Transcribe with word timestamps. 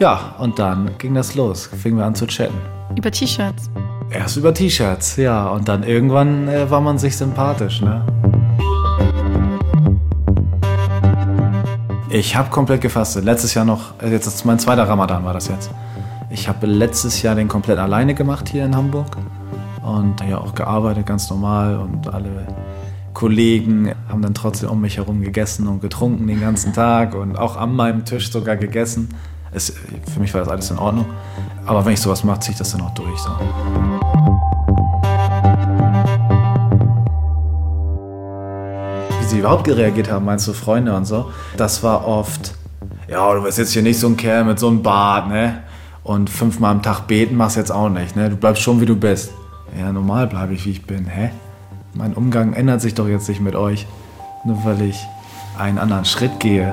Ja, 0.00 0.34
und 0.38 0.58
dann 0.58 0.96
ging 0.96 1.12
das 1.12 1.34
los. 1.34 1.66
Fingen 1.66 1.98
wir 1.98 2.06
an 2.06 2.14
zu 2.14 2.26
chatten. 2.26 2.56
Über 2.96 3.10
T-Shirts. 3.10 3.68
Erst 4.10 4.38
über 4.38 4.54
T-Shirts, 4.54 5.16
ja. 5.16 5.48
Und 5.48 5.68
dann 5.68 5.82
irgendwann 5.82 6.48
äh, 6.48 6.70
war 6.70 6.80
man 6.80 6.96
sich 6.96 7.18
sympathisch, 7.18 7.82
ne? 7.82 8.02
Ich 12.08 12.34
habe 12.34 12.48
komplett 12.48 12.80
gefastet. 12.80 13.26
Letztes 13.26 13.52
Jahr 13.52 13.66
noch, 13.66 14.00
äh, 14.00 14.10
jetzt 14.10 14.26
ist 14.26 14.46
mein 14.46 14.58
zweiter 14.58 14.88
Ramadan 14.88 15.22
war 15.22 15.34
das 15.34 15.48
jetzt. 15.48 15.70
Ich 16.30 16.48
habe 16.48 16.66
letztes 16.66 17.20
Jahr 17.20 17.34
den 17.34 17.48
komplett 17.48 17.78
alleine 17.78 18.14
gemacht 18.14 18.48
hier 18.48 18.64
in 18.64 18.74
Hamburg 18.74 19.18
und 19.82 20.26
ja 20.26 20.38
auch 20.38 20.54
gearbeitet 20.54 21.04
ganz 21.04 21.28
normal 21.28 21.76
und 21.76 22.08
alle 22.08 22.46
Kollegen 23.12 23.92
haben 24.08 24.22
dann 24.22 24.32
trotzdem 24.32 24.70
um 24.70 24.80
mich 24.80 24.96
herum 24.96 25.20
gegessen 25.20 25.66
und 25.66 25.82
getrunken 25.82 26.26
den 26.26 26.40
ganzen 26.40 26.72
Tag 26.72 27.14
und 27.14 27.36
auch 27.36 27.58
an 27.58 27.76
meinem 27.76 28.06
Tisch 28.06 28.32
sogar 28.32 28.56
gegessen. 28.56 29.10
Es, 29.52 29.72
für 30.12 30.20
mich 30.20 30.32
war 30.32 30.40
das 30.40 30.48
alles 30.48 30.70
in 30.70 30.78
Ordnung. 30.78 31.06
Aber 31.66 31.84
wenn 31.84 31.92
ich 31.92 32.00
sowas 32.00 32.22
mache, 32.24 32.40
ziehe 32.40 32.52
ich 32.52 32.58
das 32.58 32.72
dann 32.72 32.82
auch 32.82 32.94
durch. 32.94 33.18
So. 33.20 33.30
Wie 39.20 39.24
sie 39.24 39.38
überhaupt 39.38 39.64
gereagiert 39.64 40.10
haben, 40.10 40.24
meinst 40.24 40.46
du 40.46 40.52
Freunde 40.52 40.94
und 40.94 41.04
so? 41.04 41.32
Das 41.56 41.82
war 41.82 42.06
oft, 42.06 42.54
ja, 43.08 43.34
du 43.34 43.42
bist 43.42 43.58
jetzt 43.58 43.72
hier 43.72 43.82
nicht 43.82 43.98
so 43.98 44.06
ein 44.06 44.16
Kerl 44.16 44.44
mit 44.44 44.58
so 44.58 44.68
einem 44.68 44.82
Bart, 44.82 45.28
ne? 45.28 45.62
Und 46.02 46.30
fünfmal 46.30 46.70
am 46.72 46.82
Tag 46.82 47.06
beten 47.08 47.36
machst 47.36 47.56
jetzt 47.56 47.72
auch 47.72 47.88
nicht, 47.88 48.16
ne? 48.16 48.30
Du 48.30 48.36
bleibst 48.36 48.62
schon 48.62 48.80
wie 48.80 48.86
du 48.86 48.96
bist. 48.96 49.32
Ja, 49.78 49.92
normal 49.92 50.26
bleibe 50.26 50.54
ich 50.54 50.64
wie 50.64 50.70
ich 50.70 50.86
bin, 50.86 51.06
hä? 51.06 51.30
Mein 51.94 52.14
Umgang 52.14 52.52
ändert 52.52 52.80
sich 52.80 52.94
doch 52.94 53.08
jetzt 53.08 53.28
nicht 53.28 53.40
mit 53.40 53.56
euch, 53.56 53.86
nur 54.44 54.64
weil 54.64 54.80
ich 54.82 55.06
einen 55.58 55.78
anderen 55.78 56.04
Schritt 56.04 56.38
gehe, 56.38 56.72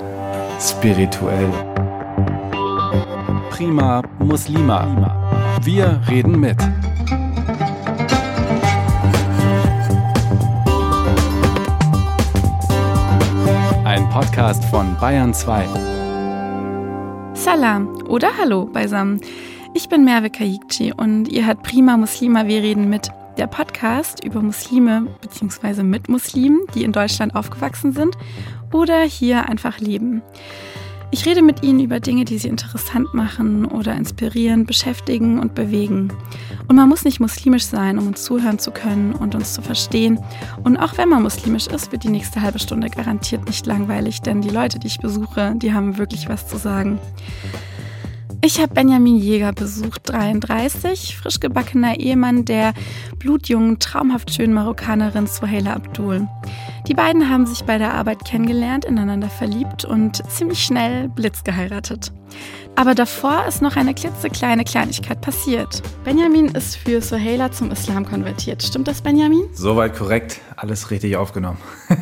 spirituell. 0.60 1.52
Prima 3.58 4.04
Muslima. 4.20 4.86
Wir 5.64 6.00
reden 6.08 6.40
mit. 6.40 6.62
Ein 13.84 14.08
Podcast 14.12 14.64
von 14.66 14.96
Bayern 15.02 15.34
2. 15.34 15.66
Salam 17.34 17.88
oder 18.08 18.30
Hallo 18.38 18.68
beisammen. 18.68 19.22
Ich 19.74 19.90
bin 19.90 20.06
Merve 20.06 20.30
Kayikci 20.30 20.94
und 20.96 21.28
ihr 21.28 21.48
hört 21.48 21.64
Prima 21.64 21.98
Muslima, 21.98 22.46
wir 22.46 22.62
reden 22.62 22.90
mit. 22.90 23.10
Der 23.40 23.48
Podcast 23.48 24.24
über 24.24 24.40
Muslime 24.40 25.08
bzw. 25.22 25.82
mit 25.82 26.10
Muslimen, 26.10 26.60
die 26.76 26.84
in 26.84 26.92
Deutschland 26.92 27.36
aufgewachsen 27.36 27.92
sind 27.92 28.16
oder 28.72 29.02
hier 29.02 29.50
einfach 29.50 29.80
leben. 29.80 30.22
Ich 31.10 31.26
rede 31.26 31.42
mit 31.42 31.64
ihnen 31.64 31.80
über 31.80 32.02
Dinge, 32.02 32.26
die 32.26 32.38
sie 32.38 32.50
interessant 32.50 33.14
machen 33.14 33.66
oder 33.66 33.96
inspirieren, 33.96 34.66
beschäftigen 34.66 35.40
und 35.40 35.56
bewegen. 35.56 36.12
Und 36.68 36.76
man 36.76 36.90
muss 36.90 37.06
nicht 37.06 37.22
muslimisch 37.22 37.66
sein, 37.66 37.98
um 37.98 38.08
uns 38.08 38.24
zuhören 38.26 38.60
zu 38.60 38.72
können 38.72 39.14
und 39.14 39.34
uns 39.34 39.54
zu 39.54 39.62
verstehen. 39.62 40.20
Und 40.64 40.76
auch 40.76 40.98
wenn 40.98 41.08
man 41.08 41.24
muslimisch 41.24 41.68
ist, 41.68 41.94
wird 41.94 42.04
die 42.04 42.10
nächste 42.10 42.42
halbe 42.42 42.60
Stunde 42.60 42.90
garantiert 42.90 43.46
nicht 43.46 43.66
langweilig, 43.66 44.22
denn 44.22 44.42
die 44.42 44.50
Leute, 44.50 44.80
die 44.80 44.88
ich 44.88 45.00
besuche, 45.00 45.54
die 45.56 45.74
haben 45.74 45.98
wirklich 45.98 46.28
was 46.28 46.48
zu 46.48 46.58
sagen. 46.58 47.00
Ich 48.44 48.62
habe 48.62 48.74
Benjamin 48.74 49.18
Jäger 49.18 49.52
besucht, 49.52 50.10
33, 50.10 51.18
frisch 51.18 51.40
gebackener 51.40 52.00
Ehemann 52.00 52.46
der 52.46 52.74
blutjungen, 53.18 53.80
traumhaft 53.80 54.34
schönen 54.34 54.54
Marokkanerin 54.54 55.26
Suhaila 55.26 55.74
Abdul. 55.74 56.28
Die 56.88 56.94
beiden 56.94 57.30
haben 57.30 57.46
sich 57.46 57.66
bei 57.66 57.78
der 57.78 57.94
Arbeit 57.94 58.24
kennengelernt, 58.24 58.86
ineinander 58.86 59.28
verliebt 59.28 59.84
und 59.84 60.24
ziemlich 60.32 60.64
schnell 60.64 61.10
Blitz 61.10 61.44
geheiratet. 61.44 62.14
Aber 62.78 62.96
davor 62.96 63.44
ist 63.46 63.62
noch 63.62 63.76
eine 63.76 63.94
klitzekleine 63.94 64.64
Kleinigkeit 64.64 65.20
passiert. 65.20 65.82
Benjamin 66.06 66.46
ist 66.46 66.78
für 66.78 67.02
Sohaila 67.02 67.52
zum 67.52 67.72
Islam 67.72 68.06
konvertiert. 68.06 68.64
Stimmt 68.64 68.88
das, 68.88 69.02
Benjamin? 69.02 69.44
Soweit 69.52 69.98
korrekt, 69.98 70.40
alles 70.56 70.90
richtig 70.90 71.18
aufgenommen. 71.18 71.58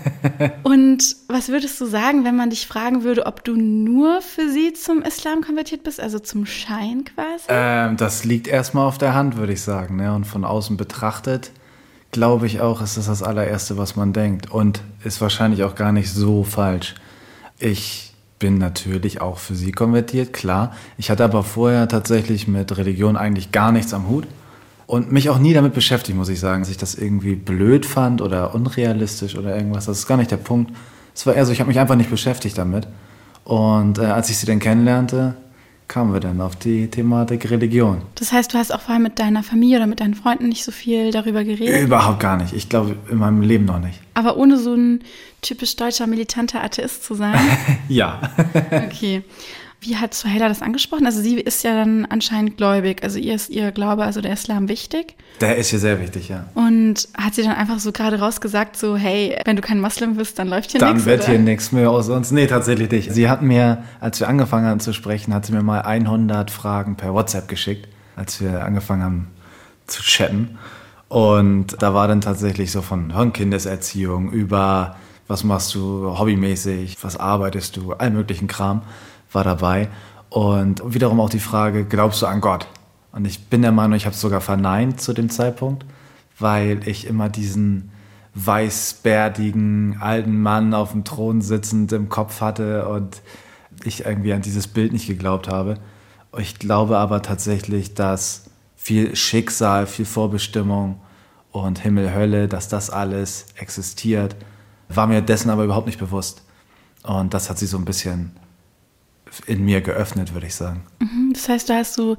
Und 0.63 1.15
was 1.29 1.49
würdest 1.49 1.81
du 1.81 1.87
sagen, 1.87 2.23
wenn 2.23 2.35
man 2.35 2.51
dich 2.51 2.67
fragen 2.67 3.03
würde, 3.03 3.25
ob 3.25 3.43
du 3.43 3.55
nur 3.55 4.21
für 4.21 4.49
sie 4.51 4.73
zum 4.73 5.01
Islam 5.01 5.41
konvertiert 5.41 5.83
bist, 5.83 5.99
also 5.99 6.19
zum 6.19 6.45
Schein 6.45 7.05
quasi? 7.05 7.45
Ähm, 7.47 7.97
das 7.97 8.23
liegt 8.23 8.47
erstmal 8.47 8.85
auf 8.85 8.99
der 8.99 9.15
Hand, 9.15 9.37
würde 9.37 9.53
ich 9.53 9.61
sagen. 9.61 9.95
Ne? 9.95 10.13
Und 10.13 10.25
von 10.25 10.43
außen 10.45 10.77
betrachtet, 10.77 11.51
glaube 12.15 12.47
ich 12.47 12.61
auch, 12.61 12.81
ist 12.81 12.95
das 12.95 13.07
das 13.07 13.21
allererste, 13.21 13.77
was 13.77 13.97
man 13.97 14.13
denkt. 14.13 14.49
Und 14.49 14.81
ist 15.03 15.19
wahrscheinlich 15.19 15.63
auch 15.63 15.75
gar 15.75 15.91
nicht 15.91 16.09
so 16.09 16.45
falsch. 16.45 16.95
Ich 17.59 18.13
bin 18.39 18.57
natürlich 18.57 19.19
auch 19.19 19.37
für 19.37 19.53
sie 19.53 19.73
konvertiert, 19.73 20.31
klar. 20.31 20.73
Ich 20.97 21.09
hatte 21.09 21.25
aber 21.25 21.43
vorher 21.43 21.89
tatsächlich 21.89 22.47
mit 22.47 22.77
Religion 22.77 23.17
eigentlich 23.17 23.51
gar 23.51 23.73
nichts 23.73 23.93
am 23.93 24.07
Hut 24.07 24.25
und 24.87 25.11
mich 25.11 25.29
auch 25.29 25.39
nie 25.39 25.53
damit 25.53 25.73
beschäftigt, 25.73 26.17
muss 26.17 26.29
ich 26.29 26.39
sagen, 26.39 26.61
dass 26.61 26.69
ich 26.69 26.77
das 26.77 26.95
irgendwie 26.95 27.35
blöd 27.35 27.85
fand 27.85 28.21
oder 28.21 28.55
unrealistisch 28.55 29.35
oder 29.35 29.53
irgendwas. 29.53 29.85
Das 29.85 29.99
ist 29.99 30.07
gar 30.07 30.17
nicht 30.17 30.31
der 30.31 30.37
Punkt. 30.37 30.71
Es 31.13 31.25
war 31.25 31.33
eher 31.33 31.45
so, 31.45 31.51
ich 31.51 31.59
habe 31.59 31.67
mich 31.67 31.79
einfach 31.79 31.95
nicht 31.95 32.09
beschäftigt 32.09 32.57
damit. 32.57 32.87
Und 33.43 33.97
äh, 33.97 34.05
als 34.05 34.29
ich 34.29 34.37
sie 34.37 34.45
dann 34.45 34.59
kennenlernte, 34.59 35.35
kamen 35.87 36.13
wir 36.13 36.19
dann 36.19 36.41
auf 36.41 36.55
die 36.55 36.89
Thematik 36.89 37.49
Religion. 37.49 38.01
Das 38.15 38.31
heißt, 38.31 38.53
du 38.53 38.57
hast 38.57 38.73
auch 38.73 38.81
vorher 38.81 38.99
mit 38.99 39.19
deiner 39.19 39.43
Familie 39.43 39.77
oder 39.77 39.87
mit 39.87 39.99
deinen 39.99 40.15
Freunden 40.15 40.49
nicht 40.49 40.63
so 40.63 40.71
viel 40.71 41.11
darüber 41.11 41.43
geredet? 41.43 41.81
Überhaupt 41.81 42.19
gar 42.19 42.37
nicht. 42.37 42.53
Ich 42.53 42.69
glaube, 42.69 42.95
in 43.09 43.17
meinem 43.17 43.41
Leben 43.41 43.65
noch 43.65 43.79
nicht. 43.79 43.99
Aber 44.13 44.37
ohne 44.37 44.57
so 44.57 44.73
ein 44.73 45.01
typisch 45.41 45.75
deutscher 45.75 46.07
militanter 46.07 46.63
Atheist 46.63 47.03
zu 47.03 47.13
sein? 47.13 47.39
ja. 47.87 48.21
okay. 48.71 49.23
Wie 49.85 49.97
hat 49.97 50.13
Suhaila 50.13 50.47
das 50.47 50.61
angesprochen? 50.61 51.05
Also 51.05 51.21
sie 51.21 51.39
ist 51.39 51.63
ja 51.63 51.75
dann 51.75 52.05
anscheinend 52.05 52.57
gläubig. 52.57 53.03
Also 53.03 53.19
ihr 53.19 53.35
ist 53.35 53.49
ihr 53.49 53.71
Glaube, 53.71 54.03
also 54.03 54.19
der 54.19 54.33
Islam 54.33 54.67
wichtig. 54.67 55.15
Der 55.41 55.57
ist 55.57 55.71
ihr 55.71 55.79
sehr 55.79 56.01
wichtig, 56.01 56.29
ja. 56.29 56.47
Und 56.55 57.07
hat 57.15 57.35
sie 57.35 57.43
dann 57.43 57.55
einfach 57.55 57.79
so 57.79 57.91
gerade 57.91 58.19
rausgesagt, 58.19 58.77
so 58.77 58.97
hey, 58.97 59.37
wenn 59.45 59.55
du 59.55 59.61
kein 59.61 59.79
Moslem 59.79 60.15
bist, 60.15 60.39
dann 60.39 60.47
läuft 60.47 60.71
hier 60.71 60.81
nichts? 60.81 60.93
Dann 60.93 61.05
wird 61.05 61.21
oder? 61.21 61.29
hier 61.29 61.39
nichts 61.39 61.71
mehr 61.71 61.91
aus 61.91 62.09
uns. 62.09 62.31
Nee, 62.31 62.47
tatsächlich 62.47 62.89
nicht. 62.89 63.13
Sie 63.13 63.29
hat 63.29 63.43
mir, 63.43 63.83
als 63.99 64.19
wir 64.19 64.27
angefangen 64.27 64.65
haben 64.65 64.79
zu 64.79 64.93
sprechen, 64.93 65.33
hat 65.33 65.45
sie 65.45 65.53
mir 65.53 65.61
mal 65.61 65.81
100 65.81 66.49
Fragen 66.49 66.95
per 66.95 67.13
WhatsApp 67.13 67.47
geschickt, 67.47 67.87
als 68.15 68.41
wir 68.41 68.65
angefangen 68.65 69.03
haben 69.03 69.27
zu 69.85 70.01
chatten. 70.01 70.57
Und 71.09 71.81
da 71.81 71.93
war 71.93 72.07
dann 72.07 72.21
tatsächlich 72.21 72.71
so 72.71 72.81
von, 72.81 73.11
von 73.11 73.33
Kindeserziehung 73.33 74.31
über 74.31 74.95
was 75.27 75.43
machst 75.43 75.73
du 75.73 76.17
hobbymäßig, 76.17 76.97
was 77.01 77.17
arbeitest 77.17 77.77
du, 77.77 77.93
all 77.93 78.11
möglichen 78.11 78.47
Kram 78.47 78.83
war 79.35 79.43
dabei. 79.43 79.89
Und 80.29 80.81
wiederum 80.93 81.19
auch 81.19 81.29
die 81.29 81.39
Frage, 81.39 81.85
glaubst 81.85 82.21
du 82.21 82.25
an 82.25 82.41
Gott? 82.41 82.67
Und 83.11 83.25
ich 83.25 83.47
bin 83.47 83.61
der 83.61 83.71
Meinung, 83.71 83.95
ich 83.95 84.05
habe 84.05 84.13
es 84.13 84.21
sogar 84.21 84.41
verneint 84.41 84.99
zu 84.99 85.13
dem 85.13 85.29
Zeitpunkt, 85.29 85.85
weil 86.37 86.85
ich 86.87 87.07
immer 87.07 87.29
diesen 87.29 87.91
weißbärtigen 88.33 89.97
alten 90.01 90.41
Mann 90.41 90.73
auf 90.73 90.91
dem 90.91 91.05
Thron 91.05 91.41
sitzend 91.41 91.93
im 91.93 92.09
Kopf 92.09 92.41
hatte 92.41 92.87
und 92.89 93.21
ich 93.85 94.05
irgendwie 94.05 94.33
an 94.33 94.41
dieses 94.41 94.67
Bild 94.67 94.91
nicht 94.91 95.07
geglaubt 95.07 95.47
habe. 95.47 95.75
Ich 96.37 96.59
glaube 96.59 96.97
aber 96.97 97.21
tatsächlich, 97.21 97.93
dass 97.93 98.49
viel 98.75 99.15
Schicksal, 99.15 99.87
viel 99.87 100.05
Vorbestimmung 100.05 100.99
und 101.51 101.79
Himmel, 101.79 102.13
Hölle, 102.13 102.49
dass 102.49 102.67
das 102.67 102.89
alles 102.89 103.45
existiert, 103.55 104.35
war 104.89 105.07
mir 105.07 105.21
dessen 105.21 105.49
aber 105.49 105.63
überhaupt 105.63 105.87
nicht 105.87 105.99
bewusst. 105.99 106.43
Und 107.03 107.33
das 107.33 107.49
hat 107.49 107.57
sie 107.57 107.67
so 107.67 107.77
ein 107.77 107.85
bisschen 107.85 108.31
in 109.47 109.65
mir 109.65 109.81
geöffnet, 109.81 110.33
würde 110.33 110.47
ich 110.47 110.55
sagen. 110.55 110.83
Mhm, 110.99 111.31
das 111.33 111.49
heißt, 111.49 111.69
du 111.69 111.73
hast 111.73 111.93
so 111.93 112.17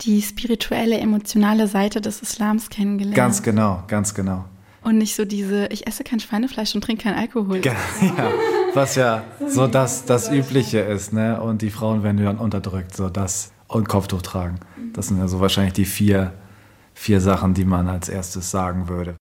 die 0.00 0.22
spirituelle, 0.22 0.98
emotionale 0.98 1.68
Seite 1.68 2.00
des 2.00 2.22
Islams 2.22 2.70
kennengelernt. 2.70 3.16
Ganz 3.16 3.42
genau, 3.42 3.84
ganz 3.86 4.14
genau. 4.14 4.44
Und 4.82 4.98
nicht 4.98 5.14
so 5.14 5.24
diese, 5.24 5.66
ich 5.68 5.86
esse 5.86 6.04
kein 6.04 6.20
Schweinefleisch 6.20 6.74
und 6.74 6.82
trinke 6.84 7.04
kein 7.04 7.14
Alkohol. 7.14 7.60
Ja, 7.64 7.72
ja, 8.02 8.30
was 8.74 8.96
ja 8.96 9.24
so 9.46 9.66
das, 9.66 10.04
das 10.04 10.30
Übliche 10.30 10.80
ist, 10.80 11.12
ne? 11.12 11.40
Und 11.40 11.62
die 11.62 11.70
Frauen 11.70 12.02
werden 12.02 12.22
dann 12.22 12.38
unterdrückt, 12.38 12.94
so 12.94 13.08
das 13.08 13.52
und 13.66 13.88
Kopftuch 13.88 14.22
tragen. 14.22 14.60
Das 14.92 15.08
sind 15.08 15.18
ja 15.18 15.26
so 15.26 15.40
wahrscheinlich 15.40 15.72
die 15.72 15.86
vier, 15.86 16.34
vier 16.92 17.20
Sachen, 17.20 17.54
die 17.54 17.64
man 17.64 17.88
als 17.88 18.08
erstes 18.08 18.50
sagen 18.50 18.88
würde. 18.88 19.16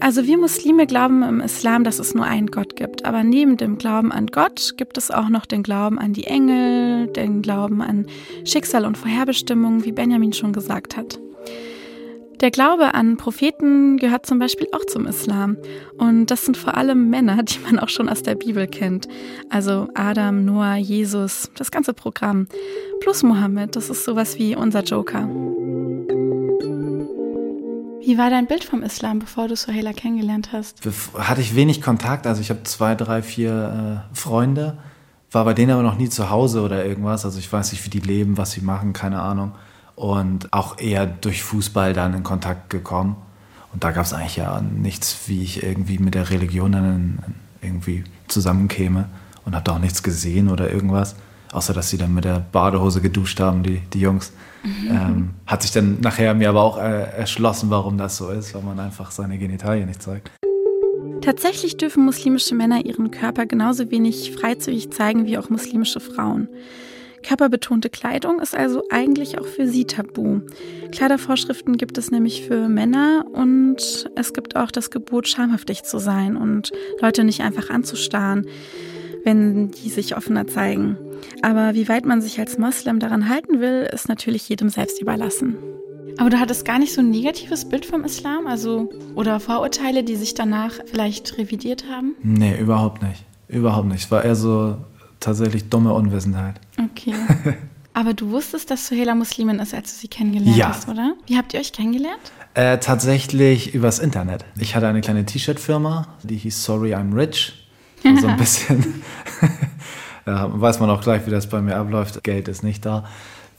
Also 0.00 0.26
wir 0.26 0.38
Muslime 0.38 0.86
glauben 0.86 1.22
im 1.22 1.40
Islam, 1.40 1.82
dass 1.84 1.98
es 1.98 2.14
nur 2.14 2.24
einen 2.24 2.48
Gott 2.48 2.76
gibt. 2.76 3.04
Aber 3.04 3.24
neben 3.24 3.56
dem 3.56 3.78
Glauben 3.78 4.12
an 4.12 4.28
Gott 4.28 4.74
gibt 4.76 4.96
es 4.96 5.10
auch 5.10 5.28
noch 5.28 5.44
den 5.44 5.62
Glauben 5.62 5.98
an 5.98 6.12
die 6.12 6.24
Engel, 6.24 7.08
den 7.08 7.42
Glauben 7.42 7.82
an 7.82 8.06
Schicksal 8.44 8.84
und 8.84 8.96
Vorherbestimmung, 8.96 9.84
wie 9.84 9.92
Benjamin 9.92 10.32
schon 10.32 10.52
gesagt 10.52 10.96
hat. 10.96 11.18
Der 12.40 12.52
Glaube 12.52 12.94
an 12.94 13.16
Propheten 13.16 13.96
gehört 13.96 14.24
zum 14.24 14.38
Beispiel 14.38 14.68
auch 14.70 14.84
zum 14.86 15.06
Islam. 15.06 15.56
Und 15.96 16.26
das 16.26 16.44
sind 16.44 16.56
vor 16.56 16.76
allem 16.76 17.10
Männer, 17.10 17.42
die 17.42 17.58
man 17.64 17.80
auch 17.80 17.88
schon 17.88 18.08
aus 18.08 18.22
der 18.22 18.36
Bibel 18.36 18.68
kennt. 18.68 19.08
Also 19.50 19.88
Adam, 19.94 20.44
Noah, 20.44 20.76
Jesus, 20.76 21.50
das 21.56 21.72
ganze 21.72 21.94
Programm. 21.94 22.46
Plus 23.00 23.24
Mohammed, 23.24 23.74
das 23.74 23.90
ist 23.90 24.04
sowas 24.04 24.38
wie 24.38 24.54
unser 24.54 24.84
Joker. 24.84 25.28
Wie 28.08 28.16
war 28.16 28.30
dein 28.30 28.46
Bild 28.46 28.64
vom 28.64 28.82
Islam, 28.82 29.18
bevor 29.18 29.48
du 29.48 29.54
Sohaila 29.54 29.92
kennengelernt 29.92 30.48
hast? 30.50 30.80
Hatte 31.18 31.42
ich 31.42 31.54
wenig 31.54 31.82
Kontakt, 31.82 32.26
also 32.26 32.40
ich 32.40 32.48
habe 32.48 32.62
zwei, 32.62 32.94
drei, 32.94 33.20
vier 33.20 34.06
äh, 34.10 34.16
Freunde 34.16 34.78
war 35.30 35.44
bei 35.44 35.52
denen 35.52 35.72
aber 35.72 35.82
noch 35.82 35.98
nie 35.98 36.08
zu 36.08 36.30
Hause 36.30 36.62
oder 36.62 36.86
irgendwas. 36.86 37.26
Also 37.26 37.38
ich 37.38 37.52
weiß 37.52 37.72
nicht, 37.72 37.84
wie 37.84 37.90
die 37.90 38.00
leben, 38.00 38.38
was 38.38 38.52
sie 38.52 38.62
machen, 38.62 38.94
keine 38.94 39.20
Ahnung. 39.20 39.52
Und 39.94 40.50
auch 40.54 40.78
eher 40.78 41.04
durch 41.04 41.42
Fußball 41.42 41.92
dann 41.92 42.14
in 42.14 42.22
Kontakt 42.22 42.70
gekommen. 42.70 43.16
Und 43.74 43.84
da 43.84 43.90
gab 43.90 44.06
es 44.06 44.14
eigentlich 44.14 44.36
ja 44.36 44.62
nichts, 44.62 45.24
wie 45.26 45.42
ich 45.42 45.62
irgendwie 45.62 45.98
mit 45.98 46.14
der 46.14 46.30
Religion 46.30 46.72
dann 46.72 47.18
irgendwie 47.60 48.04
zusammenkäme 48.26 49.04
und 49.44 49.54
habe 49.54 49.64
da 49.64 49.72
auch 49.72 49.80
nichts 49.80 50.02
gesehen 50.02 50.48
oder 50.48 50.72
irgendwas. 50.72 51.14
Außer 51.52 51.72
dass 51.72 51.90
sie 51.90 51.98
dann 51.98 52.14
mit 52.14 52.24
der 52.24 52.44
Badehose 52.52 53.00
geduscht 53.00 53.40
haben, 53.40 53.62
die, 53.62 53.80
die 53.92 54.00
Jungs. 54.00 54.32
Mhm. 54.62 54.90
Ähm, 54.90 55.30
hat 55.46 55.62
sich 55.62 55.70
dann 55.70 56.00
nachher 56.00 56.34
mir 56.34 56.48
aber 56.48 56.62
auch 56.62 56.78
äh, 56.78 57.10
erschlossen, 57.16 57.70
warum 57.70 57.96
das 57.96 58.16
so 58.16 58.30
ist, 58.30 58.54
weil 58.54 58.62
man 58.62 58.78
einfach 58.80 59.10
seine 59.10 59.38
Genitalien 59.38 59.86
nicht 59.86 60.02
zeigt. 60.02 60.30
Tatsächlich 61.20 61.76
dürfen 61.76 62.04
muslimische 62.04 62.54
Männer 62.54 62.84
ihren 62.84 63.10
Körper 63.10 63.46
genauso 63.46 63.90
wenig 63.90 64.32
freizügig 64.32 64.90
zeigen 64.90 65.26
wie 65.26 65.38
auch 65.38 65.50
muslimische 65.50 66.00
Frauen. 66.00 66.48
Körperbetonte 67.22 67.90
Kleidung 67.90 68.40
ist 68.40 68.54
also 68.54 68.84
eigentlich 68.90 69.38
auch 69.38 69.46
für 69.46 69.66
sie 69.66 69.84
tabu. 69.84 70.40
Kleidervorschriften 70.92 71.76
gibt 71.76 71.98
es 71.98 72.10
nämlich 72.10 72.46
für 72.46 72.68
Männer 72.68 73.24
und 73.32 74.08
es 74.14 74.32
gibt 74.32 74.56
auch 74.56 74.70
das 74.70 74.90
Gebot, 74.90 75.28
schamhaftig 75.28 75.82
zu 75.82 75.98
sein 75.98 76.36
und 76.36 76.72
Leute 77.00 77.24
nicht 77.24 77.40
einfach 77.40 77.70
anzustarren, 77.70 78.46
wenn 79.24 79.70
die 79.70 79.90
sich 79.90 80.16
offener 80.16 80.46
zeigen. 80.46 80.96
Aber 81.42 81.74
wie 81.74 81.88
weit 81.88 82.04
man 82.04 82.20
sich 82.20 82.38
als 82.38 82.58
Moslem 82.58 82.98
daran 83.00 83.28
halten 83.28 83.60
will, 83.60 83.88
ist 83.92 84.08
natürlich 84.08 84.48
jedem 84.48 84.68
selbst 84.68 85.00
überlassen. 85.00 85.56
Aber 86.18 86.30
du 86.30 86.40
hattest 86.40 86.64
gar 86.64 86.78
nicht 86.78 86.92
so 86.92 87.00
ein 87.00 87.10
negatives 87.10 87.68
Bild 87.68 87.86
vom 87.86 88.04
Islam, 88.04 88.46
also 88.46 88.90
oder 89.14 89.38
Vorurteile, 89.38 90.02
die 90.02 90.16
sich 90.16 90.34
danach 90.34 90.72
vielleicht 90.86 91.38
revidiert 91.38 91.84
haben? 91.90 92.16
Nee, 92.22 92.58
überhaupt 92.58 93.02
nicht. 93.02 93.24
Überhaupt 93.46 93.86
nicht. 93.88 94.04
Es 94.04 94.10
war 94.10 94.24
eher 94.24 94.34
so 94.34 94.76
tatsächlich 95.20 95.68
dumme 95.68 95.92
Unwissenheit. 95.92 96.60
Okay. 96.78 97.14
Aber 97.94 98.14
du 98.14 98.30
wusstest, 98.30 98.70
dass 98.70 98.86
Suhela 98.86 99.14
Muslimin 99.14 99.58
ist, 99.58 99.74
als 99.74 99.92
du 99.92 100.00
sie 100.00 100.08
kennengelernt 100.08 100.56
ja. 100.56 100.68
hast, 100.68 100.88
oder? 100.88 101.14
Wie 101.26 101.36
habt 101.36 101.54
ihr 101.54 101.60
euch 101.60 101.72
kennengelernt? 101.72 102.32
Äh, 102.54 102.78
tatsächlich 102.78 103.74
übers 103.74 103.98
Internet. 103.98 104.44
Ich 104.58 104.74
hatte 104.76 104.86
eine 104.86 105.00
kleine 105.00 105.24
T-Shirt-Firma, 105.24 106.06
die 106.22 106.36
hieß 106.36 106.64
Sorry 106.64 106.94
I'm 106.94 107.14
Rich. 107.14 107.68
So 108.20 108.26
ein 108.26 108.36
bisschen. 108.38 109.02
da 110.28 110.48
weiß 110.52 110.80
man 110.80 110.90
auch 110.90 111.00
gleich, 111.00 111.26
wie 111.26 111.30
das 111.30 111.48
bei 111.48 111.60
mir 111.60 111.76
abläuft. 111.76 112.22
Geld 112.22 112.48
ist 112.48 112.62
nicht 112.62 112.84
da 112.84 113.04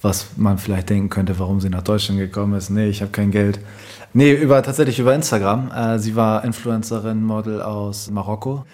was 0.01 0.37
man 0.37 0.57
vielleicht 0.57 0.89
denken 0.89 1.09
könnte, 1.09 1.39
warum 1.39 1.59
sie 1.59 1.69
nach 1.69 1.81
Deutschland 1.81 2.19
gekommen 2.19 2.53
ist. 2.53 2.69
Nee, 2.69 2.87
ich 2.87 3.01
habe 3.01 3.11
kein 3.11 3.31
Geld. 3.31 3.59
Nee, 4.13 4.33
über, 4.33 4.63
tatsächlich 4.63 4.99
über 4.99 5.13
Instagram. 5.13 5.71
Äh, 5.71 5.99
sie 5.99 6.15
war 6.15 6.43
Influencerin, 6.43 7.23
Model 7.23 7.61
aus 7.61 8.09
Marokko. 8.09 8.65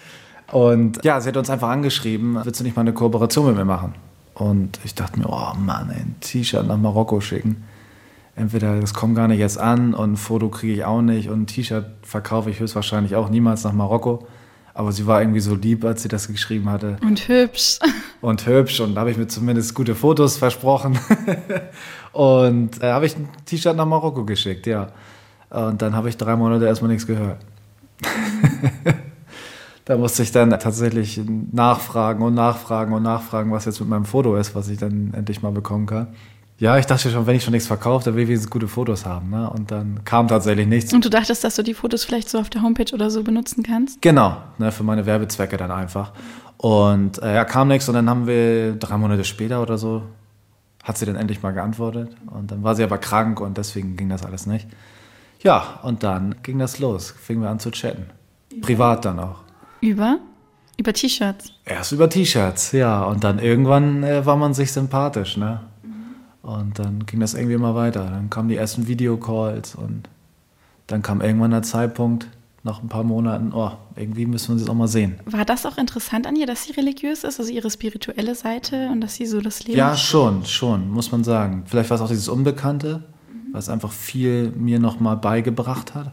Und 0.52 1.04
ja, 1.04 1.20
sie 1.20 1.28
hat 1.28 1.36
uns 1.36 1.50
einfach 1.50 1.68
angeschrieben, 1.68 2.38
willst 2.44 2.60
du 2.60 2.64
nicht 2.64 2.76
mal 2.76 2.82
eine 2.82 2.92
Kooperation 2.92 3.46
mit 3.46 3.56
mir 3.56 3.64
machen? 3.64 3.94
Und 4.34 4.78
ich 4.84 4.94
dachte 4.94 5.18
mir, 5.18 5.28
oh 5.28 5.54
Mann, 5.58 5.90
ein 5.90 6.14
T-Shirt 6.20 6.66
nach 6.66 6.76
Marokko 6.76 7.20
schicken. 7.20 7.64
Entweder 8.36 8.80
das 8.80 8.94
kommt 8.94 9.16
gar 9.16 9.28
nicht 9.28 9.40
erst 9.40 9.58
an 9.58 9.94
und 9.94 10.12
ein 10.12 10.16
Foto 10.16 10.48
kriege 10.50 10.74
ich 10.74 10.84
auch 10.84 11.02
nicht 11.02 11.30
und 11.30 11.42
ein 11.42 11.46
T-Shirt 11.46 11.86
verkaufe 12.02 12.50
ich 12.50 12.60
höchstwahrscheinlich 12.60 13.16
auch 13.16 13.30
niemals 13.30 13.64
nach 13.64 13.72
Marokko. 13.72 14.26
Aber 14.76 14.92
sie 14.92 15.06
war 15.06 15.22
irgendwie 15.22 15.40
so 15.40 15.54
lieb, 15.54 15.86
als 15.86 16.02
sie 16.02 16.08
das 16.08 16.28
geschrieben 16.28 16.68
hatte. 16.68 16.98
Und 17.00 17.28
hübsch. 17.28 17.78
Und 18.20 18.46
hübsch. 18.46 18.78
Und 18.80 18.94
da 18.94 19.00
habe 19.00 19.10
ich 19.10 19.16
mir 19.16 19.26
zumindest 19.26 19.74
gute 19.74 19.94
Fotos 19.94 20.36
versprochen. 20.36 20.98
und 22.12 22.82
äh, 22.82 22.92
habe 22.92 23.06
ich 23.06 23.16
ein 23.16 23.26
T-Shirt 23.46 23.74
nach 23.74 23.86
Marokko 23.86 24.26
geschickt, 24.26 24.66
ja. 24.66 24.88
Und 25.48 25.80
dann 25.80 25.96
habe 25.96 26.10
ich 26.10 26.18
drei 26.18 26.36
Monate 26.36 26.66
erstmal 26.66 26.90
nichts 26.90 27.06
gehört. 27.06 27.38
da 29.86 29.96
musste 29.96 30.22
ich 30.22 30.30
dann 30.30 30.50
tatsächlich 30.50 31.22
nachfragen 31.52 32.22
und 32.22 32.34
nachfragen 32.34 32.92
und 32.92 33.02
nachfragen, 33.02 33.52
was 33.52 33.64
jetzt 33.64 33.80
mit 33.80 33.88
meinem 33.88 34.04
Foto 34.04 34.36
ist, 34.36 34.54
was 34.54 34.68
ich 34.68 34.76
dann 34.76 35.14
endlich 35.14 35.40
mal 35.40 35.52
bekommen 35.52 35.86
kann. 35.86 36.08
Ja, 36.58 36.78
ich 36.78 36.86
dachte 36.86 37.10
schon, 37.10 37.26
wenn 37.26 37.36
ich 37.36 37.44
schon 37.44 37.52
nichts 37.52 37.66
verkaufe, 37.66 38.06
dann 38.06 38.14
will 38.14 38.22
ich 38.22 38.28
wenigstens 38.28 38.50
gute 38.50 38.66
Fotos 38.66 39.04
haben. 39.04 39.28
Ne? 39.30 39.48
Und 39.50 39.70
dann 39.70 40.04
kam 40.04 40.26
tatsächlich 40.26 40.66
nichts. 40.66 40.92
Und 40.92 41.04
du 41.04 41.10
dachtest, 41.10 41.44
dass 41.44 41.56
du 41.56 41.62
die 41.62 41.74
Fotos 41.74 42.04
vielleicht 42.04 42.30
so 42.30 42.38
auf 42.38 42.48
der 42.48 42.62
Homepage 42.62 42.94
oder 42.94 43.10
so 43.10 43.22
benutzen 43.22 43.62
kannst? 43.62 44.00
Genau, 44.00 44.38
ne, 44.56 44.72
für 44.72 44.82
meine 44.82 45.04
Werbezwecke 45.04 45.58
dann 45.58 45.70
einfach. 45.70 46.12
Und 46.56 47.22
äh, 47.22 47.34
ja, 47.34 47.44
kam 47.44 47.68
nichts 47.68 47.88
und 47.88 47.94
dann 47.94 48.08
haben 48.08 48.26
wir 48.26 48.74
drei 48.74 48.96
Monate 48.96 49.24
später 49.24 49.60
oder 49.60 49.76
so, 49.76 50.02
hat 50.82 50.96
sie 50.96 51.04
dann 51.04 51.16
endlich 51.16 51.42
mal 51.42 51.52
geantwortet. 51.52 52.16
Und 52.26 52.50
dann 52.50 52.62
war 52.62 52.74
sie 52.74 52.84
aber 52.84 52.96
krank 52.96 53.40
und 53.40 53.58
deswegen 53.58 53.98
ging 53.98 54.08
das 54.08 54.24
alles 54.24 54.46
nicht. 54.46 54.66
Ja, 55.42 55.80
und 55.82 56.02
dann 56.02 56.36
ging 56.42 56.58
das 56.58 56.78
los. 56.78 57.10
Fingen 57.10 57.42
wir 57.42 57.50
an 57.50 57.58
zu 57.58 57.70
chatten. 57.70 58.06
Privat 58.62 59.04
dann 59.04 59.18
auch. 59.20 59.40
Über? 59.82 60.20
Über 60.78 60.94
T-Shirts? 60.94 61.52
Erst 61.66 61.92
über 61.92 62.08
T-Shirts, 62.08 62.72
ja. 62.72 63.02
Und 63.04 63.24
dann 63.24 63.38
irgendwann 63.38 64.02
äh, 64.02 64.24
war 64.24 64.36
man 64.36 64.54
sich 64.54 64.72
sympathisch, 64.72 65.36
ne? 65.36 65.60
Und 66.46 66.78
dann 66.78 67.04
ging 67.06 67.18
das 67.18 67.34
irgendwie 67.34 67.54
immer 67.54 67.74
weiter. 67.74 68.08
Dann 68.08 68.30
kamen 68.30 68.48
die 68.48 68.54
ersten 68.54 68.86
Videocalls 68.86 69.74
und 69.74 70.08
dann 70.86 71.02
kam 71.02 71.20
irgendwann 71.20 71.50
der 71.50 71.62
Zeitpunkt, 71.62 72.28
nach 72.62 72.82
ein 72.82 72.88
paar 72.88 73.02
Monaten, 73.02 73.52
oh, 73.52 73.72
irgendwie 73.96 74.26
müssen 74.26 74.48
wir 74.48 74.52
uns 74.52 74.62
jetzt 74.62 74.70
auch 74.70 74.74
mal 74.74 74.88
sehen. 74.88 75.20
War 75.24 75.44
das 75.44 75.66
auch 75.66 75.76
interessant 75.76 76.26
an 76.26 76.34
ihr, 76.34 76.46
dass 76.46 76.64
sie 76.64 76.72
religiös 76.72 77.24
ist, 77.24 77.40
also 77.40 77.50
ihre 77.50 77.70
spirituelle 77.70 78.34
Seite 78.34 78.88
und 78.90 79.00
dass 79.00 79.14
sie 79.14 79.26
so 79.26 79.40
das 79.40 79.64
Leben. 79.64 79.78
Ja, 79.78 79.96
schon, 79.96 80.44
schon, 80.44 80.88
muss 80.90 81.10
man 81.12 81.24
sagen. 81.24 81.62
Vielleicht 81.66 81.90
war 81.90 81.96
es 81.96 82.00
auch 82.00 82.08
dieses 82.08 82.28
Unbekannte, 82.28 83.04
mhm. 83.28 83.52
was 83.52 83.68
einfach 83.68 83.92
viel 83.92 84.50
mir 84.50 84.78
nochmal 84.78 85.16
beigebracht 85.16 85.94
hat, 85.94 86.08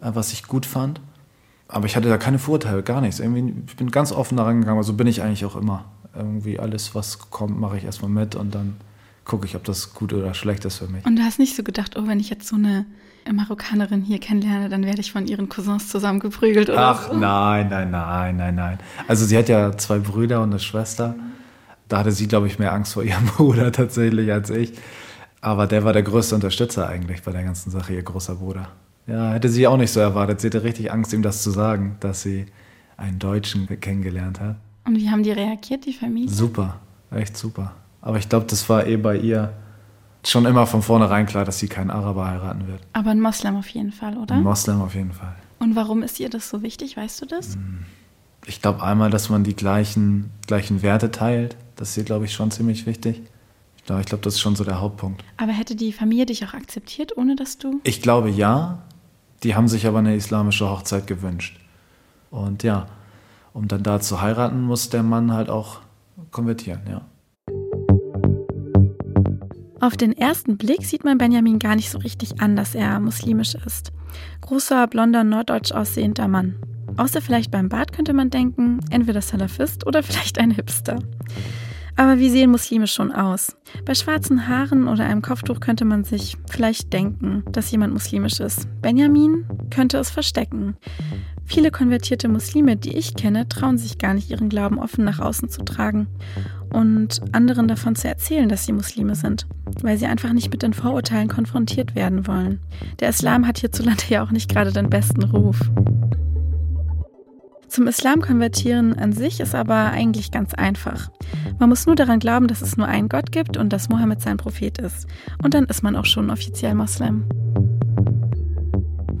äh, 0.00 0.10
was 0.14 0.32
ich 0.32 0.46
gut 0.46 0.66
fand. 0.66 1.00
Aber 1.66 1.86
ich 1.86 1.96
hatte 1.96 2.08
da 2.08 2.16
keine 2.16 2.38
Vorteile, 2.38 2.84
gar 2.84 3.00
nichts. 3.00 3.18
Irgendwie, 3.18 3.54
ich 3.66 3.76
bin 3.76 3.90
ganz 3.90 4.12
offen 4.12 4.36
daran 4.36 4.60
gegangen, 4.60 4.78
also 4.78 4.92
bin 4.92 5.06
ich 5.06 5.22
eigentlich 5.22 5.44
auch 5.44 5.56
immer. 5.56 5.84
Irgendwie 6.14 6.60
alles, 6.60 6.94
was 6.94 7.30
kommt, 7.30 7.58
mache 7.58 7.76
ich 7.76 7.84
erstmal 7.84 8.10
mit 8.10 8.36
und 8.36 8.54
dann 8.54 8.76
gucke 9.24 9.46
ich, 9.46 9.56
ob 9.56 9.64
das 9.64 9.94
gut 9.94 10.12
oder 10.12 10.34
schlecht 10.34 10.64
ist 10.64 10.78
für 10.78 10.86
mich. 10.88 11.04
Und 11.06 11.16
du 11.16 11.22
hast 11.22 11.38
nicht 11.38 11.56
so 11.56 11.62
gedacht, 11.62 11.96
oh, 11.96 12.06
wenn 12.06 12.20
ich 12.20 12.30
jetzt 12.30 12.46
so 12.48 12.56
eine 12.56 12.86
Marokkanerin 13.32 14.02
hier 14.02 14.18
kennenlerne, 14.18 14.68
dann 14.68 14.84
werde 14.84 15.00
ich 15.00 15.12
von 15.12 15.26
ihren 15.26 15.48
Cousins 15.48 15.88
zusammengeprügelt 15.88 16.68
oder 16.68 16.88
Ach 16.88 17.08
so. 17.08 17.16
nein, 17.16 17.68
nein, 17.70 17.90
nein, 17.90 18.36
nein, 18.36 18.54
nein. 18.54 18.78
Also 19.08 19.24
sie 19.24 19.36
hat 19.38 19.48
ja 19.48 19.76
zwei 19.76 19.98
Brüder 19.98 20.42
und 20.42 20.50
eine 20.50 20.58
Schwester. 20.58 21.14
Da 21.88 21.98
hatte 21.98 22.12
sie, 22.12 22.28
glaube 22.28 22.46
ich, 22.46 22.58
mehr 22.58 22.72
Angst 22.72 22.92
vor 22.94 23.02
ihrem 23.02 23.24
Bruder 23.36 23.72
tatsächlich 23.72 24.30
als 24.32 24.50
ich. 24.50 24.72
Aber 25.40 25.66
der 25.66 25.84
war 25.84 25.92
der 25.92 26.02
größte 26.02 26.34
Unterstützer 26.34 26.88
eigentlich 26.88 27.22
bei 27.22 27.32
der 27.32 27.42
ganzen 27.44 27.70
Sache, 27.70 27.94
ihr 27.94 28.02
großer 28.02 28.36
Bruder. 28.36 28.68
Ja, 29.06 29.32
hätte 29.32 29.50
sie 29.50 29.66
auch 29.66 29.76
nicht 29.76 29.90
so 29.90 30.00
erwartet. 30.00 30.40
Sie 30.40 30.46
hatte 30.46 30.62
richtig 30.62 30.90
Angst, 30.90 31.12
ihm 31.12 31.22
das 31.22 31.42
zu 31.42 31.50
sagen, 31.50 31.96
dass 32.00 32.22
sie 32.22 32.46
einen 32.96 33.18
Deutschen 33.18 33.68
kennengelernt 33.80 34.40
hat. 34.40 34.56
Und 34.86 34.96
wie 34.96 35.10
haben 35.10 35.22
die 35.22 35.32
reagiert, 35.32 35.84
die 35.84 35.92
Familie? 35.92 36.30
Super, 36.30 36.80
echt 37.10 37.36
super. 37.36 37.72
Aber 38.04 38.18
ich 38.18 38.28
glaube, 38.28 38.44
das 38.46 38.68
war 38.68 38.86
eh 38.86 38.98
bei 38.98 39.16
ihr 39.16 39.54
schon 40.24 40.44
immer 40.44 40.66
von 40.66 40.82
vornherein 40.82 41.24
klar, 41.24 41.46
dass 41.46 41.58
sie 41.58 41.68
keinen 41.68 41.90
Araber 41.90 42.28
heiraten 42.28 42.66
wird. 42.68 42.82
Aber 42.92 43.10
ein 43.10 43.20
Moslem 43.20 43.56
auf 43.56 43.68
jeden 43.68 43.92
Fall, 43.92 44.18
oder? 44.18 44.34
Ein 44.34 44.42
Moslem 44.42 44.82
auf 44.82 44.94
jeden 44.94 45.12
Fall. 45.12 45.34
Und 45.58 45.74
warum 45.74 46.02
ist 46.02 46.20
ihr 46.20 46.28
das 46.28 46.50
so 46.50 46.62
wichtig, 46.62 46.98
weißt 46.98 47.22
du 47.22 47.26
das? 47.26 47.54
Hm. 47.54 47.78
Ich 48.44 48.60
glaube 48.60 48.82
einmal, 48.82 49.08
dass 49.08 49.30
man 49.30 49.42
die 49.42 49.56
gleichen, 49.56 50.30
gleichen 50.46 50.82
Werte 50.82 51.10
teilt. 51.12 51.56
Das 51.76 51.90
ist 51.90 51.96
ihr, 51.96 52.04
glaube 52.04 52.26
ich, 52.26 52.34
schon 52.34 52.50
ziemlich 52.50 52.84
wichtig. 52.84 53.22
Ich 53.78 53.84
glaube, 53.84 54.02
ich 54.02 54.06
glaub, 54.06 54.20
das 54.20 54.34
ist 54.34 54.40
schon 54.40 54.54
so 54.54 54.64
der 54.64 54.82
Hauptpunkt. 54.82 55.24
Aber 55.38 55.52
hätte 55.52 55.74
die 55.74 55.90
Familie 55.90 56.26
dich 56.26 56.44
auch 56.44 56.52
akzeptiert, 56.52 57.16
ohne 57.16 57.36
dass 57.36 57.56
du. 57.56 57.80
Ich 57.84 58.02
glaube 58.02 58.28
ja. 58.28 58.82
Die 59.42 59.54
haben 59.54 59.68
sich 59.68 59.86
aber 59.86 60.00
eine 60.00 60.14
islamische 60.14 60.68
Hochzeit 60.68 61.06
gewünscht. 61.06 61.58
Und 62.30 62.62
ja, 62.62 62.86
um 63.54 63.66
dann 63.66 63.82
da 63.82 63.98
zu 64.00 64.20
heiraten, 64.20 64.62
muss 64.62 64.90
der 64.90 65.02
Mann 65.02 65.32
halt 65.32 65.48
auch 65.48 65.80
konvertieren, 66.30 66.82
ja. 66.86 67.00
Auf 69.84 69.98
den 69.98 70.16
ersten 70.16 70.56
Blick 70.56 70.82
sieht 70.82 71.04
man 71.04 71.18
Benjamin 71.18 71.58
gar 71.58 71.76
nicht 71.76 71.90
so 71.90 71.98
richtig 71.98 72.40
an, 72.40 72.56
dass 72.56 72.74
er 72.74 72.98
muslimisch 73.00 73.54
ist. 73.66 73.92
Großer, 74.40 74.86
blonder, 74.86 75.24
norddeutsch 75.24 75.72
aussehender 75.72 76.26
Mann. 76.26 76.56
Außer 76.96 77.20
vielleicht 77.20 77.50
beim 77.50 77.68
Bart 77.68 77.92
könnte 77.92 78.14
man 78.14 78.30
denken, 78.30 78.80
entweder 78.88 79.20
Salafist 79.20 79.86
oder 79.86 80.02
vielleicht 80.02 80.38
ein 80.38 80.52
Hipster. 80.52 81.00
Aber 81.96 82.18
wie 82.18 82.30
sehen 82.30 82.50
Muslime 82.50 82.86
schon 82.86 83.12
aus? 83.12 83.58
Bei 83.84 83.94
schwarzen 83.94 84.48
Haaren 84.48 84.88
oder 84.88 85.04
einem 85.04 85.20
Kopftuch 85.20 85.60
könnte 85.60 85.84
man 85.84 86.02
sich 86.02 86.38
vielleicht 86.50 86.90
denken, 86.94 87.44
dass 87.52 87.70
jemand 87.70 87.92
muslimisch 87.92 88.40
ist. 88.40 88.66
Benjamin 88.80 89.44
könnte 89.68 89.98
es 89.98 90.08
verstecken. 90.08 90.78
Viele 91.44 91.70
konvertierte 91.70 92.28
Muslime, 92.30 92.78
die 92.78 92.96
ich 92.96 93.16
kenne, 93.16 93.50
trauen 93.50 93.76
sich 93.76 93.98
gar 93.98 94.14
nicht, 94.14 94.30
ihren 94.30 94.48
Glauben 94.48 94.78
offen 94.78 95.04
nach 95.04 95.18
außen 95.18 95.50
zu 95.50 95.62
tragen 95.62 96.06
und 96.74 97.20
anderen 97.32 97.68
davon 97.68 97.94
zu 97.94 98.08
erzählen, 98.08 98.48
dass 98.48 98.66
sie 98.66 98.72
Muslime 98.72 99.14
sind, 99.14 99.46
weil 99.82 99.96
sie 99.96 100.06
einfach 100.06 100.32
nicht 100.32 100.50
mit 100.50 100.62
den 100.62 100.74
Vorurteilen 100.74 101.28
konfrontiert 101.28 101.94
werden 101.94 102.26
wollen. 102.26 102.60
Der 103.00 103.10
Islam 103.10 103.46
hat 103.46 103.58
hierzulande 103.58 104.04
ja 104.08 104.24
auch 104.24 104.32
nicht 104.32 104.50
gerade 104.50 104.72
den 104.72 104.90
besten 104.90 105.22
Ruf. 105.22 105.60
Zum 107.68 107.86
Islam 107.86 108.20
konvertieren 108.20 108.94
an 108.94 109.12
sich 109.12 109.40
ist 109.40 109.54
aber 109.54 109.90
eigentlich 109.90 110.30
ganz 110.30 110.54
einfach. 110.54 111.10
Man 111.58 111.68
muss 111.68 111.86
nur 111.86 111.96
daran 111.96 112.18
glauben, 112.18 112.48
dass 112.48 112.62
es 112.62 112.76
nur 112.76 112.86
einen 112.86 113.08
Gott 113.08 113.32
gibt 113.32 113.56
und 113.56 113.72
dass 113.72 113.88
Mohammed 113.88 114.20
sein 114.20 114.36
Prophet 114.36 114.78
ist. 114.78 115.06
Und 115.42 115.54
dann 115.54 115.64
ist 115.64 115.82
man 115.82 115.96
auch 115.96 116.04
schon 116.04 116.30
offiziell 116.30 116.74
Moslem. 116.74 117.24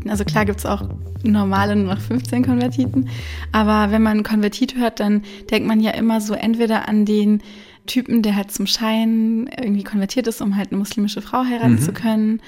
Konvertiten. 0.04 0.10
Also 0.10 0.24
klar 0.24 0.44
gibt 0.44 0.58
es 0.58 0.66
auch 0.66 0.82
normale 1.22 1.76
nur 1.76 1.94
noch 1.94 2.00
15 2.00 2.44
Konvertiten, 2.44 3.08
aber 3.52 3.90
wenn 3.90 4.02
man 4.02 4.22
Konvertit 4.22 4.76
hört, 4.76 5.00
dann 5.00 5.22
denkt 5.50 5.66
man 5.66 5.80
ja 5.80 5.92
immer 5.92 6.20
so 6.20 6.34
entweder 6.34 6.88
an 6.88 7.04
den 7.04 7.42
Typen, 7.86 8.22
der 8.22 8.36
halt 8.36 8.50
zum 8.50 8.66
Schein 8.66 9.50
irgendwie 9.60 9.84
konvertiert 9.84 10.26
ist, 10.26 10.40
um 10.40 10.56
halt 10.56 10.70
eine 10.70 10.78
muslimische 10.78 11.20
Frau 11.20 11.44
heiraten 11.44 11.72
mhm. 11.72 11.80
zu 11.80 11.92
können 11.92 12.40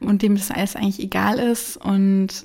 und 0.00 0.20
dem 0.22 0.36
das 0.36 0.50
alles 0.50 0.76
eigentlich 0.76 1.00
egal 1.00 1.38
ist 1.38 1.78
und 1.78 2.44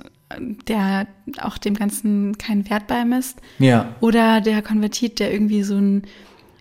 der 0.68 1.08
auch 1.42 1.58
dem 1.58 1.74
Ganzen 1.74 2.38
keinen 2.38 2.70
Wert 2.70 2.88
beimisst. 2.88 3.40
Ja. 3.60 3.96
Oder 4.02 4.42
der 4.42 4.62
Konvertit, 4.62 5.20
der 5.20 5.32
irgendwie 5.32 5.64
so 5.64 5.76
ein 5.76 6.04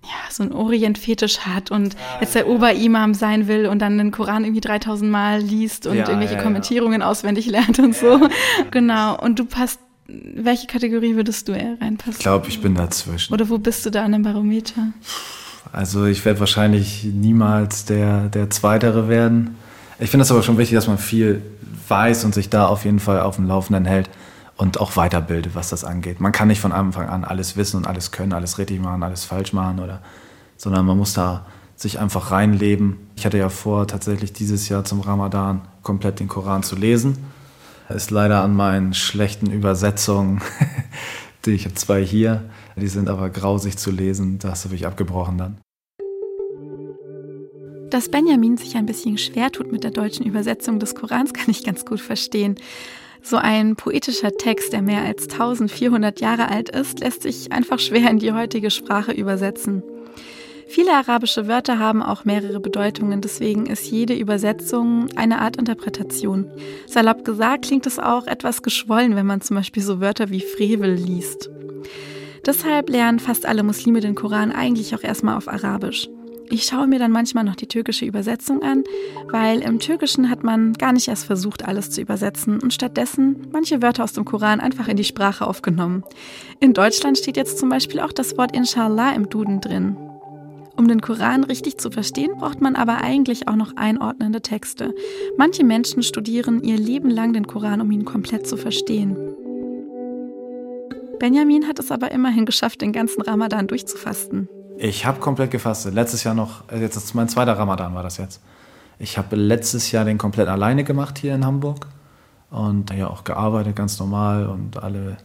ja, 0.07 0.31
so 0.31 0.43
ein 0.43 0.53
Orient-Fetisch 0.53 1.41
hat 1.41 1.71
und 1.71 1.97
ah, 1.97 2.19
jetzt 2.21 2.35
der 2.35 2.43
ja. 2.43 2.49
Oberimam 2.49 3.15
sein 3.15 3.49
will 3.49 3.67
und 3.67 3.81
dann 3.81 3.99
den 3.99 4.13
Koran 4.13 4.45
irgendwie 4.45 4.61
3000 4.61 5.11
Mal 5.11 5.41
liest 5.41 5.87
und 5.87 5.97
ja, 5.97 6.07
irgendwelche 6.07 6.37
ja, 6.37 6.43
Kommentierungen 6.43 7.03
auswendig 7.03 7.47
lernt 7.47 7.79
und 7.79 7.95
so. 7.95 8.29
Genau. 8.71 9.19
Und 9.19 9.39
du 9.39 9.45
passt, 9.45 9.81
welche 10.07 10.67
Kategorie 10.67 11.17
würdest 11.17 11.49
du 11.49 11.53
eher 11.53 11.81
reinpassen? 11.81 12.13
Ich 12.13 12.19
glaube, 12.19 12.49
ich 12.49 12.61
bin 12.61 12.75
dazwischen. 12.75 13.33
Oder 13.35 13.49
wo 13.49 13.59
bist 13.59 13.85
du 13.87 13.91
da 13.91 14.05
an 14.05 14.13
dem 14.13 14.23
Barometer? 14.23 14.93
Also 15.73 16.07
ich 16.07 16.25
werde 16.25 16.41
wahrscheinlich 16.41 17.05
niemals 17.05 17.85
der, 17.85 18.29
der 18.29 18.51
Zweitere 18.51 19.09
werden. 19.09 19.57
Ich 19.99 20.11
finde 20.11 20.23
es 20.23 20.31
aber 20.31 20.43
schon 20.43 20.59
wichtig, 20.59 20.77
dass 20.77 20.87
man 20.87 20.99
viel 20.99 21.43
weiß 21.89 22.25
und 22.25 22.35
sich 22.35 22.49
da 22.49 22.67
auf 22.67 22.85
jeden 22.85 23.01
Fall 23.01 23.21
auf 23.21 23.37
dem 23.37 23.47
Laufenden 23.47 23.85
hält 23.85 24.09
und 24.57 24.81
auch 24.81 24.97
weiterbildet, 24.97 25.55
was 25.55 25.69
das 25.69 25.85
angeht. 25.85 26.21
Man 26.21 26.33
kann 26.33 26.49
nicht 26.49 26.61
von 26.61 26.73
Anfang 26.73 27.09
an 27.09 27.25
alles 27.25 27.57
wissen 27.57 27.77
und 27.79 27.87
alles 27.87 28.11
können, 28.11 28.33
alles 28.33 28.59
richtig 28.59 28.81
machen, 28.81 29.03
alles 29.03 29.25
falsch 29.25 29.53
machen, 29.53 29.81
oder, 29.81 30.01
sondern 30.57 30.87
man 30.87 30.97
muss 30.97 31.13
da 31.13 31.47
sich 31.75 31.99
einfach 31.99 32.31
reinleben. 32.31 32.99
Ich 33.17 33.27
hatte 33.27 33.39
ja 33.39 33.51
vor, 33.51 33.87
tatsächlich 33.87 34.33
dieses 34.33 34.69
Jahr 34.69 34.85
zum 34.85 35.01
Ramadan 35.01 35.61
komplett 35.83 36.21
den 36.21 36.29
Koran 36.29 36.63
zu 36.63 36.75
lesen. 36.75 37.19
Ist 37.89 38.11
leider 38.11 38.43
an 38.43 38.57
meinen 38.57 38.95
schlechten 38.95 39.51
Übersetzungen, 39.51 40.41
die 41.45 41.53
ich 41.53 41.67
habe 41.67 41.75
zwei 41.75 42.05
hier, 42.05 42.49
die 42.75 42.89
sind 42.89 43.09
aber 43.09 43.31
grausig 43.31 43.77
zu 43.77 43.91
lesen, 43.91 44.39
das 44.39 44.65
habe 44.65 44.75
ich 44.75 44.87
abgebrochen 44.87 45.39
dann. 45.39 45.59
Dass 47.91 48.09
Benjamin 48.09 48.57
sich 48.57 48.77
ein 48.77 48.87
bisschen 48.87 49.17
schwer 49.17 49.53
tut 49.53 49.71
mit 49.71 49.85
der 49.85 49.93
deutschen 49.93 50.27
Übersetzung 50.27 50.81
des 50.81 50.95
Korans, 50.95 51.33
kann 51.35 51.49
ich 51.49 51.63
ganz 51.63 51.85
gut 51.85 52.01
verstehen. 52.01 52.57
So 53.23 53.37
ein 53.37 53.77
poetischer 53.77 54.33
Text, 54.33 54.73
der 54.73 54.83
mehr 54.83 55.03
als 55.03 55.29
1400 55.29 56.21
Jahre 56.21 56.49
alt 56.49 56.69
ist, 56.71 57.01
lässt 57.01 57.23
sich 57.23 57.53
einfach 57.53 57.79
schwer 57.79 58.11
in 58.11 58.19
die 58.19 58.33
heutige 58.33 58.71
Sprache 58.71 59.13
übersetzen. 59.13 59.83
Viele 60.69 60.93
arabische 60.93 61.47
Wörter 61.47 61.79
haben 61.79 62.03
auch 62.03 62.25
mehrere 62.25 62.59
Bedeutungen, 62.59 63.21
deswegen 63.21 63.67
ist 63.67 63.89
jede 63.91 64.15
Übersetzung 64.15 65.09
eine 65.15 65.41
Art 65.41 65.57
Interpretation. 65.57 66.51
Salopp 66.87 67.25
gesagt 67.25 67.67
klingt 67.67 67.87
es 67.87 67.99
auch 67.99 68.27
etwas 68.27 68.63
geschwollen, 68.63 69.15
wenn 69.15 69.27
man 69.27 69.41
zum 69.41 69.57
Beispiel 69.57 69.83
so 69.83 70.01
Wörter 70.01 70.31
wie 70.31 70.41
Frevel 70.41 70.95
liest. 70.95 71.51
Deshalb 72.45 72.91
lernen 72.91 73.21
fast 73.21 73.47
alle 73.47 73.63
Muslime 73.63 74.01
den 74.01 74.15
Koran 74.15 74.53
eigentlich 74.53 74.95
auch 74.95 75.03
erstmal 75.03 75.37
auf 75.37 75.49
Arabisch. 75.49 76.09
Ich 76.49 76.65
schaue 76.65 76.87
mir 76.87 76.99
dann 76.99 77.11
manchmal 77.11 77.45
noch 77.45 77.57
die 77.57 77.67
türkische 77.67 78.05
Übersetzung 78.05 78.63
an, 78.63 78.85
weil 79.31 79.61
im 79.63 79.81
Türkischen 79.81 80.31
hat 80.31 80.45
man 80.45 80.75
gar 80.75 80.93
nicht 80.93 81.09
erst 81.09 81.25
versucht, 81.25 81.67
alles 81.67 81.91
zu 81.91 82.01
übersetzen 82.01 82.61
und 82.61 82.73
stattdessen 82.73 83.49
manche 83.53 83.83
Wörter 83.83 84.05
aus 84.05 84.13
dem 84.13 84.25
Koran 84.25 84.61
einfach 84.61 84.87
in 84.87 84.97
die 84.97 85.05
Sprache 85.05 85.47
aufgenommen. 85.47 86.05
In 86.61 86.73
Deutschland 86.73 87.19
steht 87.19 87.37
jetzt 87.37 87.59
zum 87.59 87.69
Beispiel 87.69 88.01
auch 88.01 88.13
das 88.13 88.39
Wort 88.39 88.57
Inshallah 88.57 89.13
im 89.15 89.29
Duden 89.29 89.61
drin. 89.61 89.97
Um 90.77 90.89
den 90.89 91.01
Koran 91.01 91.43
richtig 91.43 91.79
zu 91.79 91.91
verstehen, 91.91 92.33
braucht 92.37 92.61
man 92.61 92.77
aber 92.77 92.99
eigentlich 92.99 93.49
auch 93.49 93.57
noch 93.57 93.77
einordnende 93.77 94.43
Texte. 94.43 94.95
Manche 95.37 95.65
Menschen 95.65 96.03
studieren 96.03 96.63
ihr 96.63 96.77
Leben 96.77 97.11
lang 97.11 97.33
den 97.33 97.47
Koran, 97.47 97.81
um 97.81 97.91
ihn 97.91 98.05
komplett 98.05 98.47
zu 98.47 98.57
verstehen. 98.57 99.17
Benjamin 101.19 101.67
hat 101.67 101.79
es 101.79 101.91
aber 101.91 102.11
immerhin 102.11 102.45
geschafft, 102.45 102.83
den 102.83 102.93
ganzen 102.93 103.23
Ramadan 103.23 103.67
durchzufasten. 103.67 104.49
Ich 104.79 105.07
habe 105.07 105.21
komplett 105.21 105.51
gefastet. 105.51 105.95
Letztes 105.95 106.25
Jahr 106.25 106.35
noch, 106.35 106.71
äh, 106.71 106.81
jetzt 106.81 106.97
ist 106.97 107.15
mein 107.15 107.29
zweiter 107.29 107.59
Ramadan 107.59 107.95
war 107.95 108.03
das 108.03 108.19
jetzt. 108.19 108.41
Ich 108.99 109.17
habe 109.19 109.37
letztes 109.37 109.91
Jahr 109.91 110.05
den 110.05 110.19
komplett 110.19 110.49
alleine 110.49 110.85
gemacht 110.85 111.19
hier 111.19 111.35
in 111.35 111.45
Hamburg 111.45 111.87
und 112.51 112.91
ja 112.91 113.09
auch 113.09 113.25
gearbeitet 113.25 113.77
ganz 113.77 113.99
normal 113.99 114.47
und 114.47 114.83
alle 114.83 115.19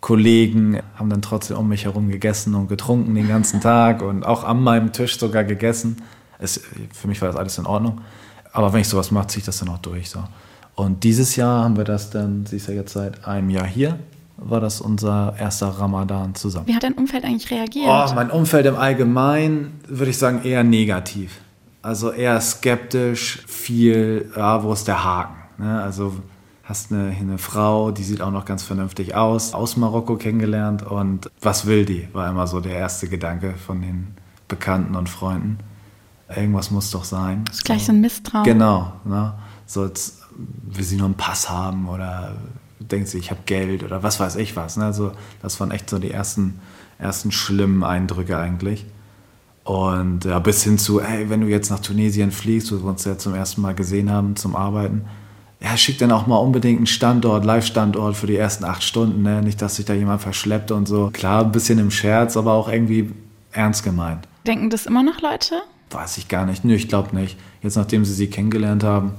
Kollegen 0.00 0.80
haben 0.96 1.10
dann 1.10 1.22
trotzdem 1.22 1.56
um 1.56 1.68
mich 1.68 1.84
herum 1.84 2.08
gegessen 2.08 2.54
und 2.54 2.68
getrunken 2.68 3.14
den 3.14 3.28
ganzen 3.28 3.60
Tag 3.60 4.02
und 4.02 4.24
auch 4.24 4.44
an 4.44 4.62
meinem 4.62 4.92
Tisch 4.92 5.18
sogar 5.18 5.44
gegessen. 5.44 5.96
Es, 6.38 6.60
für 6.92 7.08
mich 7.08 7.20
war 7.22 7.28
das 7.28 7.36
alles 7.36 7.58
in 7.58 7.66
Ordnung. 7.66 8.00
Aber 8.52 8.72
wenn 8.72 8.80
ich 8.80 8.88
sowas 8.88 9.10
mache, 9.10 9.28
ziehe 9.28 9.40
ich 9.40 9.46
das 9.46 9.58
dann 9.58 9.70
auch 9.70 9.78
durch. 9.78 10.10
So. 10.10 10.22
Und 10.74 11.04
dieses 11.04 11.36
Jahr 11.36 11.64
haben 11.64 11.76
wir 11.76 11.84
das 11.84 12.10
dann, 12.10 12.46
sie 12.46 12.56
ist 12.56 12.68
ja 12.68 12.74
jetzt 12.74 12.92
seit 12.92 13.26
einem 13.26 13.50
Jahr 13.50 13.66
hier, 13.66 13.98
war 14.36 14.60
das 14.60 14.80
unser 14.80 15.34
erster 15.38 15.68
Ramadan 15.68 16.34
zusammen. 16.34 16.66
Wie 16.66 16.74
hat 16.74 16.82
dein 16.82 16.94
Umfeld 16.94 17.24
eigentlich 17.24 17.50
reagiert? 17.50 17.86
Oh, 17.88 18.14
mein 18.14 18.30
Umfeld 18.30 18.66
im 18.66 18.76
Allgemeinen 18.76 19.80
würde 19.86 20.10
ich 20.10 20.18
sagen 20.18 20.42
eher 20.42 20.64
negativ. 20.64 21.40
Also 21.82 22.10
eher 22.10 22.40
skeptisch, 22.40 23.44
viel, 23.46 24.30
ja, 24.36 24.62
wo 24.62 24.72
ist 24.72 24.88
der 24.88 25.04
Haken? 25.04 25.36
Ne? 25.58 25.82
Also 25.82 26.14
hast 26.64 26.92
eine, 26.92 27.10
eine 27.10 27.38
Frau, 27.38 27.90
die 27.90 28.02
sieht 28.02 28.22
auch 28.22 28.30
noch 28.30 28.46
ganz 28.46 28.62
vernünftig 28.62 29.14
aus, 29.14 29.52
aus 29.54 29.76
Marokko 29.76 30.16
kennengelernt 30.16 30.82
und 30.82 31.30
was 31.40 31.66
will 31.66 31.84
die, 31.84 32.08
war 32.12 32.28
immer 32.28 32.46
so 32.46 32.60
der 32.60 32.76
erste 32.76 33.08
Gedanke 33.08 33.54
von 33.54 33.82
den 33.82 34.14
Bekannten 34.48 34.96
und 34.96 35.08
Freunden. 35.08 35.58
Irgendwas 36.34 36.70
muss 36.70 36.90
doch 36.90 37.04
sein. 37.04 37.44
Das 37.46 37.56
ist 37.56 37.64
gleich 37.64 37.84
so 37.84 37.92
ein 37.92 38.00
Misstrauen. 38.00 38.44
Genau. 38.44 38.94
Ne? 39.04 39.34
So, 39.66 39.84
jetzt 39.84 40.22
will 40.36 40.84
sie 40.84 40.96
nur 40.96 41.06
einen 41.06 41.16
Pass 41.16 41.50
haben 41.50 41.88
oder 41.88 42.34
denkt 42.90 43.08
sie, 43.08 43.18
ich 43.18 43.30
habe 43.30 43.40
Geld 43.46 43.82
oder 43.82 44.02
was 44.02 44.20
weiß 44.20 44.36
ich 44.36 44.56
was. 44.56 44.76
Ne? 44.76 44.84
Also, 44.84 45.12
das 45.42 45.58
waren 45.60 45.70
echt 45.70 45.90
so 45.90 45.98
die 45.98 46.10
ersten, 46.10 46.60
ersten 46.98 47.32
schlimmen 47.32 47.84
Eindrücke 47.84 48.38
eigentlich. 48.38 48.86
Und 49.64 50.26
ja, 50.26 50.38
bis 50.40 50.62
hin 50.62 50.76
zu, 50.76 51.00
ey, 51.00 51.30
wenn 51.30 51.40
du 51.40 51.46
jetzt 51.46 51.70
nach 51.70 51.80
Tunesien 51.80 52.30
fliegst, 52.30 52.70
wo 52.70 52.76
wir 52.76 52.90
uns 52.90 53.04
ja 53.04 53.16
zum 53.16 53.34
ersten 53.34 53.62
Mal 53.62 53.74
gesehen 53.74 54.10
haben 54.10 54.36
zum 54.36 54.54
Arbeiten, 54.54 55.06
ja, 55.60 55.76
schick 55.78 55.98
dann 55.98 56.12
auch 56.12 56.26
mal 56.26 56.36
unbedingt 56.36 56.78
einen 56.78 56.86
Standort, 56.86 57.46
Live-Standort 57.46 58.16
für 58.16 58.26
die 58.26 58.36
ersten 58.36 58.64
acht 58.64 58.82
Stunden, 58.82 59.22
ne? 59.22 59.40
Nicht, 59.40 59.62
dass 59.62 59.76
sich 59.76 59.86
da 59.86 59.94
jemand 59.94 60.20
verschleppt 60.20 60.70
und 60.70 60.86
so. 60.86 61.08
Klar, 61.10 61.44
ein 61.44 61.52
bisschen 61.52 61.78
im 61.78 61.90
Scherz, 61.90 62.36
aber 62.36 62.52
auch 62.52 62.68
irgendwie 62.68 63.10
ernst 63.52 63.82
gemeint. 63.82 64.28
Denken 64.46 64.68
das 64.68 64.84
immer 64.84 65.02
noch 65.02 65.22
Leute? 65.22 65.54
Weiß 65.90 66.18
ich 66.18 66.28
gar 66.28 66.44
nicht. 66.44 66.66
Nö, 66.66 66.74
ich 66.74 66.88
glaube 66.88 67.16
nicht. 67.16 67.38
Jetzt, 67.62 67.76
nachdem 67.76 68.04
sie 68.04 68.12
sie 68.12 68.26
kennengelernt 68.26 68.84
haben, 68.84 69.12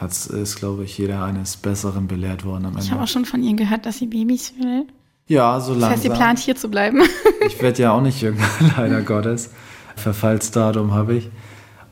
hat, 0.00 0.12
ist, 0.12 0.56
glaube 0.56 0.84
ich, 0.84 0.96
jeder 0.96 1.22
eines 1.24 1.56
Besseren 1.56 2.08
belehrt 2.08 2.44
worden 2.44 2.64
am 2.64 2.72
Ende. 2.72 2.84
Ich 2.84 2.90
habe 2.90 3.02
auch 3.02 3.08
schon 3.08 3.24
von 3.24 3.42
ihr 3.42 3.54
gehört, 3.54 3.84
dass 3.86 3.98
sie 3.98 4.06
Babys 4.06 4.54
will. 4.58 4.86
Ja, 5.26 5.60
so 5.60 5.72
langsam. 5.72 5.80
Das 5.80 5.90
heißt, 5.90 6.02
sie 6.02 6.10
plant 6.10 6.38
hier 6.38 6.56
zu 6.56 6.70
bleiben. 6.70 7.02
ich 7.46 7.60
werde 7.60 7.82
ja 7.82 7.92
auch 7.92 8.00
nicht 8.00 8.20
jünger, 8.20 8.42
leider 8.76 9.02
Gottes. 9.02 9.50
Verfallsdatum 9.96 10.92
habe 10.94 11.16
ich. 11.16 11.28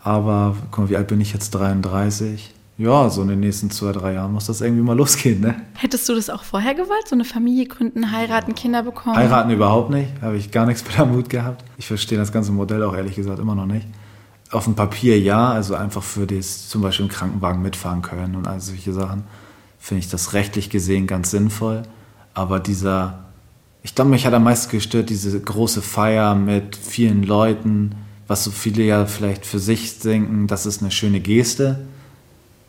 Aber 0.02 0.56
guck 0.70 0.84
mal, 0.84 0.90
wie 0.90 0.96
alt 0.96 1.08
bin 1.08 1.20
ich 1.20 1.34
jetzt? 1.34 1.50
33. 1.50 2.54
Ja, 2.78 3.10
so 3.10 3.22
in 3.22 3.28
den 3.28 3.40
nächsten 3.40 3.70
zwei, 3.70 3.92
drei 3.92 4.14
Jahren 4.14 4.32
muss 4.32 4.46
das 4.46 4.60
irgendwie 4.60 4.82
mal 4.82 4.96
losgehen, 4.96 5.40
ne? 5.40 5.56
Hättest 5.74 6.08
du 6.08 6.14
das 6.14 6.30
auch 6.30 6.44
vorher 6.44 6.74
gewollt? 6.74 7.08
So 7.08 7.16
eine 7.16 7.24
Familie 7.24 7.66
gründen, 7.66 8.12
heiraten, 8.12 8.54
Kinder 8.54 8.84
bekommen? 8.84 9.16
Heiraten 9.16 9.50
überhaupt 9.50 9.90
nicht. 9.90 10.08
Habe 10.22 10.36
ich 10.36 10.50
gar 10.52 10.64
nichts 10.64 10.84
mit 10.84 10.98
am 10.98 11.12
Mut 11.12 11.28
gehabt. 11.28 11.64
Ich 11.76 11.88
verstehe 11.88 12.16
das 12.16 12.32
ganze 12.32 12.52
Modell 12.52 12.82
auch 12.84 12.94
ehrlich 12.94 13.16
gesagt 13.16 13.40
immer 13.40 13.56
noch 13.56 13.66
nicht 13.66 13.86
auf 14.50 14.64
dem 14.64 14.74
Papier 14.74 15.20
ja, 15.20 15.50
also 15.50 15.74
einfach 15.74 16.02
für 16.02 16.26
das 16.26 16.68
zum 16.68 16.82
Beispiel 16.82 17.06
im 17.06 17.12
Krankenwagen 17.12 17.62
mitfahren 17.62 18.02
können 18.02 18.34
und 18.34 18.46
all 18.46 18.60
solche 18.60 18.92
Sachen, 18.92 19.24
finde 19.78 20.00
ich 20.00 20.08
das 20.08 20.32
rechtlich 20.32 20.70
gesehen 20.70 21.06
ganz 21.06 21.30
sinnvoll. 21.30 21.82
Aber 22.34 22.60
dieser, 22.60 23.24
ich 23.82 23.94
glaube, 23.94 24.10
mich 24.10 24.26
hat 24.26 24.34
am 24.34 24.44
meisten 24.44 24.70
gestört, 24.70 25.10
diese 25.10 25.38
große 25.40 25.82
Feier 25.82 26.34
mit 26.34 26.76
vielen 26.76 27.22
Leuten, 27.22 27.94
was 28.26 28.44
so 28.44 28.50
viele 28.50 28.84
ja 28.84 29.06
vielleicht 29.06 29.46
für 29.46 29.58
sich 29.58 29.98
denken, 30.00 30.46
das 30.46 30.66
ist 30.66 30.82
eine 30.82 30.90
schöne 30.90 31.20
Geste, 31.20 31.86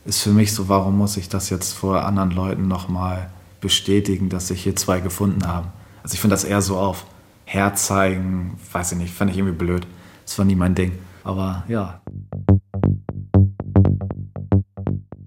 ist 0.05 0.21
für 0.21 0.31
mich 0.31 0.53
so, 0.53 0.69
warum 0.69 0.97
muss 0.97 1.17
ich 1.17 1.29
das 1.29 1.49
jetzt 1.49 1.73
vor 1.73 2.03
anderen 2.03 2.31
Leuten 2.31 2.67
nochmal 2.67 3.29
bestätigen, 3.61 4.29
dass 4.29 4.47
sich 4.47 4.63
hier 4.63 4.75
zwei 4.75 4.99
gefunden 4.99 5.47
haben. 5.47 5.67
Also 6.03 6.13
ich 6.13 6.21
finde 6.21 6.33
das 6.33 6.43
eher 6.43 6.61
so 6.61 6.77
auf 6.77 7.05
herzeigen, 7.45 8.57
weiß 8.71 8.93
ich 8.93 8.97
nicht, 8.97 9.13
fand 9.13 9.31
ich 9.31 9.37
irgendwie 9.37 9.57
blöd. 9.57 9.85
Das 10.25 10.37
war 10.37 10.45
nie 10.45 10.55
mein 10.55 10.75
Ding. 10.75 10.93
Aber 11.29 11.63
ja. 11.67 12.01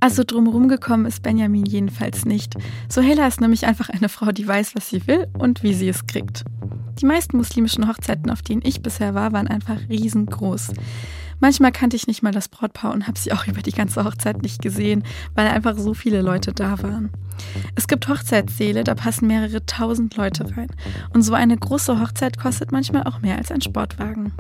Also 0.00 0.25
drumherum 0.26 0.66
gekommen 0.66 1.06
ist 1.06 1.23
Benjamin 1.23 1.64
jedenfalls 1.64 2.25
nicht. 2.25 2.56
Sohela 2.88 3.28
ist 3.28 3.40
nämlich 3.40 3.66
einfach 3.66 3.88
eine 3.88 4.09
Frau, 4.09 4.32
die 4.32 4.49
weiß, 4.49 4.75
was 4.75 4.88
sie 4.88 5.06
will 5.06 5.28
und 5.38 5.62
wie 5.62 5.75
sie 5.75 5.88
es 5.88 6.09
kriegt. 6.09 6.44
Die 7.00 7.06
meisten 7.06 7.37
muslimischen 7.37 7.88
Hochzeiten, 7.88 8.30
auf 8.32 8.42
denen 8.42 8.62
ich 8.64 8.82
bisher 8.82 9.14
war, 9.14 9.32
waren 9.32 9.47
einfach 9.47 9.78
riesengroß. 9.88 10.73
Manchmal 11.43 11.73
kannte 11.73 11.97
ich 11.97 12.07
nicht 12.07 12.23
mal 12.23 12.31
das 12.31 12.49
Brautpaar 12.49 12.93
und 12.93 13.09
habe 13.09 13.19
sie 13.19 13.33
auch 13.33 13.49
über 13.49 13.63
die 13.63 13.73
ganze 13.73 14.05
Hochzeit 14.05 14.43
nicht 14.43 14.63
gesehen, 14.63 15.03
weil 15.35 15.49
einfach 15.49 15.77
so 15.77 15.93
viele 15.93 16.23
Leute 16.23 16.53
da 16.53 16.81
waren. 16.85 17.11
Es 17.75 17.89
gibt 17.89 18.07
Hochzeitssäle, 18.07 18.85
da 18.85 18.95
passen 18.95 19.27
mehrere 19.27 19.67
tausend 19.67 20.17
Leute 20.17 20.57
rein. 20.57 20.69
Und 21.13 21.23
so 21.23 21.35
eine 21.35 21.57
große 21.57 22.01
Hochzeit 22.01 22.39
kostet 22.39 22.71
manchmal 22.71 23.03
auch 23.09 23.23
mehr 23.23 23.39
als 23.39 23.51
ein 23.51 23.61
Sportwagen. 23.61 24.33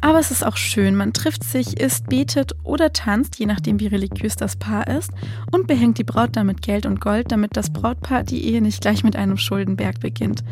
Aber 0.00 0.20
es 0.20 0.30
ist 0.30 0.46
auch 0.46 0.56
schön, 0.56 0.94
man 0.94 1.12
trifft 1.12 1.42
sich, 1.42 1.80
isst, 1.80 2.08
betet 2.08 2.52
oder 2.62 2.92
tanzt, 2.92 3.36
je 3.40 3.46
nachdem 3.46 3.80
wie 3.80 3.88
religiös 3.88 4.36
das 4.36 4.54
Paar 4.54 4.86
ist, 4.86 5.10
und 5.50 5.66
behängt 5.66 5.98
die 5.98 6.04
Braut 6.04 6.36
damit 6.36 6.62
Geld 6.62 6.86
und 6.86 7.00
Gold, 7.00 7.32
damit 7.32 7.56
das 7.56 7.72
Brautpaar 7.72 8.22
die 8.22 8.44
Ehe 8.44 8.62
nicht 8.62 8.80
gleich 8.80 9.02
mit 9.02 9.16
einem 9.16 9.38
Schuldenberg 9.38 9.98
beginnt. 9.98 10.44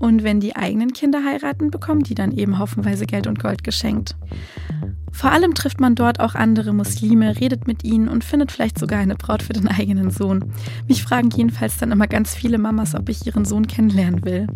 Und 0.00 0.24
wenn 0.24 0.40
die 0.40 0.56
eigenen 0.56 0.92
Kinder 0.92 1.24
heiraten, 1.24 1.70
bekommen 1.70 2.02
die 2.02 2.16
dann 2.16 2.36
eben 2.36 2.58
haufenweise 2.58 3.06
Geld 3.06 3.28
und 3.28 3.38
Gold 3.38 3.62
geschenkt. 3.62 4.16
Vor 5.12 5.32
allem 5.32 5.54
trifft 5.54 5.80
man 5.80 5.94
dort 5.94 6.20
auch 6.20 6.34
andere 6.34 6.72
Muslime, 6.72 7.40
redet 7.40 7.66
mit 7.66 7.84
ihnen 7.84 8.08
und 8.08 8.24
findet 8.24 8.52
vielleicht 8.52 8.78
sogar 8.78 8.98
eine 8.98 9.14
Braut 9.14 9.42
für 9.42 9.52
den 9.52 9.68
eigenen 9.68 10.10
Sohn. 10.10 10.52
Mich 10.88 11.02
fragen 11.02 11.30
jedenfalls 11.30 11.78
dann 11.78 11.92
immer 11.92 12.06
ganz 12.06 12.34
viele 12.34 12.58
Mamas, 12.58 12.94
ob 12.94 13.08
ich 13.08 13.26
ihren 13.26 13.44
Sohn 13.44 13.66
kennenlernen 13.66 14.24
will. 14.24 14.46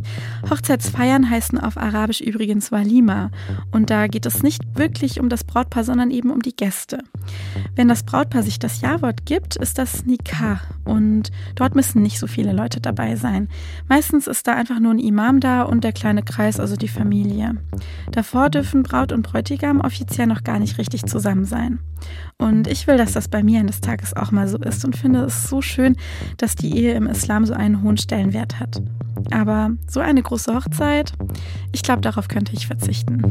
Hochzeitsfeiern 0.49 1.31
heißen 1.31 1.59
auf 1.59 1.77
Arabisch 1.77 2.21
übrigens 2.21 2.73
Walima 2.73 3.31
und 3.71 3.91
da 3.91 4.07
geht 4.07 4.27
es 4.27 4.43
nicht 4.43 4.63
wirklich 4.75 5.21
um 5.21 5.29
das 5.29 5.45
Brautpaar, 5.45 5.85
sondern 5.85 6.11
eben 6.11 6.31
um 6.31 6.41
die 6.41 6.55
Gäste. 6.55 6.99
Wenn 7.75 7.89
das 7.89 8.03
Brautpaar 8.03 8.43
sich 8.43 8.59
das 8.59 8.81
Ja-Wort 8.81 9.27
gibt, 9.27 9.57
ist 9.57 9.79
das 9.79 10.05
Nikah 10.05 10.61
und 10.85 11.31
dort 11.55 11.75
müssen 11.75 12.03
nicht 12.03 12.19
so 12.19 12.27
viele 12.27 12.53
Leute 12.53 12.81
dabei 12.81 13.17
sein. 13.17 13.49
Meistens 13.89 14.27
ist 14.27 14.47
da 14.47 14.55
einfach 14.55 14.81
nur 14.81 14.93
ein 14.93 14.99
Imam 14.99 15.41
da 15.41 15.63
und 15.63 15.85
der 15.85 15.93
kleine 15.93 16.23
Kreis, 16.23 16.61
also 16.61 16.77
die 16.77 16.89
Familie. 16.89 17.57
Davor 18.11 18.51
dürfen 18.51 18.83
Braut 18.83 19.13
und 19.13 19.23
Bräutigam 19.23 19.81
offiziell 19.81 20.27
noch 20.41 20.45
gar 20.45 20.59
nicht 20.59 20.79
richtig 20.79 21.05
zusammen 21.05 21.45
sein. 21.45 21.81
Und 22.39 22.67
ich 22.67 22.87
will, 22.87 22.97
dass 22.97 23.13
das 23.13 23.29
bei 23.29 23.43
mir 23.43 23.61
eines 23.61 23.81
Tages 23.81 24.17
auch 24.17 24.31
mal 24.31 24.49
so 24.49 24.59
ist 24.59 24.85
und 24.85 24.97
finde 24.97 25.21
es 25.25 25.49
so 25.49 25.61
schön, 25.61 25.97
dass 26.39 26.57
die 26.57 26.77
Ehe 26.77 26.95
im 26.95 27.07
Islam 27.07 27.45
so 27.45 27.53
einen 27.53 27.83
hohen 27.83 27.99
Stellenwert 27.99 28.59
hat. 28.59 28.83
Aber 29.31 29.73
so 29.87 30.01
eine 30.01 30.23
große 30.23 30.55
Hochzeit, 30.55 31.13
ich 31.73 31.83
glaube, 31.83 32.01
darauf 32.01 32.29
könnte 32.29 32.53
ich 32.55 32.67
verzichten. 32.67 33.23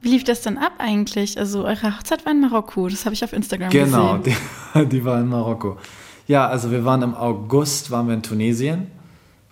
Wie 0.00 0.10
lief 0.10 0.22
das 0.22 0.42
denn 0.42 0.58
ab 0.58 0.74
eigentlich? 0.78 1.38
Also 1.38 1.64
eure 1.64 1.96
Hochzeit 1.96 2.24
war 2.24 2.32
in 2.32 2.40
Marokko, 2.40 2.88
das 2.88 3.04
habe 3.04 3.14
ich 3.14 3.24
auf 3.24 3.32
Instagram 3.32 3.70
genau, 3.70 4.18
gesehen. 4.18 4.36
Genau, 4.72 4.84
die, 4.84 4.88
die 4.96 5.04
war 5.04 5.20
in 5.20 5.26
Marokko. 5.26 5.76
Ja, 6.28 6.46
also 6.46 6.70
wir 6.70 6.84
waren 6.84 7.02
im 7.02 7.14
August, 7.14 7.90
waren 7.90 8.06
wir 8.06 8.14
in 8.14 8.22
Tunesien 8.22 8.86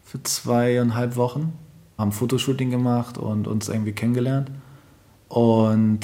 für 0.05 0.23
zweieinhalb 0.23 1.17
Wochen, 1.17 1.55
haben 1.99 2.13
Fotoshooting 2.13 2.71
gemacht 2.71 3.19
und 3.19 3.47
uns 3.47 3.69
irgendwie 3.69 3.93
kennengelernt. 3.93 4.51
Und 5.29 6.01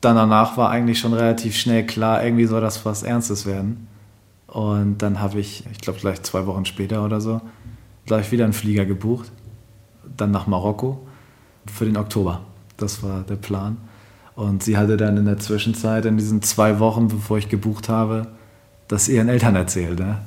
dann 0.00 0.16
danach 0.16 0.56
war 0.56 0.70
eigentlich 0.70 0.98
schon 0.98 1.12
relativ 1.12 1.56
schnell 1.56 1.86
klar, 1.86 2.24
irgendwie 2.24 2.46
soll 2.46 2.60
das 2.60 2.84
was 2.84 3.02
Ernstes 3.02 3.46
werden. 3.46 3.88
Und 4.46 4.98
dann 4.98 5.20
habe 5.20 5.38
ich, 5.38 5.64
ich 5.70 5.78
glaube 5.78 6.00
gleich 6.00 6.22
zwei 6.22 6.46
Wochen 6.46 6.64
später 6.64 7.04
oder 7.04 7.20
so, 7.20 7.40
gleich 8.06 8.32
wieder 8.32 8.44
einen 8.44 8.52
Flieger 8.52 8.84
gebucht. 8.84 9.30
Dann 10.16 10.32
nach 10.32 10.46
Marokko 10.46 11.06
für 11.66 11.84
den 11.84 11.96
Oktober. 11.96 12.40
Das 12.76 13.02
war 13.02 13.22
der 13.22 13.36
Plan. 13.36 13.76
Und 14.34 14.62
sie 14.62 14.76
hatte 14.76 14.96
dann 14.96 15.16
in 15.16 15.26
der 15.26 15.38
Zwischenzeit, 15.38 16.06
in 16.06 16.16
diesen 16.16 16.42
zwei 16.42 16.78
Wochen, 16.78 17.08
bevor 17.08 17.38
ich 17.38 17.48
gebucht 17.48 17.88
habe, 17.88 18.28
das 18.88 19.08
ihren 19.08 19.28
Eltern 19.28 19.54
erzählt. 19.54 19.98
Ne? 19.98 20.18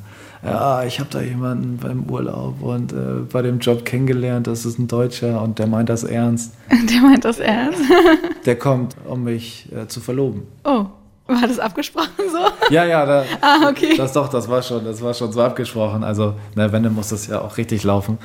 Ja, 0.44 0.84
ich 0.84 1.00
habe 1.00 1.10
da 1.10 1.22
jemanden 1.22 1.78
beim 1.78 2.10
Urlaub 2.10 2.62
und 2.62 2.92
äh, 2.92 3.22
bei 3.32 3.42
dem 3.42 3.60
Job 3.60 3.86
kennengelernt, 3.86 4.48
das 4.48 4.66
ist 4.66 4.78
ein 4.78 4.88
Deutscher 4.88 5.42
und 5.42 5.60
der 5.60 5.68
meint 5.68 5.90
das 5.90 6.04
ernst. 6.04 6.54
Der 6.70 7.02
meint 7.02 7.26
das 7.26 7.40
ernst? 7.40 7.82
der 8.46 8.58
kommt, 8.58 8.96
um 9.08 9.24
mich 9.24 9.70
äh, 9.72 9.88
zu 9.88 10.02
verloben. 10.02 10.44
Oh. 10.64 10.86
War 11.26 11.48
das 11.48 11.58
abgesprochen 11.58 12.10
so? 12.30 12.74
Ja, 12.74 12.84
ja, 12.84 13.06
da, 13.06 13.24
ah, 13.42 13.70
okay. 13.70 13.96
das 13.96 14.12
doch, 14.12 14.28
das 14.28 14.50
war 14.50 14.62
schon, 14.62 14.84
das 14.84 15.02
war 15.02 15.14
schon 15.14 15.32
so 15.32 15.42
abgesprochen. 15.42 16.04
Also, 16.04 16.36
na, 16.56 16.70
wenn, 16.74 16.84
dann 16.84 16.94
muss 16.94 17.10
das 17.10 17.28
ja 17.28 17.40
auch 17.40 17.58
richtig 17.58 17.84
laufen. 17.84 18.18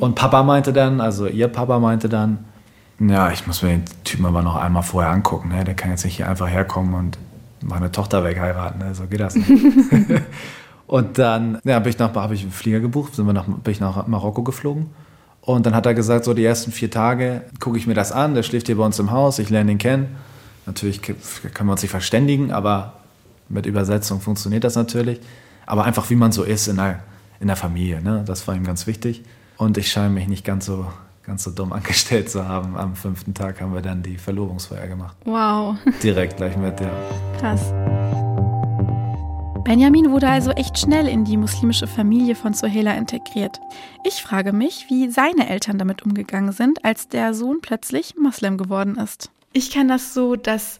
Und 0.00 0.14
Papa 0.14 0.42
meinte 0.42 0.72
dann, 0.72 1.02
also 1.02 1.26
ihr 1.26 1.48
Papa 1.48 1.78
meinte 1.78 2.08
dann, 2.08 2.38
ja, 2.98 3.30
ich 3.30 3.46
muss 3.46 3.62
mir 3.62 3.68
den 3.70 3.84
Typen 4.04 4.24
aber 4.24 4.40
noch 4.40 4.56
einmal 4.56 4.82
vorher 4.82 5.12
angucken. 5.12 5.50
Ne? 5.50 5.64
Der 5.64 5.74
kann 5.74 5.90
jetzt 5.90 6.04
nicht 6.04 6.16
hier 6.16 6.30
einfach 6.30 6.48
herkommen 6.48 6.94
und 6.94 7.18
meine 7.62 7.92
Tochter 7.92 8.24
wegheiraten. 8.24 8.78
Ne? 8.78 8.94
So 8.94 9.04
geht 9.04 9.20
das 9.20 9.34
nicht. 9.34 9.50
Und 10.86 11.18
dann 11.18 11.58
ja, 11.64 11.78
bin 11.78 11.90
ich 11.90 11.98
nach, 11.98 12.14
habe 12.14 12.34
ich 12.34 12.42
einen 12.42 12.52
Flieger 12.52 12.80
gebucht, 12.80 13.14
sind 13.14 13.26
wir 13.26 13.32
nach, 13.32 13.46
bin 13.46 13.72
ich 13.72 13.80
nach 13.80 14.06
Marokko 14.06 14.42
geflogen. 14.42 14.90
Und 15.40 15.64
dann 15.66 15.74
hat 15.74 15.86
er 15.86 15.94
gesagt, 15.94 16.24
so 16.24 16.34
die 16.34 16.44
ersten 16.44 16.72
vier 16.72 16.90
Tage 16.90 17.42
gucke 17.60 17.78
ich 17.78 17.86
mir 17.86 17.94
das 17.94 18.12
an, 18.12 18.34
der 18.34 18.42
schläft 18.42 18.66
hier 18.66 18.76
bei 18.76 18.84
uns 18.84 18.98
im 18.98 19.10
Haus, 19.10 19.38
ich 19.38 19.48
lerne 19.48 19.72
ihn 19.72 19.78
kennen. 19.78 20.16
Natürlich 20.66 21.02
können 21.02 21.68
wir 21.68 21.72
uns 21.72 21.82
nicht 21.82 21.92
verständigen, 21.92 22.50
aber 22.50 22.94
mit 23.48 23.66
Übersetzung 23.66 24.20
funktioniert 24.20 24.64
das 24.64 24.74
natürlich. 24.74 25.20
Aber 25.64 25.84
einfach 25.84 26.10
wie 26.10 26.16
man 26.16 26.32
so 26.32 26.42
ist 26.42 26.66
in 26.66 26.76
der, 26.76 27.00
in 27.38 27.46
der 27.46 27.56
Familie, 27.56 28.02
ne? 28.02 28.24
das 28.26 28.46
war 28.48 28.56
ihm 28.56 28.64
ganz 28.64 28.86
wichtig. 28.86 29.22
Und 29.56 29.78
ich 29.78 29.90
scheine 29.90 30.10
mich 30.10 30.26
nicht 30.26 30.44
ganz 30.44 30.66
so, 30.66 30.86
ganz 31.22 31.44
so 31.44 31.52
dumm 31.52 31.72
angestellt 31.72 32.28
zu 32.28 32.46
haben. 32.46 32.76
Am 32.76 32.96
fünften 32.96 33.32
Tag 33.32 33.60
haben 33.60 33.72
wir 33.72 33.82
dann 33.82 34.02
die 34.02 34.18
Verlobungsfeier 34.18 34.88
gemacht. 34.88 35.16
Wow. 35.24 35.76
Direkt 36.02 36.38
gleich 36.38 36.56
mit, 36.56 36.80
ja. 36.80 36.90
Krass. 37.38 37.72
Benjamin 39.66 40.12
wurde 40.12 40.28
also 40.28 40.52
echt 40.52 40.78
schnell 40.78 41.08
in 41.08 41.24
die 41.24 41.36
muslimische 41.36 41.88
Familie 41.88 42.36
von 42.36 42.54
Sohela 42.54 42.94
integriert. 42.94 43.58
Ich 44.04 44.22
frage 44.22 44.52
mich, 44.52 44.86
wie 44.88 45.10
seine 45.10 45.48
Eltern 45.48 45.76
damit 45.76 46.04
umgegangen 46.04 46.52
sind, 46.52 46.84
als 46.84 47.08
der 47.08 47.34
Sohn 47.34 47.58
plötzlich 47.62 48.14
Moslem 48.16 48.58
geworden 48.58 48.96
ist. 48.96 49.32
Ich 49.52 49.72
kenne 49.72 49.94
das 49.94 50.14
so, 50.14 50.36
dass 50.36 50.78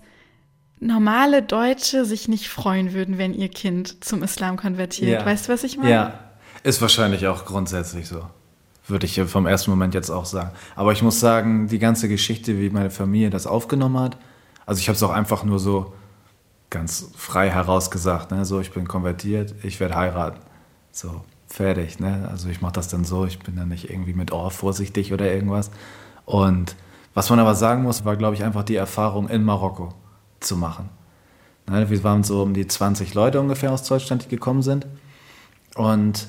normale 0.79 1.43
Deutsche 1.43 2.05
sich 2.05 2.29
nicht 2.29 2.47
freuen 2.47 2.93
würden, 2.93 3.19
wenn 3.19 3.35
ihr 3.35 3.49
Kind 3.49 4.05
zum 4.05 4.23
Islam 4.23 4.57
konvertiert. 4.57 5.21
Ja. 5.21 5.27
Weißt 5.27 5.49
du, 5.49 5.53
was 5.53 5.65
ich 5.65 5.79
meine? 5.79 5.91
Ja, 5.91 6.21
ist 6.63 6.81
wahrscheinlich 6.81 7.27
auch 7.27 7.45
grundsätzlich 7.45 8.07
so. 8.07 8.23
Würde 8.87 9.07
ich 9.07 9.21
vom 9.21 9.47
ersten 9.47 9.73
Moment 9.73 9.95
jetzt 9.95 10.11
auch 10.11 10.27
sagen. 10.27 10.53
Aber 10.77 10.93
ich 10.93 11.03
muss 11.03 11.19
sagen, 11.19 11.67
die 11.67 11.81
ganze 11.81 12.09
Geschichte, 12.09 12.61
wie 12.61 12.71
meine 12.71 12.91
Familie 12.91 13.31
das 13.31 13.49
aufgenommen 13.49 13.99
hat, 13.99 14.17
also 14.65 14.79
ich 14.79 14.87
habe 14.87 14.95
es 14.95 15.03
auch 15.03 15.11
einfach 15.11 15.43
nur 15.43 15.59
so 15.59 15.93
ganz 16.71 17.11
frei 17.17 17.51
herausgesagt, 17.51 18.31
ne? 18.31 18.45
so 18.45 18.61
ich 18.61 18.73
bin 18.73 18.89
konvertiert, 18.89 19.55
ich 19.63 19.81
werde 19.81 19.97
heiraten. 19.97 20.41
So, 20.91 21.23
fertig. 21.47 22.01
Ne? 22.01 22.29
Also 22.31 22.49
ich 22.49 22.61
mache 22.61 22.73
das 22.73 22.89
dann 22.89 23.05
so, 23.05 23.27
ich 23.27 23.39
bin 23.39 23.57
dann 23.57 23.69
nicht 23.69 23.91
irgendwie 23.91 24.15
mit 24.15 24.33
oh, 24.33 24.51
vorsichtig 24.51 25.13
oder 25.13 25.31
irgendwas. 25.31 25.71
Und 26.25 26.77
was 27.15 27.31
man 27.31 27.39
aber 27.39 27.55
sagen 27.55 27.83
muss, 27.83 28.05
war, 28.05 28.17
glaube 28.17 28.35
ich, 28.35 28.45
einfach 28.45 28.65
die 28.65 28.77
Erfahrung 28.77 29.29
in 29.29 29.45
Marokko 29.45 29.95
zu 30.41 30.57
machen. 30.57 30.89
Ne? 31.69 31.89
Wir 31.89 32.05
waren 32.05 32.25
so 32.25 32.43
um 32.43 32.55
die 32.55 32.67
20 32.67 33.15
Leute 33.15 33.41
ungefähr 33.41 33.73
aus 33.73 33.85
Deutschland, 33.85 34.25
die 34.25 34.29
gekommen 34.29 34.63
sind. 34.63 34.87
Und 35.75 36.29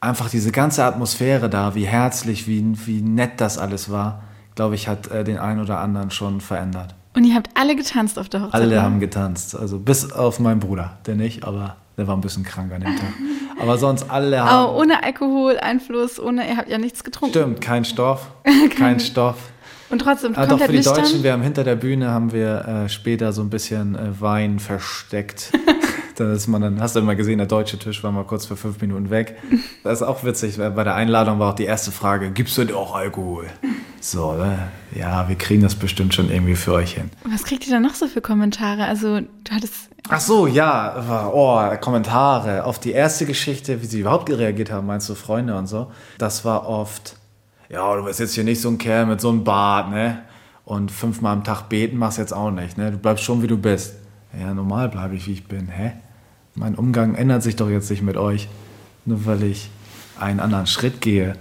einfach 0.00 0.30
diese 0.30 0.52
ganze 0.52 0.84
Atmosphäre 0.84 1.50
da, 1.50 1.74
wie 1.74 1.86
herzlich, 1.86 2.46
wie, 2.46 2.64
wie 2.86 3.02
nett 3.02 3.40
das 3.40 3.58
alles 3.58 3.90
war, 3.90 4.22
glaube 4.54 4.74
ich, 4.74 4.88
hat 4.88 5.08
äh, 5.08 5.24
den 5.24 5.38
einen 5.38 5.60
oder 5.60 5.78
anderen 5.78 6.10
schon 6.10 6.40
verändert. 6.40 6.94
Und 7.18 7.24
ihr 7.24 7.34
habt 7.34 7.50
alle 7.54 7.74
getanzt 7.74 8.16
auf 8.16 8.28
der 8.28 8.42
Hochzeit? 8.42 8.60
Alle 8.60 8.80
haben 8.80 9.00
getanzt. 9.00 9.56
Also 9.56 9.80
bis 9.80 10.12
auf 10.12 10.38
meinen 10.38 10.60
Bruder, 10.60 10.98
der 11.04 11.16
nicht, 11.16 11.42
aber 11.42 11.74
der 11.96 12.06
war 12.06 12.16
ein 12.16 12.20
bisschen 12.20 12.44
krank 12.44 12.72
an 12.72 12.80
dem 12.80 12.94
Tag. 12.94 13.12
Aber 13.58 13.76
sonst 13.76 14.08
alle 14.08 14.38
haben. 14.40 14.48
Aber 14.48 14.76
ohne 14.76 15.02
Alkoholeinfluss, 15.02 16.20
ohne, 16.20 16.48
ihr 16.48 16.56
habt 16.56 16.68
ja 16.68 16.78
nichts 16.78 17.02
getrunken. 17.02 17.36
Stimmt, 17.36 17.60
kein 17.60 17.84
Stoff. 17.84 18.30
kein, 18.78 19.00
Stoff. 19.00 19.50
Und 19.90 19.98
trotzdem 19.98 20.34
ah, 20.36 20.46
komplett 20.46 20.60
Doch 20.60 20.66
für 20.66 20.72
die? 20.94 21.02
Deutschen, 21.02 21.22
wir 21.24 21.32
haben 21.32 21.42
hinter 21.42 21.64
der 21.64 21.74
Bühne 21.74 22.08
haben 22.12 22.30
wir 22.30 22.84
äh, 22.84 22.88
später 22.88 23.32
so 23.32 23.42
ein 23.42 23.50
bisschen 23.50 23.96
äh, 23.96 24.20
Wein 24.20 24.60
versteckt. 24.60 25.50
da 26.18 26.32
ist 26.32 26.48
man 26.48 26.60
dann, 26.60 26.80
hast 26.80 26.96
du 26.96 27.00
immer 27.00 27.14
gesehen, 27.14 27.38
der 27.38 27.46
deutsche 27.46 27.78
Tisch 27.78 28.02
war 28.02 28.10
mal 28.10 28.24
kurz 28.24 28.46
für 28.46 28.56
fünf 28.56 28.80
Minuten 28.80 29.10
weg. 29.10 29.36
Das 29.84 30.00
ist 30.00 30.06
auch 30.06 30.24
witzig. 30.24 30.58
Bei 30.58 30.84
der 30.84 30.94
Einladung 30.94 31.38
war 31.38 31.52
auch 31.52 31.56
die 31.56 31.64
erste 31.64 31.92
Frage: 31.92 32.30
Gibst 32.30 32.58
du 32.58 32.64
denn 32.64 32.74
auch 32.74 32.94
Alkohol? 32.94 33.46
So, 34.00 34.32
ne? 34.32 34.68
ja, 34.94 35.28
wir 35.28 35.36
kriegen 35.36 35.62
das 35.62 35.74
bestimmt 35.74 36.14
schon 36.14 36.30
irgendwie 36.30 36.54
für 36.56 36.72
euch 36.72 36.94
hin. 36.94 37.10
Was 37.24 37.44
kriegt 37.44 37.66
ihr 37.66 37.72
da 37.72 37.80
noch 37.80 37.94
so 37.94 38.06
für 38.06 38.20
Kommentare? 38.20 38.86
Also, 38.86 39.20
du 39.20 39.52
hattest. 39.52 39.90
Ach 40.08 40.20
so, 40.20 40.46
ja, 40.46 41.30
oh, 41.32 41.76
Kommentare 41.80 42.64
auf 42.64 42.78
die 42.78 42.92
erste 42.92 43.26
Geschichte, 43.26 43.82
wie 43.82 43.86
sie 43.86 44.00
überhaupt 44.00 44.30
reagiert 44.30 44.70
haben, 44.70 44.86
meinst 44.86 45.08
du, 45.08 45.14
Freunde 45.14 45.56
und 45.56 45.66
so. 45.66 45.90
Das 46.16 46.44
war 46.44 46.68
oft, 46.68 47.16
ja, 47.68 47.94
du 47.94 48.04
bist 48.04 48.20
jetzt 48.20 48.34
hier 48.34 48.44
nicht 48.44 48.60
so 48.60 48.68
ein 48.70 48.78
Kerl 48.78 49.06
mit 49.06 49.20
so 49.20 49.28
einem 49.28 49.44
Bart, 49.44 49.90
ne? 49.90 50.22
Und 50.64 50.90
fünfmal 50.90 51.32
am 51.32 51.44
Tag 51.44 51.68
beten 51.68 51.96
machst 51.98 52.18
jetzt 52.18 52.32
auch 52.32 52.50
nicht, 52.50 52.78
ne? 52.78 52.90
Du 52.90 52.98
bleibst 52.98 53.24
schon, 53.24 53.42
wie 53.42 53.46
du 53.46 53.58
bist. 53.58 53.94
Ja, 54.38 54.54
normal 54.54 54.88
bleibe 54.88 55.14
ich, 55.14 55.26
wie 55.26 55.32
ich 55.32 55.46
bin, 55.46 55.68
hä? 55.68 55.92
Mein 56.58 56.74
Umgang 56.74 57.14
ändert 57.14 57.44
sich 57.44 57.54
doch 57.54 57.70
jetzt 57.70 57.88
nicht 57.88 58.02
mit 58.02 58.16
euch, 58.16 58.48
nur 59.04 59.26
weil 59.26 59.44
ich 59.44 59.70
einen 60.18 60.40
anderen 60.40 60.66
Schritt 60.66 61.00
gehe 61.00 61.36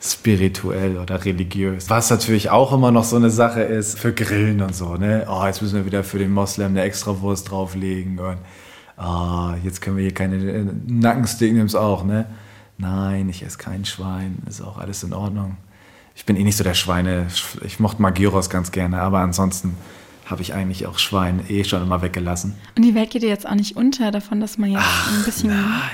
spirituell 0.00 0.98
oder 0.98 1.24
religiös. 1.24 1.88
Was 1.88 2.10
natürlich 2.10 2.50
auch 2.50 2.72
immer 2.72 2.90
noch 2.90 3.04
so 3.04 3.16
eine 3.16 3.30
Sache 3.30 3.62
ist 3.62 3.98
für 3.98 4.12
Grillen 4.12 4.60
und 4.62 4.74
so. 4.74 4.96
Ne? 4.96 5.26
Oh, 5.28 5.44
jetzt 5.46 5.62
müssen 5.62 5.76
wir 5.76 5.86
wieder 5.86 6.02
für 6.02 6.18
den 6.18 6.32
Moslem 6.32 6.68
eine 6.68 6.82
Extrawurst 6.82 7.50
drauflegen 7.50 8.18
und 8.18 8.38
oh, 8.98 9.54
jetzt 9.62 9.80
können 9.80 9.96
wir 9.96 10.02
hier 10.02 10.14
keine 10.14 10.36
äh, 10.36 10.66
Nackensteak 10.86 11.52
nimm's 11.52 11.76
auch. 11.76 12.04
Ne? 12.04 12.26
Nein, 12.76 13.28
ich 13.28 13.44
esse 13.44 13.58
kein 13.58 13.84
Schwein, 13.84 14.38
ist 14.48 14.60
auch 14.60 14.78
alles 14.78 15.02
in 15.04 15.12
Ordnung. 15.12 15.56
Ich 16.16 16.24
bin 16.26 16.36
eh 16.36 16.42
nicht 16.42 16.56
so 16.56 16.64
der 16.64 16.74
Schweine. 16.74 17.26
Ich 17.62 17.78
mochte 17.78 18.02
mal 18.02 18.10
Gyros 18.10 18.50
ganz 18.50 18.72
gerne, 18.72 19.00
aber 19.00 19.20
ansonsten 19.20 19.76
habe 20.26 20.42
ich 20.42 20.52
eigentlich 20.54 20.86
auch 20.86 20.98
Schwein 20.98 21.44
eh 21.48 21.64
schon 21.64 21.82
immer 21.82 22.02
weggelassen. 22.02 22.54
Und 22.76 22.82
die 22.82 22.94
Welt 22.94 23.10
geht 23.10 23.22
dir 23.22 23.28
jetzt 23.28 23.46
auch 23.48 23.54
nicht 23.54 23.76
unter 23.76 24.10
davon, 24.10 24.40
dass 24.40 24.58
man 24.58 24.72
jetzt 24.72 24.82
Ach, 24.84 25.16
ein 25.16 25.24
bisschen 25.24 25.50
nein. 25.50 25.90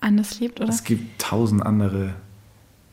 anders 0.00 0.40
lebt, 0.40 0.60
oder? 0.60 0.70
Es 0.70 0.84
gibt 0.84 1.20
tausend 1.20 1.64
andere 1.64 2.14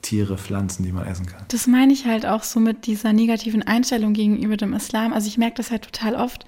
Tiere, 0.02 0.38
Pflanzen, 0.38 0.84
die 0.84 0.92
man 0.92 1.06
essen 1.08 1.26
kann. 1.26 1.46
Das 1.48 1.66
meine 1.68 1.94
ich 1.94 2.06
halt 2.06 2.26
auch 2.26 2.44
so 2.44 2.60
mit 2.60 2.88
dieser 2.88 3.14
negativen 3.14 3.64
Einstellung 3.64 4.14
gegenüber 4.14 4.58
dem 4.58 4.74
Islam. 4.74 5.14
Also 5.14 5.28
ich 5.28 5.38
merke 5.38 5.58
das 5.58 5.72
halt 5.72 5.84
total 5.84 6.16
oft, 6.16 6.46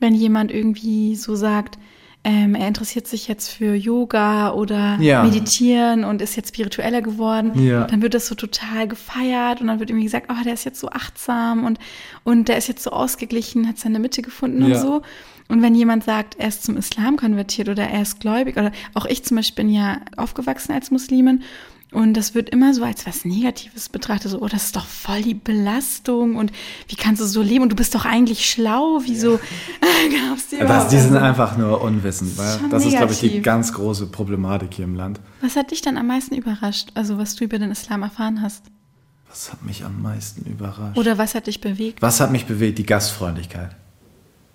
wenn 0.00 0.14
jemand 0.14 0.50
irgendwie 0.50 1.14
so 1.14 1.36
sagt, 1.36 1.78
ähm, 2.24 2.54
er 2.54 2.68
interessiert 2.68 3.08
sich 3.08 3.26
jetzt 3.26 3.48
für 3.48 3.74
Yoga 3.74 4.52
oder 4.52 4.96
ja. 5.00 5.24
Meditieren 5.24 6.04
und 6.04 6.22
ist 6.22 6.36
jetzt 6.36 6.50
spiritueller 6.54 7.02
geworden, 7.02 7.66
ja. 7.66 7.84
dann 7.84 8.00
wird 8.00 8.14
das 8.14 8.28
so 8.28 8.36
total 8.36 8.86
gefeiert 8.86 9.60
und 9.60 9.66
dann 9.66 9.80
wird 9.80 9.90
irgendwie 9.90 10.04
gesagt, 10.04 10.28
oh, 10.30 10.44
der 10.44 10.54
ist 10.54 10.64
jetzt 10.64 10.78
so 10.78 10.88
achtsam 10.88 11.64
und, 11.64 11.80
und 12.22 12.48
der 12.48 12.58
ist 12.58 12.68
jetzt 12.68 12.84
so 12.84 12.90
ausgeglichen, 12.90 13.66
hat 13.66 13.78
seine 13.78 13.98
Mitte 13.98 14.22
gefunden 14.22 14.68
ja. 14.68 14.76
und 14.76 14.80
so. 14.80 15.02
Und 15.48 15.62
wenn 15.62 15.74
jemand 15.74 16.04
sagt, 16.04 16.36
er 16.38 16.48
ist 16.48 16.62
zum 16.62 16.76
Islam 16.76 17.16
konvertiert 17.16 17.68
oder 17.68 17.82
er 17.82 18.02
ist 18.02 18.20
gläubig, 18.20 18.56
oder 18.56 18.70
auch 18.94 19.04
ich 19.04 19.24
zum 19.24 19.36
Beispiel 19.36 19.64
bin 19.64 19.74
ja 19.74 19.98
aufgewachsen 20.16 20.72
als 20.72 20.90
Muslimin 20.90 21.42
und 21.92 22.14
das 22.14 22.34
wird 22.34 22.48
immer 22.50 22.72
so 22.72 22.82
als 22.84 23.06
was 23.06 23.24
Negatives 23.24 23.88
betrachtet, 23.88 24.30
so, 24.30 24.40
oh, 24.40 24.48
das 24.48 24.64
ist 24.64 24.76
doch 24.76 24.86
voll 24.86 25.22
die 25.22 25.34
Belastung 25.34 26.36
und 26.36 26.50
wie 26.88 26.96
kannst 26.96 27.20
du 27.20 27.26
so 27.26 27.42
leben 27.42 27.62
und 27.62 27.72
du 27.72 27.76
bist 27.76 27.94
doch 27.94 28.06
eigentlich 28.06 28.50
schlau, 28.50 29.00
wieso 29.04 29.32
ja. 29.32 29.38
glaubst 30.26 30.52
du 30.52 30.58
das, 30.58 30.88
Die 30.88 30.98
sind 30.98 31.16
einfach 31.16 31.56
nur 31.56 31.82
unwissend, 31.82 32.36
weil 32.38 32.58
das 32.70 32.86
ist, 32.86 32.96
glaube 32.96 33.12
ich, 33.12 33.20
die 33.20 33.42
ganz 33.42 33.72
große 33.72 34.06
Problematik 34.06 34.74
hier 34.74 34.86
im 34.86 34.94
Land. 34.94 35.20
Was 35.42 35.56
hat 35.56 35.70
dich 35.70 35.82
dann 35.82 35.98
am 35.98 36.06
meisten 36.06 36.34
überrascht, 36.34 36.88
also 36.94 37.18
was 37.18 37.36
du 37.36 37.44
über 37.44 37.58
den 37.58 37.70
Islam 37.70 38.02
erfahren 38.02 38.40
hast? 38.40 38.64
Was 39.28 39.52
hat 39.52 39.62
mich 39.62 39.84
am 39.84 40.02
meisten 40.02 40.50
überrascht? 40.50 40.98
Oder 40.98 41.18
was 41.18 41.34
hat 41.34 41.46
dich 41.46 41.60
bewegt? 41.60 42.02
Was 42.02 42.20
hat 42.20 42.32
mich 42.32 42.46
bewegt? 42.46 42.78
Die 42.78 42.86
Gastfreundlichkeit. 42.86 43.76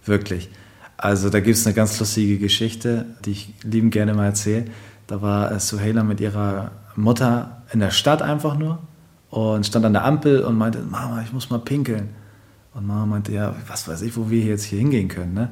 Wirklich. 0.06 0.50
Also 0.98 1.30
da 1.30 1.40
gibt 1.40 1.56
es 1.56 1.66
eine 1.68 1.76
ganz 1.76 2.00
lustige 2.00 2.40
Geschichte, 2.40 3.06
die 3.26 3.32
ich 3.32 3.54
liebend 3.64 3.92
gerne 3.92 4.14
mal 4.16 4.26
erzähle. 4.26 4.66
Da 5.06 5.22
war 5.22 5.60
Suhaila 5.60 6.04
mit 6.04 6.20
ihrer 6.20 6.72
Mutter 6.98 7.64
in 7.72 7.80
der 7.80 7.92
Stadt 7.92 8.22
einfach 8.22 8.58
nur 8.58 8.80
und 9.30 9.66
stand 9.66 9.86
an 9.86 9.94
der 9.94 10.06
Ampel 10.06 10.44
und 10.44 10.58
meinte, 10.58 10.80
Mama, 10.82 11.22
ich 11.22 11.32
muss 11.34 11.50
mal 11.50 11.60
pinkeln. 11.60 12.10
Und 12.74 12.88
Mama 12.88 13.06
meinte, 13.06 13.32
ja, 13.32 13.56
was 13.68 13.88
weiß 13.88 14.02
ich, 14.02 14.16
wo 14.18 14.30
wir 14.30 14.44
jetzt 14.44 14.64
hier 14.64 14.80
hingehen 14.80 15.08
können, 15.08 15.34
ne? 15.34 15.50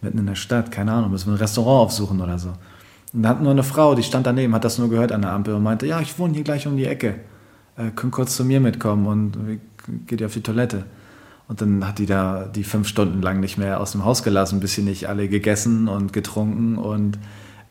Mitten 0.00 0.18
in 0.18 0.26
der 0.26 0.36
Stadt, 0.36 0.70
keine 0.70 0.92
Ahnung, 0.92 1.10
müssen 1.10 1.26
wir 1.26 1.34
ein 1.34 1.38
Restaurant 1.38 1.86
aufsuchen 1.86 2.20
oder 2.20 2.38
so. 2.38 2.50
Und 3.12 3.22
da 3.22 3.30
hat 3.30 3.42
nur 3.42 3.50
eine 3.50 3.64
Frau, 3.64 3.94
die 3.94 4.02
stand 4.02 4.26
daneben, 4.26 4.54
hat 4.54 4.64
das 4.64 4.78
nur 4.78 4.88
gehört 4.88 5.10
an 5.10 5.22
der 5.22 5.32
Ampel 5.32 5.54
und 5.54 5.62
meinte, 5.62 5.86
ja, 5.86 6.00
ich 6.00 6.18
wohne 6.18 6.34
hier 6.34 6.44
gleich 6.44 6.66
um 6.66 6.76
die 6.76 6.84
Ecke. 6.84 7.16
Äh, 7.76 7.90
könnt 7.94 8.12
kurz 8.12 8.36
zu 8.36 8.44
mir 8.44 8.60
mitkommen 8.60 9.06
und 9.06 9.60
geht 10.06 10.20
ihr 10.20 10.26
auf 10.26 10.34
die 10.34 10.42
Toilette. 10.42 10.84
Und 11.48 11.62
dann 11.62 11.86
hat 11.86 11.98
die 11.98 12.06
da 12.06 12.44
die 12.44 12.64
fünf 12.64 12.86
Stunden 12.86 13.22
lang 13.22 13.40
nicht 13.40 13.56
mehr 13.56 13.80
aus 13.80 13.92
dem 13.92 14.04
Haus 14.04 14.22
gelassen, 14.22 14.60
bis 14.60 14.74
sie 14.74 14.82
nicht 14.82 15.08
alle 15.08 15.28
gegessen 15.28 15.88
und 15.88 16.12
getrunken 16.12 16.76
und 16.76 17.18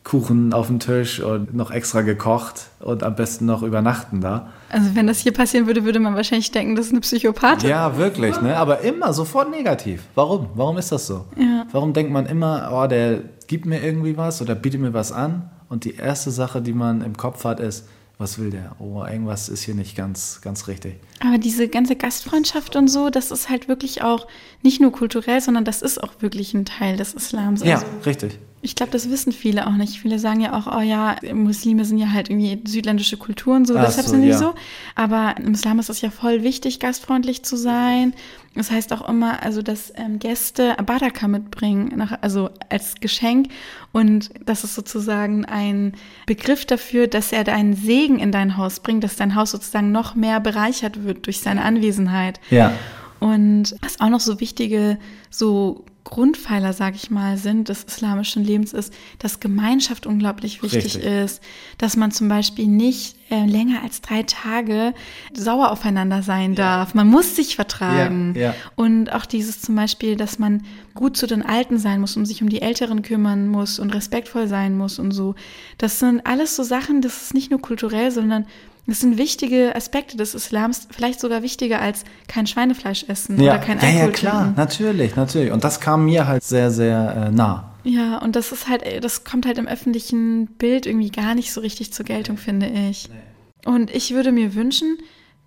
Kuchen 0.08 0.54
auf 0.54 0.68
dem 0.68 0.80
Tisch 0.80 1.20
und 1.20 1.54
noch 1.54 1.70
extra 1.70 2.00
gekocht 2.00 2.68
und 2.80 3.02
am 3.02 3.14
besten 3.14 3.44
noch 3.44 3.62
übernachten 3.62 4.22
da. 4.22 4.48
Also 4.70 4.94
wenn 4.94 5.06
das 5.06 5.18
hier 5.18 5.32
passieren 5.32 5.66
würde, 5.66 5.84
würde 5.84 6.00
man 6.00 6.14
wahrscheinlich 6.14 6.50
denken, 6.50 6.76
das 6.76 6.86
ist 6.86 6.92
eine 6.92 7.00
Psychopathin. 7.00 7.68
Ja, 7.68 7.98
wirklich, 7.98 8.40
ne? 8.40 8.56
Aber 8.56 8.80
immer 8.80 9.12
sofort 9.12 9.50
negativ. 9.50 10.04
Warum? 10.14 10.48
Warum 10.54 10.78
ist 10.78 10.90
das 10.92 11.06
so? 11.06 11.26
Ja. 11.36 11.66
Warum 11.72 11.92
denkt 11.92 12.10
man 12.10 12.24
immer, 12.24 12.70
oh, 12.72 12.86
der 12.86 13.22
gibt 13.48 13.66
mir 13.66 13.84
irgendwie 13.84 14.16
was 14.16 14.40
oder 14.40 14.54
bietet 14.54 14.80
mir 14.80 14.94
was 14.94 15.12
an? 15.12 15.50
Und 15.68 15.84
die 15.84 15.96
erste 15.96 16.30
Sache, 16.30 16.62
die 16.62 16.72
man 16.72 17.02
im 17.02 17.14
Kopf 17.14 17.44
hat, 17.44 17.60
ist, 17.60 17.86
was 18.16 18.38
will 18.38 18.48
der? 18.48 18.76
Oh, 18.78 19.04
irgendwas 19.04 19.50
ist 19.50 19.62
hier 19.62 19.74
nicht 19.74 19.94
ganz, 19.94 20.40
ganz 20.40 20.68
richtig. 20.68 20.94
Aber 21.20 21.36
diese 21.36 21.68
ganze 21.68 21.96
Gastfreundschaft 21.96 22.76
und 22.76 22.88
so, 22.88 23.10
das 23.10 23.30
ist 23.30 23.50
halt 23.50 23.68
wirklich 23.68 24.02
auch 24.02 24.26
nicht 24.62 24.80
nur 24.80 24.90
kulturell, 24.90 25.42
sondern 25.42 25.66
das 25.66 25.82
ist 25.82 26.02
auch 26.02 26.12
wirklich 26.20 26.54
ein 26.54 26.64
Teil 26.64 26.96
des 26.96 27.12
Islams. 27.12 27.62
Ja, 27.62 27.74
also 27.74 27.86
richtig. 28.06 28.38
Ich 28.60 28.74
glaube, 28.74 28.90
das 28.90 29.08
wissen 29.08 29.32
viele 29.32 29.66
auch 29.66 29.72
nicht. 29.72 30.00
Viele 30.00 30.18
sagen 30.18 30.40
ja 30.40 30.52
auch, 30.52 30.66
oh 30.66 30.80
ja, 30.80 31.16
Muslime 31.32 31.84
sind 31.84 31.98
ja 31.98 32.10
halt 32.12 32.28
irgendwie 32.28 32.60
südländische 32.66 33.16
Kulturen, 33.16 33.64
so, 33.64 33.76
Ach 33.76 33.84
deshalb 33.84 34.06
so, 34.06 34.12
sind 34.12 34.22
die 34.22 34.28
ja. 34.28 34.38
so. 34.38 34.54
Aber 34.96 35.34
im 35.38 35.54
Islam 35.54 35.78
ist 35.78 35.90
es 35.90 36.00
ja 36.00 36.10
voll 36.10 36.42
wichtig, 36.42 36.80
gastfreundlich 36.80 37.44
zu 37.44 37.56
sein. 37.56 38.14
Das 38.54 38.72
heißt 38.72 38.92
auch 38.92 39.08
immer, 39.08 39.42
also 39.44 39.62
dass 39.62 39.92
ähm, 39.94 40.18
Gäste 40.18 40.76
Baraka 40.84 41.28
mitbringen, 41.28 41.92
nach, 41.94 42.18
also 42.22 42.50
als 42.68 42.96
Geschenk. 42.96 43.48
Und 43.92 44.30
das 44.44 44.64
ist 44.64 44.74
sozusagen 44.74 45.44
ein 45.44 45.92
Begriff 46.26 46.66
dafür, 46.66 47.06
dass 47.06 47.32
er 47.32 47.44
deinen 47.44 47.74
Segen 47.74 48.18
in 48.18 48.32
dein 48.32 48.56
Haus 48.56 48.80
bringt, 48.80 49.04
dass 49.04 49.14
dein 49.14 49.36
Haus 49.36 49.52
sozusagen 49.52 49.92
noch 49.92 50.16
mehr 50.16 50.40
bereichert 50.40 51.04
wird 51.04 51.26
durch 51.26 51.40
seine 51.40 51.62
Anwesenheit. 51.62 52.40
Ja. 52.50 52.72
Und 53.20 53.76
was 53.80 54.00
auch 54.00 54.08
noch 54.08 54.20
so 54.20 54.40
wichtige, 54.40 54.98
so 55.30 55.84
Grundpfeiler, 56.08 56.72
sage 56.72 56.96
ich 56.96 57.10
mal, 57.10 57.36
sind 57.36 57.68
des 57.68 57.84
islamischen 57.84 58.42
Lebens, 58.42 58.72
ist, 58.72 58.94
dass 59.18 59.40
Gemeinschaft 59.40 60.06
unglaublich 60.06 60.62
wichtig 60.62 60.96
Richtig. 60.96 61.04
ist, 61.04 61.42
dass 61.76 61.96
man 61.96 62.12
zum 62.12 62.28
Beispiel 62.28 62.66
nicht 62.66 63.16
äh, 63.30 63.44
länger 63.44 63.82
als 63.82 64.00
drei 64.00 64.22
Tage 64.22 64.94
sauer 65.34 65.70
aufeinander 65.70 66.22
sein 66.22 66.52
ja. 66.52 66.56
darf. 66.56 66.94
Man 66.94 67.08
muss 67.08 67.36
sich 67.36 67.56
vertragen. 67.56 68.32
Ja, 68.34 68.42
ja. 68.42 68.54
Und 68.74 69.12
auch 69.12 69.26
dieses 69.26 69.60
zum 69.60 69.74
Beispiel, 69.74 70.16
dass 70.16 70.38
man 70.38 70.64
gut 70.94 71.18
zu 71.18 71.26
den 71.26 71.42
Alten 71.44 71.78
sein 71.78 72.00
muss 72.00 72.16
und 72.16 72.24
sich 72.24 72.40
um 72.40 72.48
die 72.48 72.62
Älteren 72.62 73.02
kümmern 73.02 73.46
muss 73.46 73.78
und 73.78 73.94
respektvoll 73.94 74.48
sein 74.48 74.78
muss 74.78 74.98
und 74.98 75.10
so. 75.10 75.34
Das 75.76 75.98
sind 75.98 76.24
alles 76.26 76.56
so 76.56 76.62
Sachen, 76.62 77.02
das 77.02 77.22
ist 77.22 77.34
nicht 77.34 77.50
nur 77.50 77.60
kulturell, 77.60 78.10
sondern 78.10 78.46
das 78.88 79.00
sind 79.00 79.18
wichtige 79.18 79.76
Aspekte 79.76 80.16
des 80.16 80.34
Islams, 80.34 80.88
vielleicht 80.90 81.20
sogar 81.20 81.42
wichtiger 81.42 81.80
als 81.80 82.04
kein 82.26 82.46
Schweinefleisch 82.46 83.04
essen 83.08 83.40
ja. 83.40 83.52
oder 83.54 83.62
kein 83.62 83.78
Alkohol 83.78 83.98
Ja, 83.98 84.06
ja, 84.06 84.10
klar, 84.10 84.42
trinken. 84.42 84.54
natürlich, 84.56 85.16
natürlich. 85.16 85.52
Und 85.52 85.62
das 85.62 85.80
kam 85.80 86.06
mir 86.06 86.26
halt 86.26 86.42
sehr, 86.42 86.70
sehr 86.70 87.28
äh, 87.28 87.30
nah. 87.30 87.74
Ja, 87.84 88.18
und 88.18 88.34
das 88.34 88.50
ist 88.50 88.68
halt, 88.68 88.82
das 89.04 89.24
kommt 89.24 89.46
halt 89.46 89.58
im 89.58 89.68
öffentlichen 89.68 90.46
Bild 90.46 90.86
irgendwie 90.86 91.10
gar 91.10 91.34
nicht 91.34 91.52
so 91.52 91.60
richtig 91.60 91.92
zur 91.92 92.06
Geltung, 92.06 92.38
finde 92.38 92.66
ich. 92.66 93.08
Nee. 93.08 93.70
Und 93.70 93.94
ich 93.94 94.14
würde 94.14 94.32
mir 94.32 94.54
wünschen, 94.54 94.98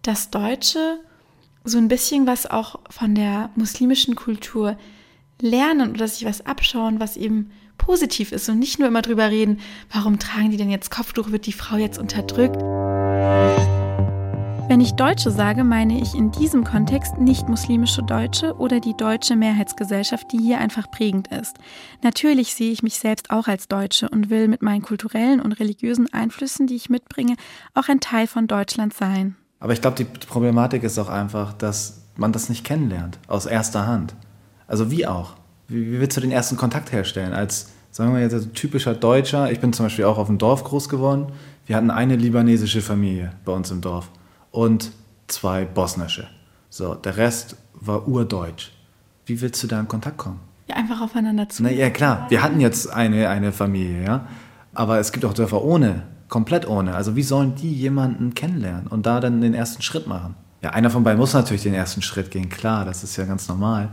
dass 0.04 0.30
Deutsche 0.30 1.00
so 1.64 1.78
ein 1.78 1.88
bisschen 1.88 2.28
was 2.28 2.50
auch 2.50 2.80
von 2.90 3.16
der 3.16 3.50
muslimischen 3.56 4.16
Kultur 4.16 4.78
lernen 5.40 5.92
oder 5.92 6.08
sich 6.08 6.26
was 6.26 6.46
abschauen, 6.46 7.00
was 7.00 7.18
eben 7.18 7.52
positiv 7.78 8.32
ist 8.32 8.48
und 8.50 8.60
nicht 8.60 8.78
nur 8.78 8.88
immer 8.88 9.02
drüber 9.02 9.30
reden, 9.32 9.60
warum 9.92 10.20
tragen 10.20 10.52
die 10.52 10.58
denn 10.58 10.70
jetzt 10.70 10.92
Kopftuch, 10.92 11.32
wird 11.32 11.48
die 11.48 11.54
Frau 11.54 11.78
jetzt 11.78 11.98
unterdrückt. 11.98 12.62
Wenn 14.72 14.80
ich 14.80 14.94
Deutsche 14.94 15.32
sage, 15.32 15.66
meine 15.66 16.02
ich 16.02 16.16
in 16.16 16.32
diesem 16.32 16.64
Kontext 16.64 17.18
nicht 17.18 17.50
muslimische 17.50 18.04
Deutsche 18.04 18.56
oder 18.56 18.80
die 18.80 18.96
deutsche 18.96 19.36
Mehrheitsgesellschaft, 19.36 20.32
die 20.32 20.38
hier 20.38 20.60
einfach 20.60 20.90
prägend 20.90 21.28
ist. 21.28 21.58
Natürlich 22.04 22.56
sehe 22.56 22.72
ich 22.72 22.82
mich 22.82 22.98
selbst 22.98 23.32
auch 23.32 23.50
als 23.50 23.68
Deutsche 23.68 24.08
und 24.08 24.30
will 24.30 24.48
mit 24.48 24.62
meinen 24.62 24.82
kulturellen 24.82 25.42
und 25.42 25.52
religiösen 25.60 26.12
Einflüssen, 26.14 26.68
die 26.68 26.78
ich 26.78 26.90
mitbringe, 26.90 27.36
auch 27.74 27.90
ein 27.90 28.00
Teil 28.00 28.28
von 28.28 28.48
Deutschland 28.48 28.94
sein. 28.94 29.36
Aber 29.60 29.74
ich 29.74 29.82
glaube, 29.82 29.98
die 29.98 30.06
Problematik 30.06 30.84
ist 30.84 30.98
auch 30.98 31.10
einfach, 31.10 31.52
dass 31.52 32.04
man 32.16 32.32
das 32.32 32.48
nicht 32.48 32.64
kennenlernt, 32.64 33.20
aus 33.28 33.46
erster 33.46 33.88
Hand. 33.88 34.16
Also 34.68 34.90
wie 34.90 35.06
auch? 35.06 35.34
Wie, 35.68 36.00
willst 36.00 36.16
du 36.16 36.22
den 36.22 36.32
ersten 36.32 36.56
Kontakt 36.56 36.94
herstellen? 36.94 37.34
Als, 37.34 37.72
sagen 37.92 38.14
wir 38.14 38.22
jetzt, 38.22 38.54
typischer 38.54 38.94
Deutscher, 38.94 39.52
ich 39.52 39.60
bin 39.60 39.74
zum 39.74 39.86
Beispiel 39.86 40.06
auch 40.06 40.18
auf 40.18 40.28
dem 40.28 40.38
Dorf 40.38 40.64
groß 40.64 40.88
geworden, 40.88 41.34
wir 41.72 41.78
hatten 41.78 41.90
eine 41.90 42.18
libanesische 42.18 42.82
Familie 42.82 43.32
bei 43.46 43.54
uns 43.54 43.72
im 43.72 43.80
Dorf 43.80 44.12
und 44.52 44.92
zwei 45.28 45.64
bosnische. 45.64 46.28
So, 46.70 46.96
der 46.96 47.16
Rest 47.16 47.56
war 47.74 48.10
urdeutsch. 48.10 48.74
Wie 49.26 49.40
willst 49.40 49.64
du 49.64 49.68
da 49.68 49.80
in 49.80 49.88
Kontakt 49.88 50.18
kommen? 50.18 50.42
Ja, 50.68 50.76
einfach 50.76 51.00
aufeinander 51.00 51.48
zu. 51.48 51.64
Na 51.64 51.72
ja, 51.72 51.90
klar. 51.90 52.26
Wir 52.28 52.44
hatten 52.44 52.60
jetzt 52.60 52.92
eine, 52.92 53.30
eine 53.30 53.54
Familie, 53.54 54.04
ja. 54.04 54.28
Aber 54.74 55.00
es 55.00 55.14
gibt 55.14 55.24
auch 55.24 55.34
Dörfer 55.34 55.64
ohne, 55.64 56.04
komplett 56.28 56.68
ohne. 56.68 56.94
Also 56.94 57.16
wie 57.16 57.24
sollen 57.24 57.56
die 57.56 57.74
jemanden 57.74 58.34
kennenlernen 58.34 58.88
und 58.88 59.06
da 59.06 59.22
dann 59.22 59.40
den 59.40 59.54
ersten 59.54 59.82
Schritt 59.82 60.08
machen? 60.08 60.36
Ja, 60.62 60.72
einer 60.72 60.90
von 60.90 61.06
beiden 61.06 61.22
muss 61.22 61.34
natürlich 61.34 61.64
den 61.64 61.74
ersten 61.74 62.02
Schritt 62.02 62.32
gehen, 62.32 62.50
klar, 62.50 62.84
das 62.84 63.02
ist 63.06 63.16
ja 63.16 63.24
ganz 63.24 63.48
normal. 63.48 63.92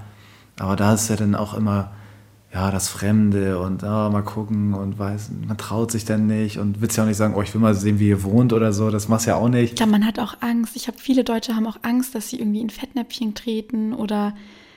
Aber 0.59 0.75
da 0.75 0.95
ist 0.95 1.11
ja 1.11 1.15
dann 1.15 1.37
auch 1.37 1.55
immer 1.55 1.93
ja, 2.53 2.71
das 2.71 2.89
Fremde 2.89 3.59
und 3.59 3.83
oh, 3.83 3.87
mal 3.87 4.23
gucken 4.23 4.73
und 4.73 4.99
weiß, 4.99 5.31
man 5.47 5.59
traut 5.59 5.91
sich 5.91 6.07
dann 6.07 6.27
nicht 6.27 6.59
und 6.59 6.81
will 6.81 6.89
ja 6.91 7.03
auch 7.03 7.07
nicht 7.07 7.19
sagen, 7.19 7.35
oh, 7.37 7.43
ich 7.43 7.53
will 7.53 7.61
mal 7.61 7.75
sehen, 7.75 7.99
wie 7.99 8.09
ihr 8.09 8.23
wohnt 8.23 8.55
oder 8.55 8.73
so, 8.73 8.91
das 8.91 9.09
machst 9.09 9.27
ja 9.27 9.37
auch 9.37 9.49
nicht. 9.49 9.73
Ich 9.73 9.77
glaube, 9.77 9.93
man 9.93 10.07
hat 10.07 10.19
auch 10.19 10.37
Angst. 10.41 10.75
Ich 10.75 10.89
habe 10.89 10.99
viele 10.99 11.25
Deutsche 11.25 11.55
haben 11.55 11.67
auch 11.67 11.79
Angst, 11.83 12.15
dass 12.15 12.31
sie 12.31 12.41
irgendwie 12.41 12.61
in 12.61 12.71
Fettnäpfchen 12.71 13.35
treten 13.35 13.93
oder 13.93 14.35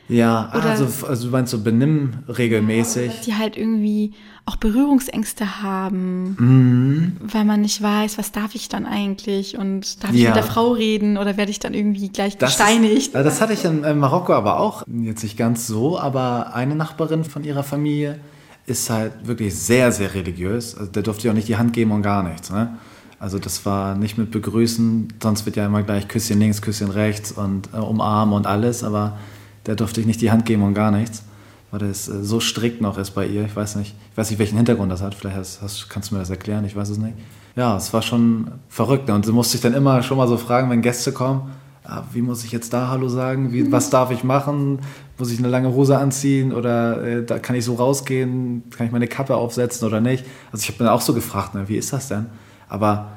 ja, 0.08 0.52
Oder 0.54 0.72
also, 0.72 1.08
also 1.08 1.28
du 1.28 1.32
meinst 1.32 1.52
so 1.52 1.60
benimm 1.60 2.14
regelmäßig. 2.28 3.22
Die 3.22 3.36
halt 3.36 3.56
irgendwie 3.56 4.14
auch 4.46 4.56
Berührungsängste 4.58 5.62
haben, 5.62 6.36
mhm. 6.38 7.18
weil 7.22 7.46
man 7.46 7.62
nicht 7.62 7.82
weiß, 7.82 8.18
was 8.18 8.32
darf 8.32 8.56
ich 8.56 8.68
dann 8.68 8.86
eigentlich 8.86 9.58
und 9.58 10.04
darf 10.04 10.12
ja. 10.12 10.18
ich 10.18 10.26
mit 10.26 10.36
der 10.36 10.44
Frau 10.44 10.72
reden 10.72 11.18
oder 11.18 11.38
werde 11.38 11.52
ich 11.52 11.60
dann 11.60 11.74
irgendwie 11.74 12.10
gleich 12.10 12.38
das 12.38 12.58
gesteinigt? 12.58 13.08
Ist, 13.08 13.16
das 13.16 13.40
hatte 13.40 13.54
ich 13.54 13.64
in, 13.64 13.82
Marokko 14.00 14.34
aber 14.34 14.60
auch, 14.60 14.84
jetzt 14.88 15.24
nicht 15.24 15.38
ganz 15.38 15.68
so, 15.68 15.98
aber 15.98 16.56
eine 16.56 16.76
Nachbarin 16.76 17.24
von 17.24 17.44
ihrer 17.44 17.64
Familie 17.64 18.20
ist 18.66 18.90
halt 18.90 19.28
wirklich 19.28 19.56
sehr, 19.56 19.92
sehr 19.92 20.14
religiös. 20.14 20.76
Also 20.76 20.92
der 20.92 21.04
durfte 21.04 21.28
ja 21.28 21.32
auch 21.32 21.36
nicht 21.36 21.48
die 21.48 21.58
Hand 21.58 21.74
geben 21.74 21.92
und 21.92 22.02
gar 22.02 22.24
nichts. 22.24 22.50
Ne? 22.50 22.78
Also 23.20 23.38
das 23.38 23.66
war 23.66 23.96
nicht 23.96 24.18
mit 24.18 24.32
Begrüßen, 24.32 25.14
sonst 25.22 25.46
wird 25.46 25.56
ja 25.56 25.66
immer 25.68 25.84
gleich 25.84 26.08
Küsschen 26.08 26.40
links, 26.40 26.62
Küsschen 26.62 26.90
rechts 26.90 27.32
und 27.32 27.70
äh, 27.74 27.78
umarmen 27.78 28.34
und 28.34 28.48
alles, 28.48 28.84
aber 28.84 29.20
da 29.64 29.76
durfte 29.76 30.02
ich 30.02 30.08
nicht 30.08 30.22
die 30.22 30.32
Hand 30.32 30.46
geben 30.46 30.64
und 30.64 30.74
gar 30.74 30.92
nichts, 30.92 31.24
weil 31.72 31.80
das 31.80 32.08
äh, 32.08 32.24
so 32.24 32.40
strikt 32.40 32.82
noch 32.82 32.98
ist 32.98 33.12
bei 33.12 33.26
ihr. 33.26 33.46
Ich 33.46 33.56
weiß 33.56 33.76
nicht, 33.76 33.96
ich 34.12 34.18
weiß 34.18 34.30
nicht, 34.30 34.40
welchen 34.40 34.58
Hintergrund 34.58 34.92
das 34.92 35.02
hat. 35.02 35.16
Vielleicht 35.16 35.38
hast, 35.38 35.62
hast, 35.62 35.90
kannst 35.90 36.12
du 36.12 36.16
mir 36.16 36.20
das 36.20 36.30
erklären, 36.30 36.66
ich 36.66 36.76
weiß 36.76 36.90
es 36.90 36.98
nicht. 36.98 37.16
Ja, 37.56 37.76
es 37.76 37.94
war 37.94 38.02
schon 38.02 38.52
verrückt. 38.70 39.10
Und 39.10 39.26
sie 39.26 39.32
musste 39.32 39.58
ich 39.58 39.62
dann 39.62 39.74
immer 39.74 40.04
schon 40.04 40.18
mal 40.18 40.28
so 40.28 40.38
fragen, 40.38 40.70
wenn 40.70 40.82
Gäste 40.82 41.12
kommen, 41.12 41.52
ah, 41.84 42.04
wie 42.14 42.22
muss 42.22 42.44
ich 42.44 42.52
jetzt 42.52 42.74
da 42.74 42.88
Hallo 42.88 43.10
sagen? 43.10 43.52
Wie, 43.52 43.72
was 43.72 43.90
darf 43.90 44.12
ich 44.12 44.24
machen? 44.24 44.80
Muss 45.18 45.32
ich 45.32 45.40
eine 45.40 45.50
lange 45.50 45.74
Hose 45.74 45.98
anziehen 45.98 46.54
oder 46.54 47.04
äh, 47.04 47.26
da 47.26 47.40
kann 47.40 47.56
ich 47.56 47.66
so 47.66 47.76
rausgehen? 47.76 48.64
Kann 48.72 48.88
ich 48.88 48.92
meine 48.92 49.08
Kappe 49.08 49.36
aufsetzen 49.36 49.88
oder 49.88 50.02
nicht? 50.02 50.26
Also 50.52 50.64
ich 50.64 50.70
habe 50.70 50.80
dann 50.80 50.88
auch 50.88 51.02
so 51.02 51.14
gefragt, 51.14 51.54
ne, 51.54 51.68
wie 51.68 51.78
ist 51.78 51.94
das 51.94 52.08
denn? 52.08 52.28
Aber 52.70 53.12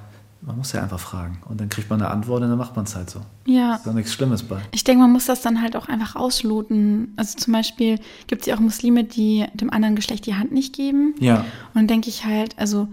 man 0.46 0.58
muss 0.58 0.72
ja 0.72 0.82
einfach 0.82 1.00
fragen 1.00 1.38
und 1.48 1.60
dann 1.60 1.68
kriegt 1.68 1.88
man 1.88 2.00
eine 2.02 2.10
Antwort 2.10 2.42
und 2.42 2.50
dann 2.50 2.58
macht 2.58 2.76
man 2.76 2.84
es 2.84 2.94
halt 2.94 3.08
so. 3.08 3.20
Ja. 3.46 3.76
Ist 3.76 3.86
doch 3.86 3.94
nichts 3.94 4.12
Schlimmes 4.12 4.42
bei. 4.42 4.60
Ich 4.72 4.84
denke, 4.84 5.02
man 5.02 5.12
muss 5.12 5.26
das 5.26 5.40
dann 5.40 5.62
halt 5.62 5.74
auch 5.74 5.88
einfach 5.88 6.16
ausloten. 6.16 7.14
Also 7.16 7.38
zum 7.38 7.52
Beispiel 7.52 7.98
gibt 8.26 8.42
es 8.42 8.46
ja 8.46 8.54
auch 8.54 8.60
Muslime, 8.60 9.04
die 9.04 9.46
dem 9.54 9.70
anderen 9.70 9.96
Geschlecht 9.96 10.26
die 10.26 10.34
Hand 10.34 10.52
nicht 10.52 10.74
geben. 10.74 11.14
Ja. 11.18 11.38
Und 11.38 11.74
dann 11.74 11.86
denke 11.86 12.08
ich 12.08 12.26
halt, 12.26 12.58
also 12.58 12.88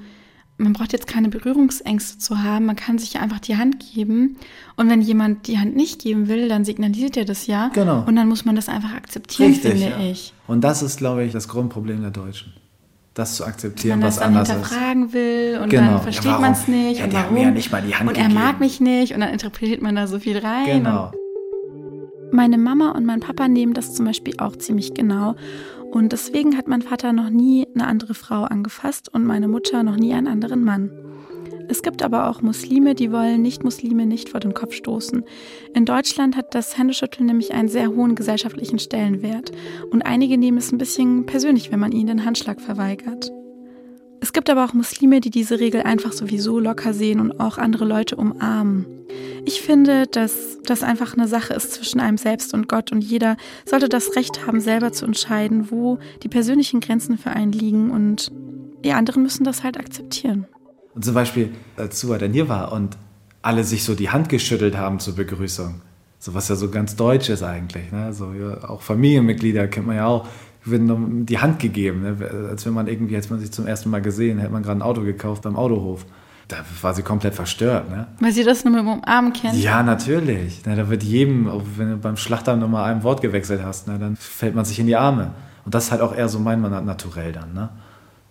man 0.57 0.73
braucht 0.73 0.93
jetzt 0.93 1.07
keine 1.07 1.29
Berührungsängste 1.29 2.19
zu 2.19 2.41
haben, 2.41 2.65
man 2.65 2.75
kann 2.75 2.99
sich 2.99 3.13
ja 3.13 3.21
einfach 3.21 3.39
die 3.39 3.57
Hand 3.57 3.83
geben. 3.93 4.37
Und 4.77 4.89
wenn 4.89 5.01
jemand 5.01 5.47
die 5.47 5.59
Hand 5.59 5.75
nicht 5.75 6.01
geben 6.01 6.27
will, 6.27 6.47
dann 6.47 6.63
signalisiert 6.63 7.17
er 7.17 7.25
das 7.25 7.47
ja. 7.47 7.69
Genau. 7.69 8.03
Und 8.05 8.15
dann 8.15 8.29
muss 8.29 8.45
man 8.45 8.55
das 8.55 8.69
einfach 8.69 8.93
akzeptieren, 8.93 9.51
Richtig, 9.51 9.71
finde 9.71 9.89
ja. 9.89 10.11
ich. 10.11 10.33
Und 10.47 10.61
das 10.61 10.83
ist, 10.83 10.97
glaube 10.97 11.23
ich, 11.23 11.33
das 11.33 11.47
Grundproblem 11.47 12.01
der 12.01 12.11
Deutschen. 12.11 12.53
Das 13.13 13.36
zu 13.36 13.45
akzeptieren, 13.45 14.00
man 14.00 14.08
was 14.08 14.15
das 14.15 14.24
dann 14.24 14.34
anders 14.36 14.50
ist. 14.50 14.56
hinterfragen 14.56 15.13
will 15.13 15.60
und 15.62 15.69
Genau. 15.69 15.84
dann 15.84 15.91
Ja, 15.95 16.00
versteht 16.00 16.26
warum? 16.32 16.41
man 16.41 16.52
es 16.54 16.67
nicht 16.67 17.00
Ja, 17.00 17.06
und 17.06 17.13
warum. 17.13 17.34
mir 17.34 17.43
ja 17.43 17.52
nicht 17.52 17.71
mal 17.71 17.82
die 17.82 17.93
Hand 17.95 18.10
und 18.10 18.15
er 18.17 18.24
gegeben. 18.24 18.41
mag 18.41 18.60
mich 18.62 18.80
nicht 18.80 19.13
und 19.13 19.19
dann 19.19 19.30
interpretiert 19.30 19.82
man 19.82 19.95
da 19.95 20.08
so 20.08 20.17
viel 20.19 20.38
rein. 20.38 20.65
Genau. 20.84 21.12
Meine 22.32 22.58
Mama 22.58 22.91
und 22.91 23.06
mein 23.06 23.19
Papa 23.19 23.50
nehmen 23.50 23.74
das 23.74 23.93
zum 23.93 24.06
Beispiel 24.06 24.36
auch 24.38 24.56
ziemlich 24.56 24.93
genau. 24.93 25.36
Und 25.91 26.13
deswegen 26.13 26.58
hat 26.58 26.69
mein 26.69 26.82
Vater 26.82 27.12
noch 27.12 27.30
nie 27.30 27.67
eine 27.76 27.86
andere 27.86 28.13
Frau 28.13 28.43
angefasst 28.43 29.13
und 29.13 29.26
meine 29.26 29.50
Mutter 29.50 29.84
noch 29.84 29.97
nie 29.97 30.13
einen 30.13 30.28
anderen 30.28 30.63
Mann. 30.63 30.89
Es 31.67 31.82
gibt 31.84 32.04
aber 32.04 32.30
auch 32.30 32.41
Muslime, 32.41 32.95
die 32.95 33.12
wollen 33.12 33.41
Nicht-Muslime 33.41 34.06
nicht 34.06 34.30
vor 34.30 34.39
den 34.39 34.54
Kopf 34.54 34.74
stoßen. 34.74 35.24
In 35.74 35.86
Deutschland 35.86 36.36
hat 36.36 36.54
das 36.56 36.78
Händeschütteln 36.78 37.26
nämlich 37.26 37.54
einen 37.54 37.69
sehr 37.69 37.89
hohen 37.89 38.15
gesellschaftlichen 38.15 38.80
Stellenwert. 38.80 39.52
Und 39.91 40.02
einige 40.02 40.38
nehmen 40.38 40.58
es 40.58 40.71
ein 40.71 40.78
bisschen 40.78 41.26
persönlich, 41.26 41.71
wenn 41.71 41.80
man 41.80 41.91
ihnen 41.91 42.08
den 42.08 42.26
Handschlag 42.26 42.62
verweigert. 42.62 43.32
Es 44.24 44.34
gibt 44.34 44.52
aber 44.52 44.65
auch 44.65 44.74
Muslime, 44.74 45.19
die 45.19 45.32
diese 45.32 45.60
Regel 45.60 45.82
einfach 45.82 46.13
sowieso 46.13 46.60
locker 46.60 46.93
sehen 46.93 47.19
und 47.19 47.39
auch 47.39 47.58
andere 47.58 47.86
Leute 47.86 48.15
umarmen. 48.15 48.86
Ich 49.45 49.62
finde, 49.62 50.06
dass 50.06 50.60
das 50.63 50.84
einfach 50.84 51.17
eine 51.17 51.28
Sache 51.28 51.56
ist 51.56 51.74
zwischen 51.74 52.00
einem 52.00 52.17
selbst 52.17 52.54
und 52.54 52.67
Gott 52.67 52.91
und 52.91 53.02
jeder 53.02 53.36
sollte 53.65 53.89
das 53.89 54.15
Recht 54.15 54.45
haben, 54.45 54.60
selber 54.60 54.91
zu 54.91 55.06
entscheiden, 55.06 55.71
wo 55.71 55.97
die 56.21 56.30
persönlichen 56.30 56.82
Grenzen 56.82 57.17
für 57.17 57.32
einen 57.32 57.52
liegen 57.52 57.89
und 57.89 58.32
die 58.86 58.93
anderen 58.93 59.24
müssen 59.24 59.43
das 59.43 59.63
halt 59.63 59.80
akzeptieren. 59.80 60.45
Und 60.93 61.06
zum 61.06 61.13
Beispiel, 61.13 61.51
als 61.77 61.99
Suha 61.99 62.17
dann 62.17 62.34
hier 62.34 62.49
war 62.49 62.71
und 62.71 62.97
alle 63.41 63.63
sich 63.63 63.84
so 63.84 63.95
die 63.95 64.10
Hand 64.10 64.30
geschüttelt 64.30 64.77
haben 64.77 64.99
zur 64.99 65.15
Begrüßung. 65.15 65.82
So 66.19 66.34
was 66.34 66.49
ja 66.49 66.56
so 66.56 66.69
ganz 66.69 66.95
deutsch 66.95 67.30
ist 67.30 67.43
eigentlich. 67.43 67.91
Ne? 67.91 68.13
So, 68.13 68.34
ja, 68.34 68.69
auch 68.69 68.82
Familienmitglieder 68.82 69.67
kennt 69.67 69.88
man 69.88 69.95
ja 69.95 70.06
auch. 70.06 70.27
Werden 70.63 71.25
die 71.25 71.39
Hand 71.39 71.58
gegeben, 71.58 72.04
ne? 72.04 72.47
als 72.49 72.67
wenn 72.67 72.73
man 72.73 72.88
irgendwie, 72.88 73.15
als 73.15 73.32
man 73.32 73.39
sich 73.39 73.51
zum 73.51 73.65
ersten 73.65 73.89
Mal 73.89 74.01
gesehen, 74.01 74.38
hätte 74.38 74.51
man 74.51 74.62
gerade 74.62 74.77
ein 74.80 74.84
Auto 74.84 75.01
gekauft 75.01 75.41
beim 75.41 75.56
Autohof. 75.56 76.06
Da 76.47 76.58
war 76.82 76.93
sie 76.93 77.01
komplett 77.01 77.34
verstört. 77.34 77.89
Ne? 77.89 78.08
Weil 78.19 78.32
sie 78.32 78.43
das 78.43 78.63
nur 78.63 78.73
mit 78.73 78.82
dem 78.82 78.89
Umarmen 78.89 79.34
kennt. 79.34 79.56
Ja, 79.56 79.82
natürlich. 79.82 80.63
Ne, 80.65 80.75
da 80.75 80.89
wird 80.89 81.01
jedem, 81.01 81.47
auch 81.47 81.63
wenn 81.77 81.91
du 81.91 81.97
beim 81.97 82.17
Schlachter 82.17 82.56
nur 82.58 82.67
mal 82.67 82.84
ein 82.84 83.04
Wort 83.04 83.21
gewechselt 83.21 83.62
hast, 83.63 83.88
ne, 83.88 83.97
dann 83.97 84.17
fällt 84.17 84.54
man 84.54 84.65
sich 84.65 84.77
in 84.77 84.86
die 84.86 84.97
Arme. 84.97 85.32
Und 85.65 85.73
das 85.73 85.86
ist 85.86 85.91
halt 85.91 86.01
auch 86.01 86.13
eher 86.13 86.27
so 86.30 86.39
mein 86.39 86.62
Mann 86.62 86.86
naturell 86.86 87.32
dann. 87.32 87.54
Ne? 87.54 87.69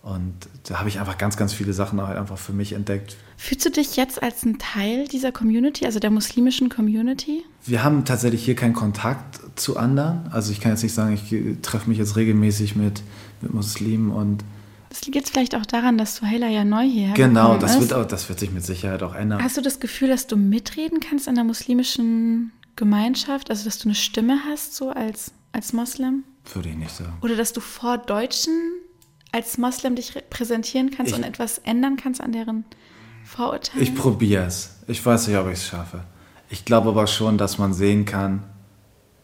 Und 0.03 0.35
da 0.65 0.79
habe 0.79 0.89
ich 0.89 0.99
einfach 0.99 1.19
ganz, 1.19 1.37
ganz 1.37 1.53
viele 1.53 1.75
Sachen 1.75 2.01
halt 2.01 2.17
einfach 2.17 2.39
für 2.39 2.55
mich 2.55 2.73
entdeckt. 2.73 3.17
Fühlst 3.37 3.67
du 3.67 3.71
dich 3.71 3.97
jetzt 3.97 4.23
als 4.23 4.45
ein 4.45 4.59
Teil 4.59 5.07
dieser 5.09 5.31
Community, 5.31 5.85
also 5.85 6.01
der 6.01 6.11
muslimischen 6.11 6.71
Community? 6.71 7.45
Wir 7.67 7.85
haben 7.85 8.05
tatsächlich 8.07 8.43
hier 8.45 8.55
keinen 8.55 8.73
Kontakt 8.73 9.41
zu 9.57 9.77
anderen. 9.77 10.29
Also 10.33 10.53
ich 10.53 10.61
kann 10.61 10.73
jetzt 10.73 10.83
nicht 10.83 10.95
sagen, 10.95 11.13
ich 11.13 11.35
treffe 11.61 11.89
mich 11.89 11.99
jetzt 11.99 12.17
regelmäßig 12.17 12.77
mit, 12.77 13.03
mit 13.43 13.53
Muslimen 13.53 14.11
und 14.11 14.43
Das 14.89 15.03
liegt 15.03 15.17
jetzt 15.17 15.31
vielleicht 15.31 15.55
auch 15.55 15.67
daran, 15.67 15.99
dass 15.99 16.17
Suhaila 16.17 16.49
ja 16.49 16.65
neu 16.65 16.85
hierher 16.85 17.15
genau, 17.15 17.59
das 17.59 17.75
ist. 17.75 17.81
wird, 17.81 17.93
auch, 17.93 18.07
das 18.07 18.27
wird 18.31 18.41
sich 18.41 18.51
mit 18.53 18.65
Sicherheit 18.65 19.03
auch 19.03 19.15
ändern. 19.15 19.43
Hast 19.43 19.59
du 19.59 19.61
das 19.61 19.81
Gefühl, 19.81 20.09
dass 20.09 20.27
du 20.27 20.37
mitreden 20.39 21.01
kannst 21.01 21.29
in 21.29 21.35
der 21.35 21.45
muslimischen 21.45 22.53
Gemeinschaft? 22.77 23.51
Also, 23.51 23.65
dass 23.65 23.79
du 23.79 23.89
eine 23.89 23.95
Stimme 23.95 24.39
hast, 24.51 24.75
so 24.77 24.89
als, 24.89 25.33
als 25.53 25.75
Moslem? 25.75 26.25
Würde 26.55 26.71
ich 26.71 26.77
nicht 26.77 26.91
sagen. 26.97 27.13
Oder 27.21 27.37
dass 27.37 27.53
du 27.53 27.61
vor 27.61 27.99
Deutschen 27.99 28.53
als 29.33 29.59
Moslem 29.59 29.97
dich 29.97 30.14
repräsentieren 30.14 30.90
kannst 30.90 31.12
Ich- 31.12 31.19
und 31.19 31.25
etwas 31.25 31.59
ändern 31.59 31.97
kannst 31.97 32.21
an 32.21 32.33
deren 32.33 32.64
Vorurteilen? 33.25 33.83
Ich 33.83 33.95
probiere 33.95 34.45
es. 34.47 34.79
Ich 34.87 35.05
weiß 35.05 35.29
nicht, 35.29 35.37
ob 35.37 35.47
ich 35.47 35.55
es 35.55 35.66
schaffe. 35.66 36.05
Ich 36.49 36.64
glaube 36.64 36.88
aber 36.88 37.07
schon, 37.07 37.38
dass 37.38 37.59
man 37.59 37.73
sehen 37.73 38.05
kann. 38.05 38.43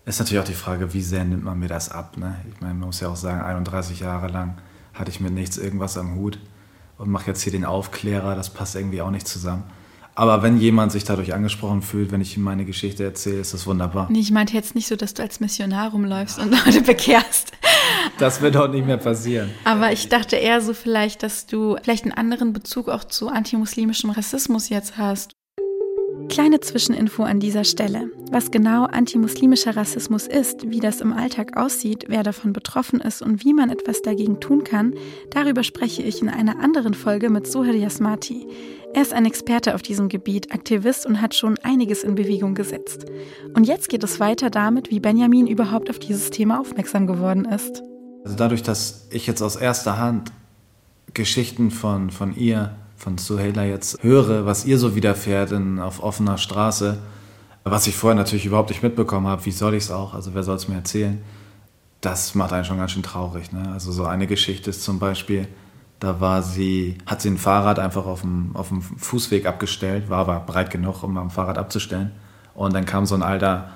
Ist 0.05 0.21
natürlich 0.21 0.41
auch 0.41 0.47
die 0.47 0.55
Frage, 0.55 0.95
wie 0.95 1.03
sehr 1.03 1.25
nimmt 1.25 1.43
man 1.43 1.59
mir 1.59 1.69
das 1.69 1.91
ab? 1.91 2.17
Ne? 2.17 2.37
Ich 2.53 2.61
meine, 2.61 2.75
man 2.75 2.87
muss 2.87 3.01
ja 3.01 3.09
auch 3.09 3.17
sagen, 3.17 3.41
31 3.41 4.01
Jahre 4.01 4.29
lang 4.29 4.59
hatte 4.95 5.11
ich 5.11 5.21
mit 5.21 5.33
nichts 5.33 5.59
irgendwas 5.59 5.99
am 5.99 6.15
Hut 6.15 6.39
und 6.99 7.11
mache 7.11 7.27
jetzt 7.27 7.43
hier 7.43 7.51
den 7.51 7.65
Aufklärer. 7.65 8.37
Das 8.37 8.51
passt 8.51 8.77
irgendwie 8.77 9.03
auch 9.03 9.11
nicht 9.11 9.27
zusammen. 9.27 9.65
Aber 10.15 10.43
wenn 10.43 10.57
jemand 10.57 10.93
sich 10.93 11.05
dadurch 11.05 11.35
angesprochen 11.35 11.83
fühlt, 11.83 12.11
wenn 12.11 12.23
ich 12.23 12.37
ihm 12.39 12.43
meine 12.43 12.65
Geschichte 12.65 13.05
erzähle, 13.05 13.41
ist 13.41 13.53
das 13.53 13.67
wunderbar. 13.67 14.07
Nee, 14.11 14.21
ich 14.21 14.31
meinte 14.31 14.55
jetzt 14.55 14.75
nicht 14.75 14.87
so, 14.87 14.97
dass 14.97 15.13
du 15.13 15.23
als 15.23 15.41
Missionar 15.41 15.91
rumläufst 15.91 16.39
und 16.39 16.51
Leute 16.65 16.81
bekehrst. 16.81 17.53
Das 18.19 18.41
wird 18.41 18.57
auch 18.57 18.69
nicht 18.69 18.87
mehr 18.87 18.97
passieren. 18.97 19.51
Aber 19.65 19.93
ich 19.93 20.09
dachte 20.09 20.37
eher 20.37 20.61
so 20.61 20.73
vielleicht, 20.73 21.23
dass 21.23 21.47
du 21.47 21.77
vielleicht 21.83 22.05
einen 22.05 22.13
anderen 22.13 22.53
Bezug 22.53 22.89
auch 22.89 23.05
zu 23.05 23.29
antimuslimischem 23.29 24.11
Rassismus 24.11 24.69
jetzt 24.69 24.97
hast. 24.97 25.33
Kleine 26.29 26.61
Zwischeninfo 26.61 27.23
an 27.23 27.41
dieser 27.41 27.65
Stelle. 27.65 28.11
Was 28.31 28.51
genau 28.51 28.85
antimuslimischer 28.85 29.77
Rassismus 29.77 30.27
ist, 30.27 30.69
wie 30.71 30.81
das 30.81 31.01
im 31.01 31.13
Alltag 31.13 31.57
aussieht, 31.57 32.07
wer 32.09 32.23
davon 32.23 32.53
betroffen 32.53 33.01
ist 33.01 33.23
und 33.23 33.45
wie 33.45 33.55
man 33.55 33.71
etwas 33.71 34.03
dagegen 34.03 34.41
tun 34.41 34.65
kann, 34.65 34.95
darüber 35.31 35.63
spreche 35.63 36.03
ich 36.03 36.21
in 36.21 36.29
einer 36.29 36.59
anderen 36.59 36.95
Folge 36.95 37.31
mit 37.31 37.47
Suhel 37.47 37.77
Yasmati. 37.77 38.47
Er 38.97 39.03
ist 39.03 39.13
ein 39.13 39.27
Experte 39.27 39.75
auf 39.75 39.83
diesem 39.83 40.09
Gebiet, 40.09 40.55
Aktivist 40.55 41.05
und 41.05 41.21
hat 41.21 41.35
schon 41.35 41.59
einiges 41.63 42.03
in 42.03 42.15
Bewegung 42.15 42.55
gesetzt. 42.55 43.05
Und 43.53 43.65
jetzt 43.65 43.91
geht 43.91 44.03
es 44.03 44.21
weiter 44.21 44.49
damit, 44.49 44.91
wie 44.91 45.01
Benjamin 45.01 45.47
überhaupt 45.47 45.91
auf 45.91 45.99
dieses 45.99 46.31
Thema 46.31 46.61
aufmerksam 46.61 47.07
geworden 47.07 47.45
ist. 47.45 47.83
Also 48.25 48.39
dadurch, 48.39 48.63
dass 48.63 49.07
ich 49.11 49.27
jetzt 49.27 49.43
aus 49.43 49.57
erster 49.57 49.99
Hand 49.99 50.33
Geschichten 51.13 51.71
von, 51.71 52.09
von 52.11 52.35
ihr, 52.35 52.75
von 52.97 53.19
Suheila 53.19 53.67
jetzt 53.67 54.03
höre, 54.03 54.47
was 54.47 54.65
ihr 54.65 54.79
so 54.79 54.97
widerfährt 54.97 55.53
in, 55.53 55.79
auf 55.79 56.03
offener 56.03 56.39
Straße, 56.39 56.97
was 57.65 57.87
ich 57.87 57.95
vorher 57.95 58.17
natürlich 58.17 58.47
überhaupt 58.47 58.71
nicht 58.71 58.83
mitbekommen 58.83 59.27
habe, 59.27 59.45
wie 59.45 59.51
soll 59.51 59.75
ich 59.75 59.85
es 59.85 59.91
auch, 59.91 60.15
also 60.15 60.33
wer 60.33 60.43
soll 60.43 60.57
es 60.57 60.69
mir 60.69 60.77
erzählen, 60.77 61.21
das 62.01 62.35
macht 62.35 62.55
einen 62.55 62.65
schon 62.65 62.79
ganz 62.79 62.93
schön 62.93 63.03
traurig. 63.03 63.53
Ne? 63.53 63.69
Also 63.75 63.93
so 63.93 64.07
eine 64.07 64.27
Geschichte 64.27 64.71
ist 64.71 64.83
zum 64.85 64.99
Beispiel, 64.99 65.49
da 66.01 66.21
war 66.21 66.43
sie, 66.43 66.99
hat 67.07 67.23
sie 67.23 67.31
ein 67.31 67.39
Fahrrad 67.39 67.79
einfach 67.79 68.07
auf 68.07 68.21
dem, 68.21 68.51
auf 68.55 68.69
dem 68.69 68.83
Fußweg 68.83 69.47
abgestellt, 69.47 70.11
war 70.11 70.21
aber 70.21 70.41
breit 70.41 70.71
genug, 70.71 71.03
um 71.03 71.17
am 71.17 71.31
Fahrrad 71.31 71.59
abzustellen. 71.59 72.13
Und 72.55 72.75
dann 72.75 72.85
kam 72.85 73.07
so 73.07 73.15
ein 73.15 73.23
alter 73.23 73.71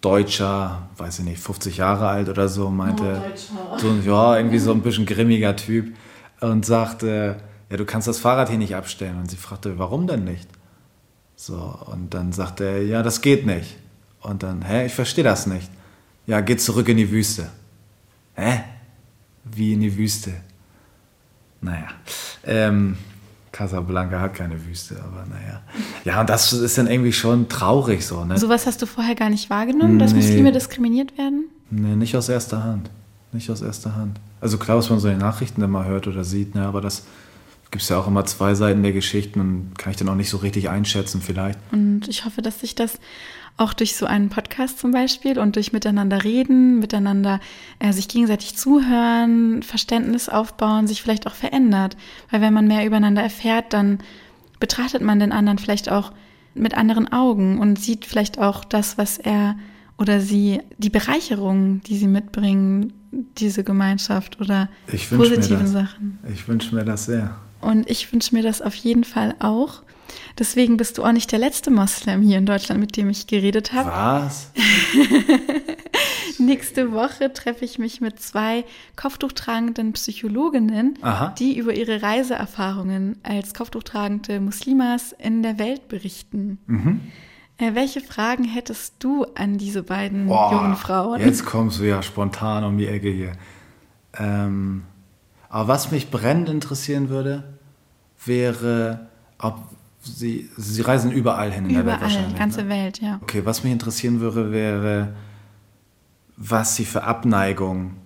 Deutscher, 0.00 0.88
weiß 0.96 1.20
ich 1.20 1.24
nicht, 1.24 1.40
50 1.40 1.78
Jahre 1.78 2.08
alt 2.08 2.28
oder 2.28 2.48
so, 2.48 2.70
meinte, 2.70 3.22
so, 3.78 3.92
ja, 4.04 4.36
irgendwie 4.36 4.58
so 4.58 4.72
ein 4.72 4.82
bisschen 4.82 5.06
grimmiger 5.06 5.56
Typ 5.56 5.96
und 6.40 6.66
sagte, 6.66 7.36
ja, 7.70 7.76
du 7.76 7.84
kannst 7.84 8.08
das 8.08 8.18
Fahrrad 8.18 8.50
hier 8.50 8.58
nicht 8.58 8.74
abstellen. 8.74 9.18
Und 9.18 9.30
sie 9.30 9.36
fragte, 9.36 9.78
warum 9.78 10.06
denn 10.06 10.24
nicht? 10.24 10.48
So, 11.36 11.78
und 11.86 12.14
dann 12.14 12.32
sagte 12.32 12.64
er, 12.64 12.82
ja, 12.84 13.02
das 13.02 13.20
geht 13.20 13.46
nicht. 13.46 13.76
Und 14.20 14.42
dann, 14.42 14.62
hä, 14.62 14.86
ich 14.86 14.94
verstehe 14.94 15.24
das 15.24 15.46
nicht. 15.46 15.70
Ja, 16.26 16.40
geh 16.40 16.56
zurück 16.56 16.88
in 16.88 16.96
die 16.96 17.10
Wüste. 17.10 17.48
Hä? 18.34 18.64
Wie 19.44 19.72
in 19.72 19.80
die 19.80 19.96
Wüste? 19.96 20.32
Naja, 21.64 21.86
ähm, 22.44 22.96
Casablanca 23.52 24.20
hat 24.20 24.34
keine 24.34 24.64
Wüste, 24.66 24.96
aber 25.02 25.24
naja. 25.28 25.62
Ja, 26.04 26.20
und 26.20 26.28
das 26.28 26.52
ist 26.52 26.76
dann 26.76 26.88
irgendwie 26.88 27.12
schon 27.12 27.48
traurig 27.48 28.04
so, 28.04 28.24
ne? 28.24 28.36
Sowas 28.36 28.66
hast 28.66 28.82
du 28.82 28.86
vorher 28.86 29.14
gar 29.14 29.30
nicht 29.30 29.48
wahrgenommen, 29.48 29.98
dass 29.98 30.12
Nee. 30.12 30.18
Muslime 30.20 30.52
diskriminiert 30.52 31.16
werden? 31.16 31.44
Nee, 31.70 31.96
nicht 31.96 32.16
aus 32.16 32.28
erster 32.28 32.62
Hand. 32.64 32.90
Nicht 33.32 33.48
aus 33.50 33.62
erster 33.62 33.94
Hand. 33.96 34.20
Also 34.40 34.58
klar, 34.58 34.76
was 34.76 34.90
man 34.90 34.98
so 35.00 35.08
in 35.08 35.14
den 35.14 35.20
Nachrichten 35.20 35.62
immer 35.62 35.84
hört 35.86 36.06
oder 36.06 36.22
sieht, 36.24 36.54
ne, 36.54 36.66
aber 36.66 36.80
das 36.80 37.04
gibt 37.70 37.82
es 37.82 37.88
ja 37.88 37.98
auch 37.98 38.06
immer 38.06 38.24
zwei 38.26 38.54
Seiten 38.54 38.82
der 38.82 38.92
Geschichten 38.92 39.40
und 39.40 39.78
kann 39.78 39.90
ich 39.92 39.96
dann 39.96 40.08
auch 40.08 40.14
nicht 40.14 40.30
so 40.30 40.36
richtig 40.36 40.68
einschätzen 40.68 41.20
vielleicht. 41.22 41.58
Und 41.72 42.06
ich 42.08 42.24
hoffe, 42.24 42.42
dass 42.42 42.60
sich 42.60 42.74
das 42.74 42.98
auch 43.56 43.72
durch 43.72 43.94
so 43.94 44.06
einen 44.06 44.30
Podcast 44.30 44.78
zum 44.80 44.90
Beispiel 44.90 45.38
und 45.38 45.56
durch 45.56 45.72
miteinander 45.72 46.24
reden, 46.24 46.80
miteinander 46.80 47.40
äh, 47.78 47.92
sich 47.92 48.08
gegenseitig 48.08 48.56
zuhören, 48.56 49.62
Verständnis 49.62 50.28
aufbauen, 50.28 50.88
sich 50.88 51.02
vielleicht 51.02 51.26
auch 51.26 51.34
verändert. 51.34 51.96
Weil 52.30 52.40
wenn 52.40 52.52
man 52.52 52.66
mehr 52.66 52.84
übereinander 52.84 53.22
erfährt, 53.22 53.72
dann 53.72 53.98
betrachtet 54.58 55.02
man 55.02 55.20
den 55.20 55.32
anderen 55.32 55.58
vielleicht 55.58 55.88
auch 55.88 56.12
mit 56.54 56.74
anderen 56.74 57.12
Augen 57.12 57.58
und 57.58 57.78
sieht 57.78 58.06
vielleicht 58.06 58.38
auch 58.38 58.64
das, 58.64 58.98
was 58.98 59.18
er 59.18 59.56
oder 59.98 60.20
sie, 60.20 60.60
die 60.78 60.90
Bereicherung, 60.90 61.80
die 61.82 61.96
sie 61.96 62.08
mitbringen, 62.08 62.92
diese 63.38 63.62
Gemeinschaft 63.62 64.40
oder 64.40 64.68
positiven 65.10 65.68
Sachen. 65.68 66.18
Ich 66.32 66.48
wünsche 66.48 66.74
mir 66.74 66.84
das 66.84 67.06
sehr. 67.06 67.36
Und 67.60 67.88
ich 67.88 68.12
wünsche 68.12 68.34
mir 68.34 68.42
das 68.42 68.60
auf 68.60 68.74
jeden 68.74 69.04
Fall 69.04 69.36
auch. 69.38 69.82
Deswegen 70.38 70.76
bist 70.76 70.98
du 70.98 71.04
auch 71.04 71.12
nicht 71.12 71.30
der 71.30 71.38
letzte 71.38 71.70
Moslem 71.70 72.22
hier 72.22 72.38
in 72.38 72.46
Deutschland, 72.46 72.80
mit 72.80 72.96
dem 72.96 73.08
ich 73.08 73.26
geredet 73.26 73.72
habe. 73.72 73.90
Was? 73.90 74.50
Nächste 76.38 76.92
Woche 76.92 77.32
treffe 77.32 77.64
ich 77.64 77.78
mich 77.78 78.00
mit 78.00 78.20
zwei 78.20 78.64
kopftuchtragenden 78.96 79.92
Psychologinnen, 79.92 80.98
Aha. 81.02 81.34
die 81.38 81.56
über 81.56 81.74
ihre 81.74 82.02
Reiseerfahrungen 82.02 83.18
als 83.22 83.54
kopftuchtragende 83.54 84.40
Muslimas 84.40 85.12
in 85.12 85.42
der 85.42 85.58
Welt 85.58 85.86
berichten. 85.88 86.58
Mhm. 86.66 87.00
Äh, 87.58 87.74
welche 87.74 88.00
Fragen 88.00 88.44
hättest 88.44 88.94
du 88.98 89.24
an 89.36 89.58
diese 89.58 89.84
beiden 89.84 90.28
oh, 90.28 90.50
jungen 90.50 90.76
Frauen? 90.76 91.20
Jetzt 91.20 91.44
kommst 91.44 91.78
du 91.78 91.84
ja 91.84 92.02
spontan 92.02 92.64
um 92.64 92.76
die 92.76 92.88
Ecke 92.88 93.10
hier. 93.10 93.32
Ähm, 94.18 94.82
aber 95.48 95.68
was 95.68 95.92
mich 95.92 96.10
brennend 96.10 96.48
interessieren 96.48 97.10
würde, 97.10 97.44
wäre, 98.24 99.08
ob 99.38 99.58
sie, 100.04 100.50
sie 100.56 100.82
reisen 100.82 101.10
überall 101.10 101.50
hin 101.50 101.64
in 101.64 101.70
überall, 101.70 101.84
der 101.84 101.92
Welt 101.92 102.02
wahrscheinlich. 102.02 102.38
Ganze 102.38 102.62
ne? 102.62 102.68
Welt, 102.68 103.00
ja. 103.00 103.18
Okay, 103.22 103.42
was 103.44 103.64
mich 103.64 103.72
interessieren 103.72 104.20
würde, 104.20 104.52
wäre, 104.52 105.14
was 106.36 106.76
sie 106.76 106.84
für 106.84 107.04
Abneigung, 107.04 107.96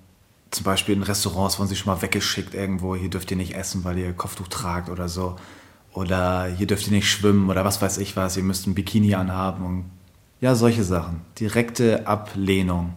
zum 0.51 0.65
Beispiel 0.65 0.95
in 0.95 1.03
Restaurants 1.03 1.59
wurden 1.59 1.69
sie 1.69 1.77
schon 1.77 1.93
mal 1.93 2.01
weggeschickt 2.01 2.55
irgendwo, 2.55 2.97
hier 2.97 3.11
dürft 3.11 3.31
ihr 3.31 3.37
nicht 3.37 3.55
essen, 3.55 3.85
weil 3.85 3.99
ihr 3.99 4.13
Kopftuch 4.13 4.49
tragt 4.49 4.89
oder 4.89 5.09
so. 5.09 5.37
Oder 5.93 6.47
hier 6.47 6.67
dürft 6.67 6.87
ihr 6.87 6.93
nicht 6.93 7.11
schwimmen 7.11 7.51
oder 7.51 7.65
was 7.65 7.83
weiß 7.83 7.99
ich 7.99 8.17
was, 8.17 8.37
ihr 8.37 8.43
müsst 8.43 8.67
ein 8.67 8.75
Bikini 8.75 9.15
anhaben 9.15 9.65
und 9.65 9.85
ja, 10.41 10.55
solche 10.55 10.85
Sachen. 10.85 11.23
Direkte 11.41 12.07
Ablehnung, 12.07 12.97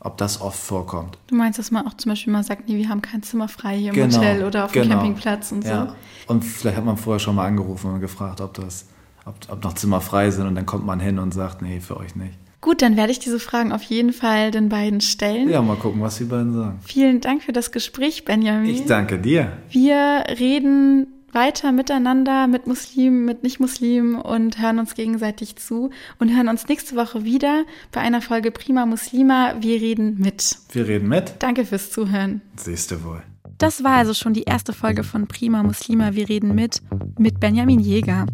ob 0.00 0.16
das 0.18 0.40
oft 0.40 0.58
vorkommt. 0.58 1.18
Du 1.26 1.34
meinst, 1.34 1.58
dass 1.58 1.70
man 1.70 1.86
auch 1.86 1.94
zum 1.94 2.10
Beispiel 2.10 2.32
mal 2.32 2.42
sagt, 2.42 2.68
nee, 2.68 2.76
wir 2.76 2.88
haben 2.88 3.02
kein 3.02 3.22
Zimmer 3.22 3.48
frei 3.48 3.76
hier 3.76 3.88
im 3.90 3.94
genau, 3.94 4.16
Hotel 4.16 4.44
oder 4.44 4.64
auf 4.64 4.72
genau. 4.72 4.84
dem 4.84 4.92
Campingplatz 4.92 5.52
und 5.52 5.64
ja. 5.64 5.86
so. 5.86 6.32
Und 6.32 6.44
vielleicht 6.44 6.76
hat 6.76 6.84
man 6.84 6.96
vorher 6.96 7.18
schon 7.18 7.34
mal 7.34 7.46
angerufen 7.46 7.92
und 7.92 8.00
gefragt, 8.00 8.40
ob 8.40 8.54
das, 8.54 8.86
ob, 9.24 9.34
ob 9.48 9.64
noch 9.64 9.74
Zimmer 9.74 10.00
frei 10.00 10.30
sind 10.30 10.46
und 10.46 10.54
dann 10.54 10.66
kommt 10.66 10.84
man 10.84 11.00
hin 11.00 11.18
und 11.18 11.32
sagt, 11.32 11.62
nee, 11.62 11.80
für 11.80 11.96
euch 11.96 12.14
nicht. 12.14 12.34
Gut, 12.60 12.82
dann 12.82 12.96
werde 12.96 13.12
ich 13.12 13.18
diese 13.18 13.38
Fragen 13.38 13.70
auf 13.70 13.82
jeden 13.82 14.12
Fall 14.12 14.50
den 14.50 14.68
beiden 14.68 15.00
stellen. 15.00 15.48
Ja, 15.48 15.62
mal 15.62 15.76
gucken, 15.76 16.00
was 16.00 16.16
die 16.16 16.24
beiden 16.24 16.52
sagen. 16.52 16.80
Vielen 16.82 17.20
Dank 17.20 17.42
für 17.42 17.52
das 17.52 17.70
Gespräch, 17.70 18.24
Benjamin. 18.24 18.68
Ich 18.68 18.86
danke 18.86 19.18
dir. 19.18 19.52
Wir 19.70 20.24
reden 20.38 21.06
weiter 21.36 21.70
miteinander 21.70 22.48
mit 22.48 22.66
Muslimen, 22.66 23.24
mit 23.24 23.44
Nicht-Muslimen 23.44 24.16
und 24.16 24.60
hören 24.60 24.80
uns 24.80 24.94
gegenseitig 24.94 25.54
zu 25.54 25.90
und 26.18 26.34
hören 26.34 26.48
uns 26.48 26.66
nächste 26.66 26.96
Woche 26.96 27.22
wieder 27.24 27.64
bei 27.92 28.00
einer 28.00 28.22
Folge 28.22 28.50
Prima 28.50 28.86
Muslima. 28.86 29.54
Wir 29.60 29.80
reden 29.80 30.18
mit. 30.18 30.56
Wir 30.72 30.88
reden 30.88 31.08
mit. 31.08 31.34
Danke 31.38 31.64
fürs 31.64 31.92
Zuhören. 31.92 32.40
Siehst 32.56 32.90
du 32.90 33.04
wohl. 33.04 33.22
Das 33.58 33.82
war 33.82 33.92
also 33.92 34.12
schon 34.12 34.34
die 34.34 34.42
erste 34.42 34.74
Folge 34.74 35.02
von 35.02 35.26
Prima 35.28 35.62
Muslima. 35.62 36.12
Wir 36.12 36.28
reden 36.28 36.54
mit, 36.54 36.82
mit 37.18 37.40
Benjamin 37.40 37.80
Jäger. 37.80 38.26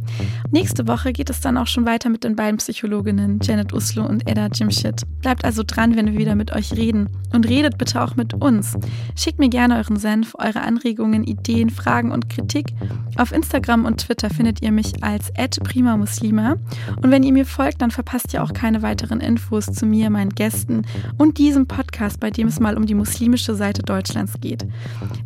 Nächste 0.51 0.89
Woche 0.89 1.13
geht 1.13 1.31
es 1.31 1.41
dann 1.41 1.57
auch 1.57 1.69
schon 1.69 1.87
weiter 1.87 2.11
mit 2.11 2.25
den 2.25 2.35
beiden 2.35 2.57
Psychologinnen 2.57 3.39
Janet 3.41 3.73
Uslo 3.73 4.05
und 4.05 4.29
Edda 4.29 4.49
Jimshit. 4.49 5.03
Bleibt 5.21 5.45
also 5.45 5.63
dran, 5.65 5.95
wenn 5.95 6.07
wir 6.07 6.19
wieder 6.19 6.35
mit 6.35 6.53
euch 6.53 6.73
reden. 6.73 7.09
Und 7.33 7.49
redet 7.49 7.79
bitte 7.79 8.03
auch 8.03 8.17
mit 8.17 8.35
uns. 8.35 8.77
Schickt 9.17 9.39
mir 9.39 9.49
gerne 9.49 9.77
euren 9.77 9.97
Senf, 9.97 10.35
eure 10.39 10.61
Anregungen, 10.61 11.25
Ideen, 11.25 11.71
Fragen 11.71 12.11
und 12.11 12.29
Kritik. 12.29 12.75
Auf 13.17 13.33
Instagram 13.33 13.85
und 13.85 14.01
Twitter 14.01 14.29
findet 14.29 14.61
ihr 14.61 14.73
mich 14.73 15.03
als 15.03 15.33
@primamuslima. 15.33 16.57
Und 17.01 17.11
wenn 17.11 17.23
ihr 17.23 17.33
mir 17.33 17.47
folgt, 17.47 17.81
dann 17.81 17.91
verpasst 17.91 18.35
ihr 18.35 18.43
auch 18.43 18.53
keine 18.53 18.83
weiteren 18.83 19.21
Infos 19.21 19.67
zu 19.67 19.87
mir, 19.87 20.11
meinen 20.11 20.31
Gästen 20.31 20.83
und 21.17 21.39
diesem 21.39 21.67
Podcast, 21.67 22.21
bei 22.21 22.31
dem 22.31 22.49
es 22.49 22.61
mal 22.61 22.77
um 22.77 22.87
die 22.87 22.95
muslimische 22.95 23.55
Seite 23.55 23.83
Deutschlands 23.83 24.35
geht. 24.41 24.67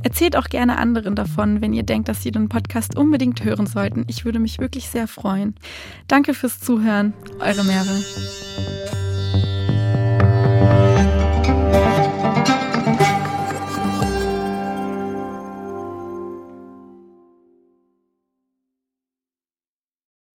Erzählt 0.02 0.36
auch 0.36 0.48
gerne 0.48 0.78
anderen 0.78 1.14
davon, 1.14 1.60
wenn 1.60 1.72
ihr 1.72 1.82
denkt, 1.82 2.08
dass 2.08 2.22
sie 2.22 2.30
den 2.30 2.48
Podcast 2.48 2.96
unbedingt 2.96 3.44
hören 3.44 3.66
sollten. 3.66 4.04
Ich 4.08 4.24
würde 4.24 4.38
mich 4.38 4.58
wirklich 4.58 4.88
sehr 4.88 5.08
freuen. 5.08 5.54
Danke 6.08 6.34
fürs 6.34 6.60
Zuhören. 6.60 7.12
Eure 7.40 7.64
Merve. 7.64 9.05